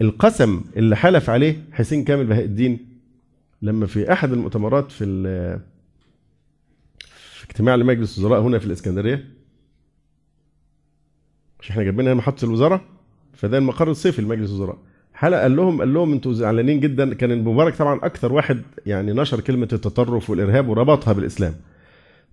القسم 0.01 0.61
اللي 0.77 0.95
حلف 0.95 1.29
عليه 1.29 1.63
حسين 1.71 2.03
كامل 2.03 2.25
بهاء 2.25 2.43
الدين 2.45 2.99
لما 3.61 3.85
في 3.85 4.13
أحد 4.13 4.31
المؤتمرات 4.31 4.91
في 4.91 5.05
في 7.09 7.45
اجتماع 7.45 7.75
لمجلس 7.75 8.17
الوزراء 8.19 8.41
هنا 8.41 8.59
في 8.59 8.65
الإسكندرية 8.65 9.25
مش 11.59 11.69
إحنا 11.71 11.83
جايبين 11.83 12.05
هنا 12.07 12.13
محطة 12.15 12.45
الوزاره 12.45 12.85
فده 13.33 13.57
المقر 13.57 13.91
الصيفي 13.91 14.21
لمجلس 14.21 14.49
الوزراء. 14.49 14.77
حلقه 15.17 15.41
قال 15.41 15.55
لهم 15.55 15.79
قال 15.79 15.93
لهم 15.93 16.13
أنتوا 16.13 16.33
زعلانين 16.33 16.79
جدا. 16.79 17.13
كان 17.13 17.31
المبارك 17.31 17.75
طبعا 17.75 17.99
أكثر 18.03 18.33
واحد 18.33 18.61
يعني 18.85 19.13
نشر 19.13 19.39
كلمة 19.39 19.67
التطرف 19.73 20.29
والإرهاب 20.29 20.69
وربطها 20.69 21.13
بالإسلام. 21.13 21.53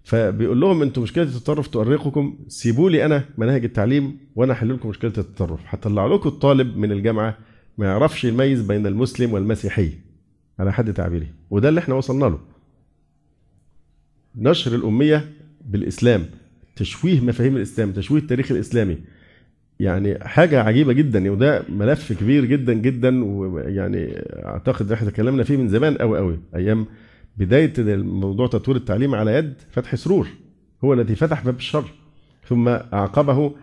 فبيقول 0.05 0.61
لهم 0.61 0.82
أنتوا 0.82 1.02
مشكلة 1.02 1.24
التطرف 1.24 1.66
تؤرقكم 1.66 2.39
سيبوا 2.48 2.90
لي 2.90 3.05
أنا 3.05 3.24
مناهج 3.39 3.65
التعليم 3.65 4.19
وأنا 4.36 4.52
أحل 4.52 4.74
لكم 4.74 4.89
مشكلة 4.89 5.12
التطرف. 5.19 5.61
هطلع 5.66 6.06
لكم 6.06 6.28
الطالب 6.28 6.77
من 6.77 6.93
الجامعة 6.93 7.39
ما 7.78 7.86
يعرفش 7.86 8.24
يميز 8.24 8.62
بين 8.62 8.86
المسلم 8.86 9.32
والمسيحي. 9.32 9.90
على 10.59 10.73
حد 10.73 10.93
تعبيره 10.93 11.27
وده 11.51 11.69
اللي 11.69 11.81
إحنا 11.81 11.94
وصلنا 11.94 12.24
له. 12.24 12.39
نشر 14.36 14.74
الأمية 14.74 15.32
بالإسلام 15.65 16.27
تشويه 16.77 17.20
مفاهيم 17.20 17.56
الإسلام 17.56 17.93
تشويه 17.93 18.20
التاريخ 18.20 18.52
الإسلامي. 18.52 18.98
يعني 19.81 20.19
حاجة 20.23 20.63
عجيبة 20.63 20.93
جدا 20.93 21.31
وده 21.31 21.63
ملف 21.69 22.13
كبير 22.13 22.45
جدا 22.45 22.73
جدا 22.73 23.25
ويعني 23.25 24.13
أعتقد 24.45 24.93
إحنا 24.93 25.11
تكلمنا 25.11 25.45
فيه 25.45 25.57
من 25.57 25.69
زمان 25.69 25.95
قوي 25.95 26.19
قوي 26.19 26.39
أيام 26.55 26.87
بداية 27.37 27.73
موضوع 27.97 28.47
تطوير 28.47 28.77
التعليم 28.77 29.15
على 29.15 29.35
يد 29.35 29.55
فتحي 29.71 29.97
سرور. 29.97 30.29
هو 30.85 30.93
الذي 30.93 31.15
فتح 31.15 31.45
باب 31.45 31.57
الشر. 31.57 31.85
ثم 32.49 32.69
أعقبه 32.69 33.55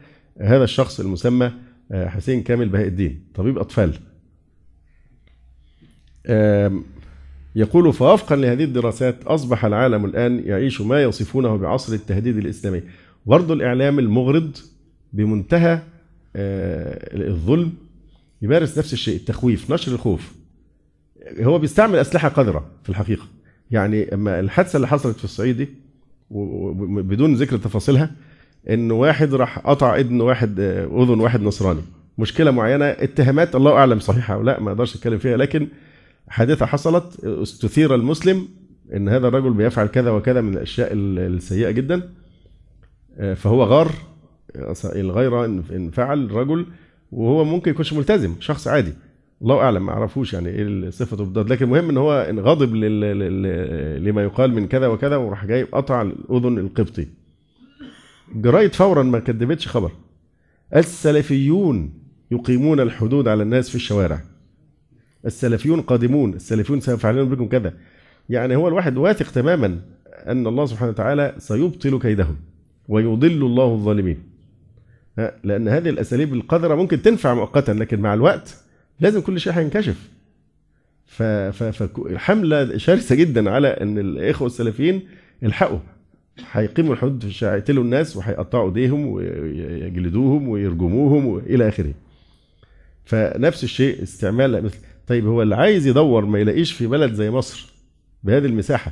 هذا 0.41 0.63
الشخص 0.63 0.99
المسمى 0.99 1.51
آه، 1.91 2.07
حسين 2.07 2.43
كامل 2.43 2.69
بهاء 2.69 2.87
الدين 2.87 3.23
طبيب 3.35 3.57
أطفال. 3.57 3.93
يقول 7.55 7.93
فوفقا 7.93 8.35
لهذه 8.35 8.63
الدراسات 8.63 9.23
أصبح 9.23 9.65
العالم 9.65 10.05
الآن 10.05 10.43
يعيش 10.45 10.81
ما 10.81 11.03
يصفونه 11.03 11.55
بعصر 11.55 11.93
التهديد 11.93 12.37
الإسلامي. 12.37 12.81
برضو 13.25 13.53
الإعلام 13.53 13.99
المغرض 13.99 14.57
بمنتهى 15.13 15.81
الظلم 16.35 17.73
يمارس 18.41 18.77
نفس 18.77 18.93
الشيء 18.93 19.15
التخويف 19.15 19.71
نشر 19.71 19.91
الخوف. 19.91 20.31
هو 21.39 21.59
بيستعمل 21.59 21.95
أسلحة 21.95 22.29
قذرة 22.29 22.65
في 22.83 22.89
الحقيقة. 22.89 23.23
يعني 23.71 24.13
أما 24.13 24.39
الحادثة 24.39 24.75
اللي 24.75 24.87
حصلت 24.87 25.17
في 25.17 25.23
الصعيد 25.23 25.57
دي 25.57 25.69
بدون 27.01 27.33
ذكر 27.35 27.57
تفاصيلها 27.57 28.11
إن 28.69 28.91
واحد 28.91 29.33
راح 29.33 29.59
قطع 29.59 29.95
اذن 29.95 30.21
واحد 30.21 30.59
آه، 30.59 31.03
أذن 31.03 31.19
واحد 31.19 31.41
نصراني. 31.41 31.81
مشكلة 32.17 32.51
معينة 32.51 32.85
اتهامات 32.85 33.55
الله 33.55 33.71
أعلم 33.71 33.99
صحيحة 33.99 34.33
أو 34.33 34.41
لا 34.43 34.59
ما 34.59 34.71
أقدرش 34.71 34.95
أتكلم 34.95 35.17
فيها 35.17 35.37
لكن 35.37 35.67
حادثة 36.27 36.65
حصلت 36.65 37.25
استثير 37.25 37.95
المسلم 37.95 38.47
إن 38.95 39.09
هذا 39.09 39.27
الرجل 39.27 39.53
بيفعل 39.53 39.87
كذا 39.87 40.09
وكذا 40.11 40.41
من 40.41 40.53
الأشياء 40.53 40.89
السيئة 40.93 41.71
جدا 41.71 42.09
آه، 43.17 43.33
فهو 43.33 43.63
غار 43.63 43.91
الغيره 44.85 45.45
إن 45.45 45.91
فعل 45.91 46.31
رجل 46.31 46.65
وهو 47.11 47.43
ممكن 47.43 47.71
يكونش 47.71 47.93
ملتزم 47.93 48.35
شخص 48.39 48.67
عادي. 48.67 48.93
الله 49.41 49.57
أعلم 49.57 49.85
ما 49.85 49.91
أعرفوش 49.91 50.33
يعني 50.33 50.49
إيه 50.49 50.89
صفته 50.89 51.17
بالضبط 51.17 51.49
لكن 51.49 51.65
المهم 51.65 51.89
إن 51.89 51.97
هو 51.97 52.27
غضب 52.37 52.75
لما 54.05 54.23
يقال 54.23 54.53
من 54.53 54.67
كذا 54.67 54.87
وكذا 54.87 55.15
وراح 55.15 55.45
جاي 55.45 55.63
قطع 55.63 56.01
الأذن 56.01 56.57
القبطي. 56.57 57.07
الجرايد 58.35 58.73
فورا 58.73 59.03
ما 59.03 59.19
كدبتش 59.19 59.67
خبر. 59.67 59.91
السلفيون 60.75 61.93
يقيمون 62.31 62.79
الحدود 62.79 63.27
على 63.27 63.43
الناس 63.43 63.69
في 63.69 63.75
الشوارع. 63.75 64.21
السلفيون 65.25 65.81
قادمون 65.81 66.33
السلفيون 66.33 66.79
سيفعلون 66.79 67.29
بكم 67.29 67.47
كذا. 67.47 67.73
يعني 68.29 68.55
هو 68.55 68.67
الواحد 68.67 68.97
واثق 68.97 69.31
تماما 69.31 69.79
أن 70.27 70.47
الله 70.47 70.65
سبحانه 70.65 70.91
وتعالى 70.91 71.35
سيبطل 71.37 71.99
كيدهم 71.99 72.35
ويضل 72.87 73.45
الله 73.45 73.73
الظالمين. 73.73 74.30
لأن 75.43 75.67
هذه 75.67 75.89
الأساليب 75.89 76.33
القذرة 76.33 76.75
ممكن 76.75 77.01
تنفع 77.01 77.33
مؤقتا 77.33 77.71
لكن 77.71 77.99
مع 77.99 78.13
الوقت 78.13 78.57
لازم 78.99 79.21
كل 79.21 79.39
شيء 79.39 79.53
هينكشف 79.53 80.09
فحملة 81.05 82.77
شرسة 82.77 83.15
جدا 83.15 83.49
على 83.49 83.67
أن 83.67 83.97
الإخوة 83.97 84.47
السلفيين 84.47 85.01
الحقوا 85.43 85.79
هيقيموا 86.51 86.93
الحدود 86.93 87.21
في 87.21 87.27
الشارع 87.27 87.55
يقتلوا 87.55 87.83
الناس 87.83 88.17
وهيقطعوا 88.17 88.67
إيديهم 88.67 89.05
ويجلدوهم 89.05 90.49
ويرجموهم 90.49 91.25
وإلى 91.25 91.67
آخره. 91.67 91.93
فنفس 93.05 93.63
الشيء 93.63 94.03
استعمال 94.03 94.63
مثل 94.63 94.77
طيب 95.07 95.27
هو 95.27 95.41
اللي 95.41 95.55
عايز 95.55 95.87
يدور 95.87 96.25
ما 96.25 96.39
يلاقيش 96.39 96.71
في 96.71 96.87
بلد 96.87 97.13
زي 97.13 97.31
مصر 97.31 97.73
بهذه 98.23 98.45
المساحة 98.45 98.91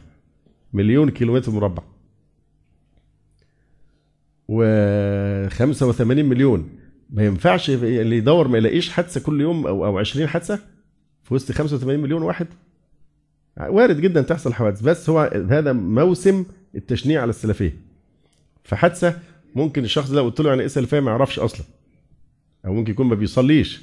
مليون 0.74 1.10
كيلومتر 1.10 1.52
مربع 1.52 1.84
و 4.50 4.64
85 5.50 6.26
مليون. 6.26 6.70
ما 7.10 7.26
ينفعش 7.26 7.70
اللي 7.70 8.18
يدور 8.18 8.48
ما 8.48 8.58
يلاقيش 8.58 8.90
حادثة 8.90 9.22
كل 9.22 9.42
يوم 9.42 9.68
أو 9.68 9.86
أو 9.86 9.98
20 9.98 10.28
حادثة 10.28 10.60
في 11.24 11.34
وسط 11.34 11.52
85 11.52 12.00
مليون 12.00 12.22
واحد. 12.22 12.48
وارد 13.60 14.02
جدا 14.02 14.22
تحصل 14.22 14.54
حوادث 14.54 14.82
بس 14.82 15.10
هو 15.10 15.46
هذا 15.50 15.74
موسم 15.74 16.46
التشنيع 16.76 17.22
على 17.22 17.30
السلفية. 17.30 17.76
فحادثة 18.64 19.20
ممكن 19.56 19.84
الشخص 19.84 20.12
ده 20.12 20.22
قلت 20.22 20.40
له 20.42 20.50
يعني 20.50 20.62
إيه 20.62 20.68
سلفية 20.68 21.00
ما 21.00 21.12
يعرفش 21.12 21.40
أصلا 21.40 21.66
أو 22.66 22.74
ممكن 22.74 22.92
يكون 22.92 23.08
ما 23.08 23.16
بيصليش. 23.16 23.82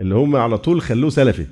اللي 0.00 0.14
هم 0.14 0.36
على 0.36 0.58
طول 0.58 0.80
خلوه 0.80 1.10
سلفي. 1.10 1.46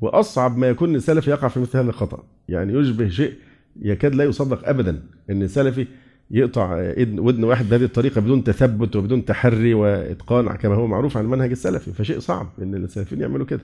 وأصعب 0.00 0.58
ما 0.58 0.68
يكون 0.68 1.00
سلفي 1.00 1.30
يقع 1.30 1.48
في 1.48 1.60
مثل 1.60 1.78
هذا 1.78 1.90
الخطأ. 1.90 2.24
يعني 2.48 2.72
يشبه 2.72 3.08
شيء 3.08 3.34
يكاد 3.82 4.14
لا 4.14 4.24
يصدق 4.24 4.68
ابدا 4.68 5.02
إن 5.30 5.48
سلفي 5.48 5.86
يقطع 6.30 6.92
ودن 6.98 7.44
واحد 7.44 7.68
بهذه 7.68 7.84
الطريقة 7.84 8.20
بدون 8.20 8.44
تثبت 8.44 8.96
وبدون 8.96 9.24
تحري 9.24 9.74
وإتقان 9.74 10.56
كما 10.56 10.74
هو 10.74 10.86
معروف 10.86 11.16
عن 11.16 11.24
المنهج 11.24 11.50
السلفي 11.50 11.92
فشيء 11.92 12.18
صعب 12.18 12.48
إن 12.62 12.74
السلفيين 12.74 13.20
يعملوا 13.20 13.46
كده. 13.46 13.60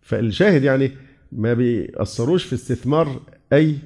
فالشاهد 0.00 0.62
يعني 0.62 0.90
ما 1.32 1.54
بيأثروش 1.54 2.44
في 2.44 2.52
استثمار 2.54 3.20
أي 3.52 3.76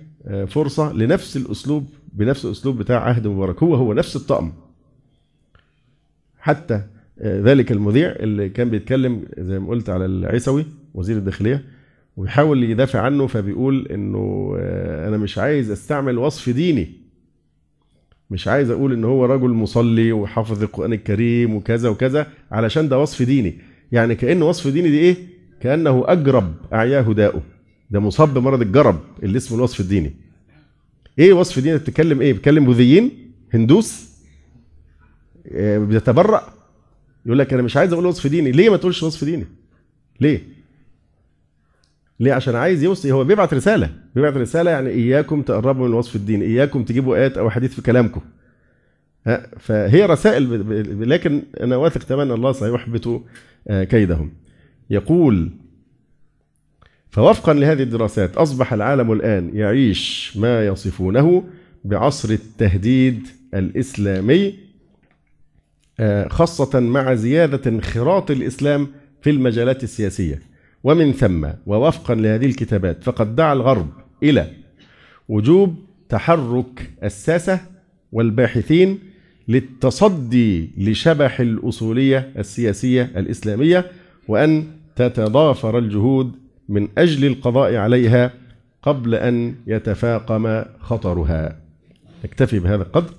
فرصة 0.47 0.93
لنفس 0.93 1.37
الأسلوب 1.37 1.87
بنفس 2.13 2.45
الأسلوب 2.45 2.79
بتاع 2.79 3.01
عهد 3.01 3.27
مبارك. 3.27 3.63
هو 3.63 3.75
هو 3.75 3.93
نفس 3.93 4.17
الطقم. 4.17 4.53
حتى 6.39 6.83
ذلك 7.23 7.73
المذيع 7.73 8.11
اللي 8.11 8.49
كان 8.49 8.71
بيتكلم 8.71 9.25
زي 9.39 9.59
ما 9.59 9.69
قلت 9.69 9.91
على 9.91 10.07
العيسوي 10.07 10.67
وزير 10.95 11.17
الداخلية 11.17 11.65
وبيحاول 12.17 12.63
يدافع 12.65 13.01
عنه 13.01 13.27
فبيقول 13.27 13.87
إنه 13.87 14.55
أنا 15.09 15.17
مش 15.17 15.39
عايز 15.39 15.71
أستعمل 15.71 16.19
وصف 16.19 16.51
ديني 16.51 17.00
مش 18.31 18.48
عايز 18.48 18.70
أقول 18.70 18.93
إن 18.93 19.05
هو 19.05 19.24
رجل 19.24 19.48
مصلي 19.51 20.12
وحافظ 20.12 20.62
القرآن 20.62 20.93
الكريم 20.93 21.55
وكذا 21.55 21.89
وكذا 21.89 22.27
علشان 22.51 22.89
ده 22.89 22.98
وصف 22.98 23.23
ديني. 23.23 23.59
يعني 23.93 24.15
كانه 24.15 24.48
وصف 24.48 24.69
ديني 24.69 24.90
دي 24.90 24.98
إيه؟ 24.98 25.16
كأنه 25.61 26.05
أجرب 26.07 26.55
أعياه 26.73 27.12
داؤه. 27.12 27.43
ده 27.90 28.01
مصاب 28.01 28.35
بمرض 28.35 28.61
الجرب 28.61 29.01
اللي 29.23 29.36
اسمه 29.36 29.59
الوصف 29.59 29.81
الديني. 29.81 30.12
إيه 31.19 31.32
وصف 31.32 31.59
ديني؟ 31.59 31.78
بتتكلم 31.78 32.20
إيه؟ 32.20 32.32
بتتكلم 32.32 32.65
بوذيين؟ 32.65 33.32
هندوس؟ 33.55 34.11
آه، 35.52 35.78
بيتبرأ؟ 35.78 36.55
يقول 37.27 37.39
لك 37.39 37.52
أنا 37.52 37.62
مش 37.62 37.77
عايز 37.77 37.93
أقول 37.93 38.07
وصف 38.07 38.27
ديني. 38.27 38.52
ليه 38.52 38.70
ما 38.70 38.77
تقولش 38.77 39.02
وصف 39.02 39.24
ديني؟ 39.24 39.47
ليه؟ 40.20 40.60
ليه؟ 42.21 42.33
عشان 42.33 42.55
عايز 42.55 42.83
يوصي 42.83 43.13
هو 43.13 43.25
بيبعت 43.25 43.55
رسالة. 43.55 43.91
بيبعت 44.15 44.37
رسالة 44.37 44.71
يعني 44.71 44.91
إياكم 44.91 45.43
تقربوا 45.43 45.87
من 45.87 45.91
الوصف 45.91 46.17
الديني 46.17 46.45
إياكم 46.45 46.85
تجيبوا 46.85 47.17
آيات 47.17 47.39
أو 47.39 47.51
حديث 47.51 47.75
في 47.75 47.83
كلامكم. 47.83 48.21
فهي 49.59 50.07
رسائل 50.07 51.11
لكن 51.11 51.43
أنا 51.61 51.77
واثق 51.77 52.03
تماما 52.03 52.35
الله 52.35 52.53
سيحبط 52.53 53.23
آه، 53.69 53.85
كيدهم. 53.85 54.33
يقول 54.91 55.51
فوفقا 57.11 57.55
لهذه 57.55 57.83
الدراسات 57.83 58.37
أصبح 58.37 58.73
العالم 58.73 59.13
الآن 59.13 59.51
يعيش 59.57 60.33
ما 60.37 60.67
يصفونه 60.67 61.45
بعصر 61.85 62.31
التهديد 62.31 63.29
الإسلامي 63.55 64.55
آه، 66.01 66.29
خاصة 66.29 66.81
مع 66.81 67.15
زيادة 67.15 67.71
انخراط 67.71 68.31
الإسلام 68.31 68.89
في 69.23 69.31
المجالات 69.31 69.85
السياسية. 69.85 70.50
ومن 70.85 71.12
ثم 71.12 71.48
ووفقا 71.66 72.15
لهذه 72.15 72.47
الكتابات 72.47 73.05
فقد 73.05 73.36
دعا 73.36 73.52
الغرب 73.52 73.89
إلى 74.23 74.47
وجوب 75.28 75.74
تحرك 76.09 76.90
الساسة 77.05 77.61
والباحثين 78.12 78.98
للتصدي 79.48 80.70
لشبح 80.78 81.40
الأصولية 81.40 82.32
السياسية 82.39 83.02
الإسلامية 83.02 83.90
وأن 84.28 84.65
تتضافر 84.97 85.78
الجهود 85.78 86.32
من 86.69 86.89
أجل 86.98 87.27
القضاء 87.27 87.77
عليها 87.77 88.32
قبل 88.82 89.15
أن 89.15 89.55
يتفاقم 89.66 90.65
خطرها. 90.81 91.57
نكتفي 92.24 92.59
بهذا 92.59 92.82
القدر. 92.82 93.15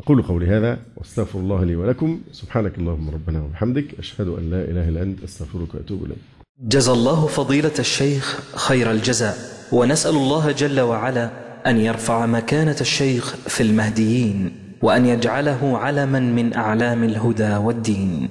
أقول 0.00 0.22
قولي 0.22 0.46
هذا 0.46 0.78
واستغفر 0.96 1.38
الله 1.38 1.64
لي 1.64 1.76
ولكم. 1.76 2.20
سبحانك 2.32 2.78
اللهم 2.78 3.10
ربنا 3.10 3.42
وبحمدك. 3.42 3.98
أشهد 3.98 4.28
أن 4.28 4.50
لا 4.50 4.64
إله 4.64 4.88
إلا 4.88 5.02
أنت. 5.02 5.22
أستغفرك 5.22 5.74
وأتوب 5.74 6.04
إليك. 6.04 6.37
جزى 6.62 6.92
الله 6.92 7.26
فضيلة 7.26 7.72
الشيخ 7.78 8.40
خير 8.54 8.90
الجزاء 8.90 9.38
ونسأل 9.72 10.16
الله 10.16 10.52
جل 10.52 10.80
وعلا 10.80 11.30
أن 11.66 11.80
يرفع 11.80 12.26
مكانة 12.26 12.76
الشيخ 12.80 13.34
في 13.46 13.62
المهديين 13.62 14.52
وأن 14.82 15.06
يجعله 15.06 15.78
علما 15.78 16.20
من 16.20 16.54
أعلام 16.54 17.04
الهدى 17.04 17.56
والدين. 17.56 18.28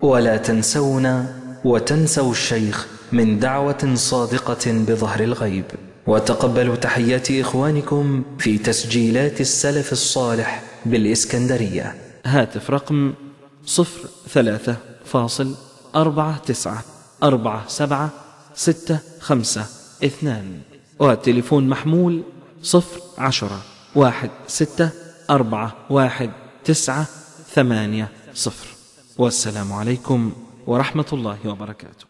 ولا 0.00 0.36
تنسونا 0.36 1.26
وتنسوا 1.64 2.30
الشيخ 2.30 2.86
من 3.12 3.38
دعوة 3.38 3.94
صادقة 3.94 4.72
بظهر 4.72 5.20
الغيب. 5.20 5.64
وتقبلوا 6.06 6.76
تحيات 6.76 7.30
إخوانكم 7.30 8.22
في 8.38 8.58
تسجيلات 8.58 9.40
السلف 9.40 9.92
الصالح 9.92 10.62
بالإسكندرية. 10.86 11.94
هاتف 12.26 12.70
رقم 12.70 13.14
صفر 13.66 14.08
ثلاثة 14.28 14.76
فاصل 15.04 15.54
أربعة 15.94 16.38
تسعة. 16.38 16.95
أربعة 17.22 17.68
سبعة 17.68 18.10
ستة 18.54 18.98
خمسة 19.20 19.66
اثنان. 20.04 20.60
والتليفون 20.98 21.68
محمول 21.68 22.22
صفر 22.62 23.00
عشرة 23.18 23.60
واحد 23.94 24.30
ستة 24.46 24.90
أربعة 25.30 25.74
واحد 25.90 26.30
تسعة 26.64 27.06
ثمانية 27.54 28.08
صفر. 28.34 28.66
والسلام 29.18 29.72
عليكم 29.72 30.32
ورحمة 30.66 31.06
الله 31.12 31.38
وبركاته. 31.44 32.05